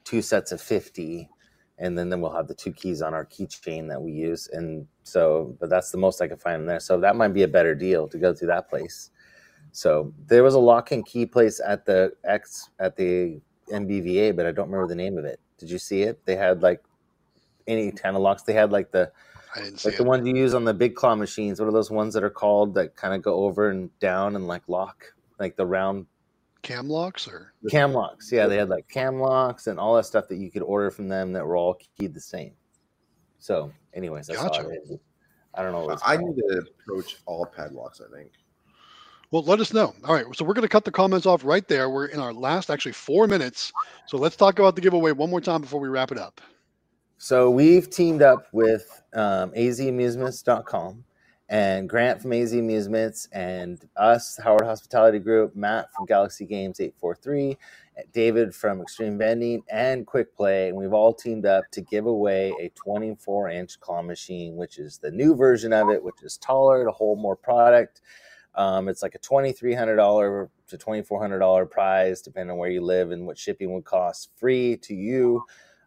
two 0.05 0.21
sets 0.21 0.51
of 0.53 0.61
fifty, 0.61 1.29
and 1.79 1.97
then 1.97 2.09
then 2.09 2.21
we'll 2.21 2.35
have 2.35 2.49
the 2.49 2.55
two 2.55 2.73
keys 2.73 3.03
on 3.03 3.15
our 3.15 3.25
keychain 3.25 3.89
that 3.89 4.03
we 4.03 4.11
use. 4.13 4.49
And 4.53 4.87
so, 5.05 5.57
but 5.61 5.71
that's 5.71 5.91
the 5.91 5.99
most 5.99 6.21
I 6.21 6.29
could 6.29 6.41
find 6.41 6.63
in 6.63 6.67
there. 6.67 6.81
So 6.81 6.99
that 7.01 7.15
might 7.15 7.29
be 7.29 7.45
a 7.45 7.49
better 7.49 7.75
deal 7.75 8.09
to 8.09 8.19
go 8.19 8.35
to 8.35 8.47
that 8.47 8.69
place. 8.69 9.11
So 9.71 10.13
there 10.27 10.43
was 10.43 10.55
a 10.55 10.59
lock 10.59 10.91
and 10.91 11.07
key 11.07 11.27
place 11.27 11.61
at 11.65 11.85
the 11.85 12.13
X 12.25 12.71
at 12.81 12.97
the 12.97 13.41
NBVA, 13.71 14.35
but 14.35 14.47
I 14.47 14.51
don't 14.51 14.71
remember 14.71 14.89
the 14.89 14.97
name 14.97 15.19
of 15.19 15.25
it. 15.25 15.39
Did 15.59 15.71
you 15.71 15.79
see 15.79 16.03
it? 16.03 16.25
They 16.27 16.35
had 16.35 16.63
like 16.63 16.83
any 17.67 17.91
kind 17.93 18.17
of 18.17 18.23
locks. 18.23 18.43
They 18.43 18.53
had 18.53 18.73
like 18.73 18.91
the 18.91 19.11
I 19.55 19.61
didn't 19.61 19.79
see 19.79 19.89
like 19.89 19.97
the 19.97 20.05
it. 20.05 20.07
ones 20.07 20.27
you 20.27 20.37
use 20.37 20.55
on 20.55 20.65
the 20.65 20.75
big 20.75 20.95
claw 20.95 21.15
machines. 21.15 21.61
What 21.61 21.69
are 21.69 21.73
those 21.73 21.91
ones 21.91 22.15
that 22.15 22.25
are 22.25 22.31
called 22.31 22.75
that 22.75 22.97
kind 22.97 23.15
of 23.15 23.23
go 23.23 23.45
over 23.45 23.71
and 23.71 23.97
down 23.99 24.37
and 24.37 24.47
like 24.47 24.63
lock, 24.69 25.05
like 25.39 25.57
the 25.57 25.67
round 25.67 26.07
Cam 26.63 26.89
locks 26.89 27.29
or 27.29 27.53
cam 27.71 27.93
locks? 27.93 28.33
Yeah, 28.33 28.49
they 28.49 28.57
had 28.57 28.69
like 28.69 28.89
cam 28.89 29.21
locks 29.21 29.69
and 29.69 29.79
all 29.79 29.95
that 29.95 30.05
stuff 30.05 30.27
that 30.29 30.37
you 30.37 30.51
could 30.51 30.63
order 30.63 30.91
from 30.91 31.09
them 31.09 31.33
that 31.33 31.47
were 31.47 31.57
all 31.57 31.79
keyed 31.97 32.13
the 32.13 32.21
same. 32.21 32.55
So, 33.39 33.73
anyways, 33.95 34.29
I 34.31 34.35
Gotcha. 34.35 34.63
saw 34.63 34.69
it. 34.69 35.01
I 35.55 35.63
don't 35.63 35.73
know. 35.73 35.85
What 35.85 36.01
I 36.05 36.17
need 36.17 36.35
to 36.37 36.65
approach 36.83 37.19
all 37.25 37.47
padlocks. 37.47 38.01
I 38.01 38.15
think. 38.15 38.33
Well, 39.31 39.43
let 39.43 39.61
us 39.61 39.73
know. 39.73 39.95
All 40.05 40.15
right, 40.15 40.25
so 40.35 40.45
we're 40.45 40.55
going 40.55 40.63
to 40.63 40.69
cut 40.69 40.85
the 40.85 40.91
comments 40.91 41.27
off 41.27 41.45
right 41.45 41.67
there. 41.69 41.91
We're 41.91 42.07
in 42.07 42.21
our 42.21 42.33
last, 42.33 42.71
actually, 42.71 42.93
four 42.93 43.27
minutes. 43.27 43.73
So 44.07 44.19
let's 44.19 44.37
talk 44.37 44.59
about 44.59 44.75
the 44.77 44.81
giveaway 44.81 45.13
one 45.13 45.31
more 45.31 45.41
time 45.41 45.61
before 45.61 45.81
we 45.81 45.89
wrap 45.89 46.13
it 46.13 46.19
up. 46.19 46.41
So 47.19 47.51
we've 47.51 47.89
teamed 47.89 48.21
up 48.21 48.47
with 48.53 49.03
um, 49.15 49.51
azamusements.com 49.53 51.03
and 51.49 51.89
Grant 51.89 52.21
from 52.21 52.33
AZ 52.35 52.53
Amusements 52.53 53.29
and 53.33 53.83
us, 53.97 54.39
Howard 54.43 54.67
Hospitality 54.67 55.19
Group, 55.19 55.57
Matt 55.57 55.87
from 55.95 56.05
Galaxy 56.05 56.45
Games 56.45 56.79
843, 56.79 57.57
David 58.13 58.55
from 58.55 58.83
Xtreme 58.83 59.17
Vending, 59.17 59.63
and 59.71 60.07
Quick 60.07 60.37
Play. 60.37 60.69
And 60.69 60.77
we've 60.77 60.93
all 60.93 61.15
teamed 61.15 61.47
up 61.47 61.65
to 61.71 61.81
give 61.81 62.05
away 62.05 62.53
a 62.61 62.69
24 62.75 63.49
inch 63.49 63.81
claw 63.81 64.03
machine, 64.03 64.57
which 64.57 64.79
is 64.79 64.99
the 64.99 65.11
new 65.11 65.35
version 65.35 65.73
of 65.73 65.89
it, 65.89 66.03
which 66.03 66.23
is 66.23 66.37
taller 66.37 66.85
to 66.85 66.91
hold 66.91 67.19
more 67.19 67.37
product. 67.37 68.03
Um, 68.57 68.89
it's 68.89 69.03
like 69.03 69.15
a 69.15 69.19
$2,300 69.19 70.49
to 70.69 70.79
$2,400 70.79 71.71
prize, 71.71 72.21
depending 72.21 72.51
on 72.51 72.59
where 72.59 72.71
you 72.71 72.83
live 72.83 73.11
and 73.11 73.27
what 73.27 73.39
shipping 73.39 73.73
would 73.73 73.85
cost, 73.85 74.31
free 74.37 74.77
to 74.79 74.95
you 74.95 75.45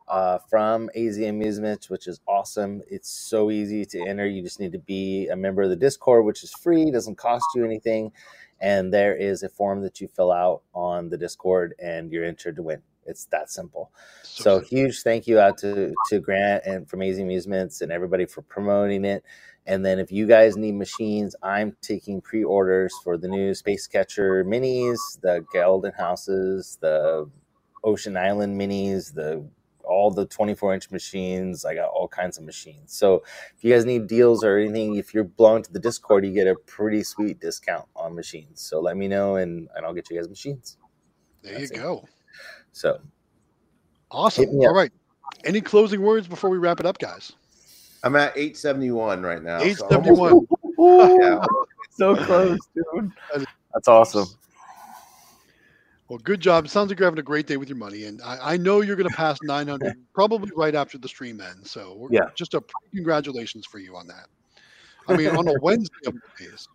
uh, 0.09 0.39
from 0.49 0.89
AZ 0.95 1.17
Amusements, 1.19 1.89
which 1.89 2.07
is 2.07 2.19
awesome. 2.27 2.81
It's 2.89 3.09
so 3.09 3.51
easy 3.51 3.85
to 3.85 4.05
enter. 4.07 4.27
You 4.27 4.41
just 4.41 4.59
need 4.59 4.71
to 4.71 4.79
be 4.79 5.27
a 5.27 5.35
member 5.35 5.61
of 5.61 5.69
the 5.69 5.75
Discord, 5.75 6.25
which 6.25 6.43
is 6.43 6.51
free, 6.51 6.91
doesn't 6.91 7.17
cost 7.17 7.45
you 7.55 7.63
anything. 7.63 8.11
And 8.59 8.93
there 8.93 9.15
is 9.15 9.43
a 9.43 9.49
form 9.49 9.81
that 9.83 10.01
you 10.01 10.07
fill 10.07 10.31
out 10.31 10.63
on 10.73 11.09
the 11.09 11.17
Discord, 11.17 11.75
and 11.79 12.11
you're 12.11 12.25
entered 12.25 12.57
to 12.57 12.63
win. 12.63 12.81
It's 13.05 13.25
that 13.25 13.49
simple. 13.49 13.91
So 14.23 14.59
huge 14.59 15.01
thank 15.01 15.25
you 15.25 15.39
out 15.39 15.57
to 15.59 15.93
to 16.09 16.19
Grant 16.19 16.63
and 16.65 16.87
from 16.87 17.01
AZ 17.01 17.17
Amusements 17.17 17.81
and 17.81 17.91
everybody 17.91 18.25
for 18.25 18.41
promoting 18.43 19.03
it. 19.05 19.23
And 19.65 19.85
then 19.85 19.99
if 19.99 20.11
you 20.11 20.27
guys 20.27 20.57
need 20.57 20.73
machines, 20.75 21.35
I'm 21.41 21.75
taking 21.81 22.21
pre-orders 22.21 22.93
for 23.03 23.17
the 23.17 23.27
new 23.27 23.53
Space 23.53 23.87
Catcher 23.87 24.43
minis, 24.43 24.97
the 25.21 25.45
Golden 25.53 25.91
Houses, 25.93 26.77
the 26.81 27.29
Ocean 27.83 28.17
Island 28.17 28.59
minis, 28.59 29.13
the 29.13 29.47
all 29.89 30.11
the 30.11 30.25
24 30.25 30.73
inch 30.75 30.91
machines. 30.91 31.65
I 31.65 31.73
got 31.75 31.89
all 31.89 32.07
kinds 32.07 32.37
of 32.37 32.43
machines. 32.45 32.93
So 32.93 33.23
if 33.57 33.63
you 33.63 33.73
guys 33.73 33.85
need 33.85 34.07
deals 34.07 34.43
or 34.43 34.57
anything, 34.57 34.95
if 34.95 35.13
you're 35.13 35.23
belong 35.25 35.63
to 35.63 35.73
the 35.73 35.79
Discord, 35.79 36.25
you 36.25 36.31
get 36.31 36.47
a 36.47 36.55
pretty 36.55 37.03
sweet 37.03 37.39
discount 37.41 37.85
on 37.95 38.15
machines. 38.15 38.61
So 38.61 38.79
let 38.79 38.95
me 38.97 39.07
know 39.07 39.35
and, 39.37 39.67
and 39.75 39.85
I'll 39.85 39.93
get 39.93 40.09
you 40.09 40.17
guys 40.17 40.29
machines. 40.29 40.77
there 41.41 41.53
you 41.53 41.59
that's 41.59 41.71
it. 41.71 41.75
go. 41.77 42.05
So 42.71 42.99
Awesome. 44.11 44.45
Hit 44.45 44.53
me 44.53 44.65
All 44.65 44.71
up. 44.71 44.75
right. 44.77 44.91
Any 45.43 45.61
closing 45.61 46.01
words 46.01 46.27
before 46.27 46.49
we 46.49 46.57
wrap 46.57 46.79
it 46.79 46.85
up, 46.85 46.97
guys? 46.97 47.33
I'm 48.03 48.15
at 48.15 48.35
871 48.37 49.21
right 49.21 49.43
now. 49.43 49.61
871. 49.61 50.31
almost- 50.77 51.21
yeah. 51.21 51.43
so 51.91 52.15
close, 52.15 52.57
dude. 52.73 53.11
That's 53.73 53.87
awesome. 53.87 54.25
Well, 56.09 56.17
good 56.19 56.39
job. 56.39 56.65
It 56.65 56.69
sounds 56.69 56.89
like 56.89 56.97
you're 56.99 57.05
having 57.07 57.19
a 57.19 57.23
great 57.23 57.45
day 57.45 57.57
with 57.57 57.69
your 57.69 57.77
money, 57.77 58.05
and 58.05 58.19
I, 58.23 58.53
I 58.53 58.57
know 58.57 58.81
you're 58.81 58.95
going 58.95 59.09
to 59.09 59.15
pass 59.15 59.37
900 59.43 59.95
probably 60.13 60.51
right 60.55 60.73
after 60.75 60.97
the 60.97 61.07
stream 61.07 61.39
ends. 61.39 61.69
So, 61.71 61.93
we're- 61.95 62.15
Yeah. 62.15 62.29
just 62.35 62.55
a 62.55 62.63
congratulations 62.93 63.65
for 63.67 63.77
you 63.79 63.95
on 63.95 64.07
that. 64.07 64.25
I 65.07 65.15
mean, 65.15 65.29
on 65.35 65.47
a 65.47 65.53
Wednesday 65.61 65.95
of 66.07 66.13
the 66.15 66.45
days. 66.45 66.67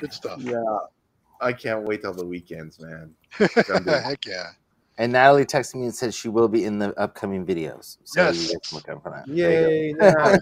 Good 0.00 0.12
stuff. 0.12 0.40
Yeah. 0.40 0.62
I 1.40 1.52
can't 1.52 1.82
wait 1.82 2.00
till 2.02 2.14
the 2.14 2.24
weekends, 2.24 2.80
man. 2.80 3.14
Heck 3.30 4.24
yeah. 4.26 4.50
And 4.96 5.12
Natalie 5.12 5.44
texted 5.44 5.74
me 5.74 5.82
and 5.84 5.94
said 5.94 6.14
she 6.14 6.28
will 6.28 6.48
be 6.48 6.64
in 6.64 6.78
the 6.78 6.98
upcoming 6.98 7.44
videos. 7.44 7.98
So 8.04 8.22
Yes. 8.22 8.36
you 8.48 8.54
guys 8.58 8.68
can 8.68 8.76
look 8.76 8.88
out 8.88 9.02
for 9.02 9.10
that. 9.10 9.26
Yay. 9.28 9.92
now. 9.98 10.36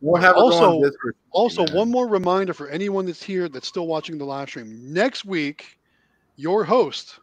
We'll 0.00 0.20
have 0.20 0.34
Also- 0.36 0.80
on 0.80 0.92
Also, 1.30 1.64
man. 1.66 1.76
one 1.76 1.90
more 1.90 2.08
reminder 2.08 2.52
for 2.54 2.68
anyone 2.68 3.06
that's 3.06 3.22
here 3.22 3.48
that's 3.48 3.68
still 3.68 3.86
watching 3.86 4.18
the 4.18 4.24
live 4.24 4.48
stream. 4.48 4.92
Next 4.92 5.24
week, 5.24 5.78
your 6.36 6.64
host 6.64 7.20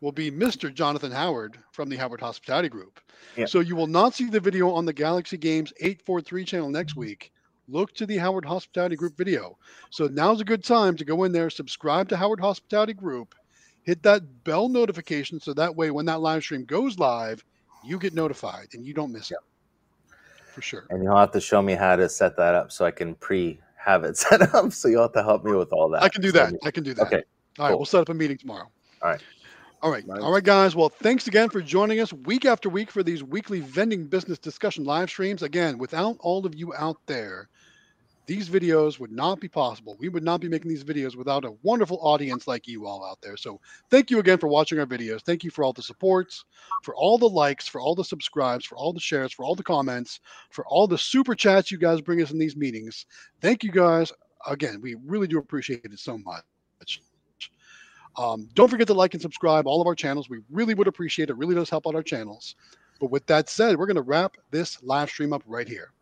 will 0.00 0.12
be 0.12 0.30
Mr. 0.30 0.72
Jonathan 0.72 1.12
Howard 1.12 1.58
from 1.72 1.88
the 1.88 1.96
Howard 1.96 2.20
Hospitality 2.20 2.68
Group. 2.68 3.00
Yeah. 3.36 3.46
So 3.46 3.60
you 3.60 3.74
will 3.76 3.86
not 3.86 4.14
see 4.14 4.28
the 4.28 4.40
video 4.40 4.70
on 4.70 4.84
the 4.84 4.92
Galaxy 4.92 5.36
Games 5.36 5.72
843 5.80 6.44
channel 6.44 6.68
next 6.70 6.96
week. 6.96 7.32
Look 7.68 7.94
to 7.94 8.06
the 8.06 8.18
Howard 8.18 8.44
Hospitality 8.44 8.96
Group 8.96 9.16
video. 9.16 9.56
So 9.90 10.06
now's 10.06 10.40
a 10.40 10.44
good 10.44 10.62
time 10.62 10.96
to 10.96 11.04
go 11.04 11.24
in 11.24 11.32
there, 11.32 11.48
subscribe 11.48 12.08
to 12.10 12.16
Howard 12.16 12.40
Hospitality 12.40 12.92
Group, 12.92 13.34
hit 13.84 14.02
that 14.02 14.44
bell 14.44 14.68
notification 14.68 15.40
so 15.40 15.54
that 15.54 15.74
way 15.74 15.90
when 15.90 16.04
that 16.06 16.20
live 16.20 16.42
stream 16.42 16.64
goes 16.64 16.98
live, 16.98 17.42
you 17.82 17.98
get 17.98 18.12
notified 18.14 18.68
and 18.74 18.84
you 18.84 18.92
don't 18.92 19.12
miss 19.12 19.30
it. 19.30 19.38
For 20.52 20.60
sure. 20.62 20.84
And 20.90 21.02
you'll 21.02 21.16
have 21.16 21.32
to 21.32 21.40
show 21.40 21.62
me 21.62 21.72
how 21.74 21.96
to 21.96 22.08
set 22.08 22.36
that 22.36 22.54
up 22.54 22.70
so 22.70 22.84
I 22.84 22.90
can 22.90 23.14
pre 23.14 23.58
have 23.76 24.04
it 24.04 24.16
set 24.18 24.54
up. 24.54 24.72
So 24.72 24.88
you'll 24.88 25.02
have 25.02 25.12
to 25.14 25.22
help 25.22 25.44
me 25.44 25.52
with 25.52 25.72
all 25.72 25.88
that. 25.90 26.02
I 26.02 26.08
can 26.08 26.20
do 26.22 26.30
So- 26.30 26.38
that. 26.38 26.54
I 26.64 26.70
can 26.70 26.84
do 26.84 26.92
that. 26.94 27.06
Okay. 27.06 27.22
All 27.58 27.66
right, 27.66 27.70
cool. 27.70 27.78
we'll 27.78 27.86
set 27.86 28.00
up 28.00 28.08
a 28.08 28.14
meeting 28.14 28.36
tomorrow. 28.36 28.68
All 29.02 29.10
right. 29.10 29.22
All 29.84 29.90
right. 29.90 30.02
All 30.08 30.32
right, 30.32 30.42
guys. 30.42 30.74
Well, 30.74 30.88
thanks 30.88 31.26
again 31.26 31.50
for 31.50 31.60
joining 31.60 32.00
us 32.00 32.10
week 32.10 32.46
after 32.46 32.70
week 32.70 32.90
for 32.90 33.02
these 33.02 33.22
weekly 33.22 33.60
vending 33.60 34.06
business 34.06 34.38
discussion 34.38 34.84
live 34.84 35.10
streams. 35.10 35.42
Again, 35.42 35.76
without 35.76 36.16
all 36.20 36.46
of 36.46 36.54
you 36.54 36.72
out 36.74 36.96
there, 37.04 37.50
these 38.24 38.48
videos 38.48 38.98
would 38.98 39.12
not 39.12 39.40
be 39.40 39.48
possible. 39.48 39.94
We 40.00 40.08
would 40.08 40.24
not 40.24 40.40
be 40.40 40.48
making 40.48 40.70
these 40.70 40.84
videos 40.84 41.16
without 41.16 41.44
a 41.44 41.52
wonderful 41.62 41.98
audience 42.00 42.48
like 42.48 42.66
you 42.66 42.86
all 42.86 43.04
out 43.04 43.18
there. 43.20 43.36
So 43.36 43.60
thank 43.90 44.10
you 44.10 44.20
again 44.20 44.38
for 44.38 44.48
watching 44.48 44.78
our 44.78 44.86
videos. 44.86 45.20
Thank 45.20 45.44
you 45.44 45.50
for 45.50 45.62
all 45.62 45.74
the 45.74 45.82
supports, 45.82 46.46
for 46.82 46.94
all 46.94 47.18
the 47.18 47.28
likes, 47.28 47.68
for 47.68 47.78
all 47.78 47.94
the 47.94 48.04
subscribes, 48.04 48.64
for 48.64 48.78
all 48.78 48.94
the 48.94 49.00
shares, 49.00 49.34
for 49.34 49.44
all 49.44 49.54
the 49.54 49.62
comments, 49.62 50.20
for 50.48 50.64
all 50.66 50.86
the 50.86 50.96
super 50.96 51.34
chats 51.34 51.70
you 51.70 51.76
guys 51.76 52.00
bring 52.00 52.22
us 52.22 52.30
in 52.30 52.38
these 52.38 52.56
meetings. 52.56 53.04
Thank 53.42 53.62
you 53.62 53.70
guys. 53.70 54.10
Again, 54.46 54.80
we 54.80 54.96
really 55.04 55.26
do 55.26 55.36
appreciate 55.36 55.84
it 55.84 55.98
so 55.98 56.16
much. 56.16 57.02
Um, 58.16 58.48
don't 58.54 58.68
forget 58.68 58.86
to 58.88 58.94
like 58.94 59.14
and 59.14 59.22
subscribe 59.22 59.66
all 59.66 59.80
of 59.80 59.86
our 59.86 59.94
channels. 59.94 60.28
We 60.28 60.40
really 60.50 60.74
would 60.74 60.86
appreciate 60.86 61.30
it. 61.30 61.32
It 61.32 61.38
really 61.38 61.54
does 61.54 61.70
help 61.70 61.86
out 61.86 61.94
our 61.94 62.02
channels. 62.02 62.54
But 63.00 63.10
with 63.10 63.26
that 63.26 63.48
said, 63.48 63.76
we're 63.76 63.86
going 63.86 63.96
to 63.96 64.02
wrap 64.02 64.36
this 64.50 64.82
live 64.82 65.10
stream 65.10 65.32
up 65.32 65.42
right 65.46 65.68
here. 65.68 65.92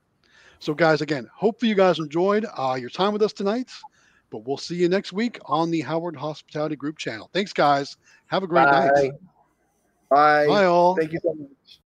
So, 0.59 0.75
guys, 0.75 1.01
again, 1.01 1.29
hopefully 1.35 1.71
you 1.71 1.75
guys 1.75 1.99
enjoyed 1.99 2.47
uh, 2.57 2.77
your 2.79 2.91
time 2.91 3.13
with 3.13 3.23
us 3.23 3.33
tonight. 3.33 3.71
But 4.31 4.47
we'll 4.47 4.57
see 4.57 4.77
you 4.77 4.89
next 4.89 5.13
week 5.13 5.39
on 5.47 5.71
the 5.71 5.81
Howard 5.81 6.17
Hospitality 6.17 6.77
Group 6.77 6.97
channel. 6.97 7.29
Thanks, 7.33 7.53
guys. 7.53 7.97
Have 8.29 8.43
a 8.43 8.47
great 8.47 8.65
Bye. 8.65 8.87
night. 8.95 9.13
Bye. 10.09 10.47
Bye, 10.47 10.65
all. 10.65 10.97
Thank 10.97 11.13
you 11.13 11.21
so 11.23 11.35
much. 11.35 11.51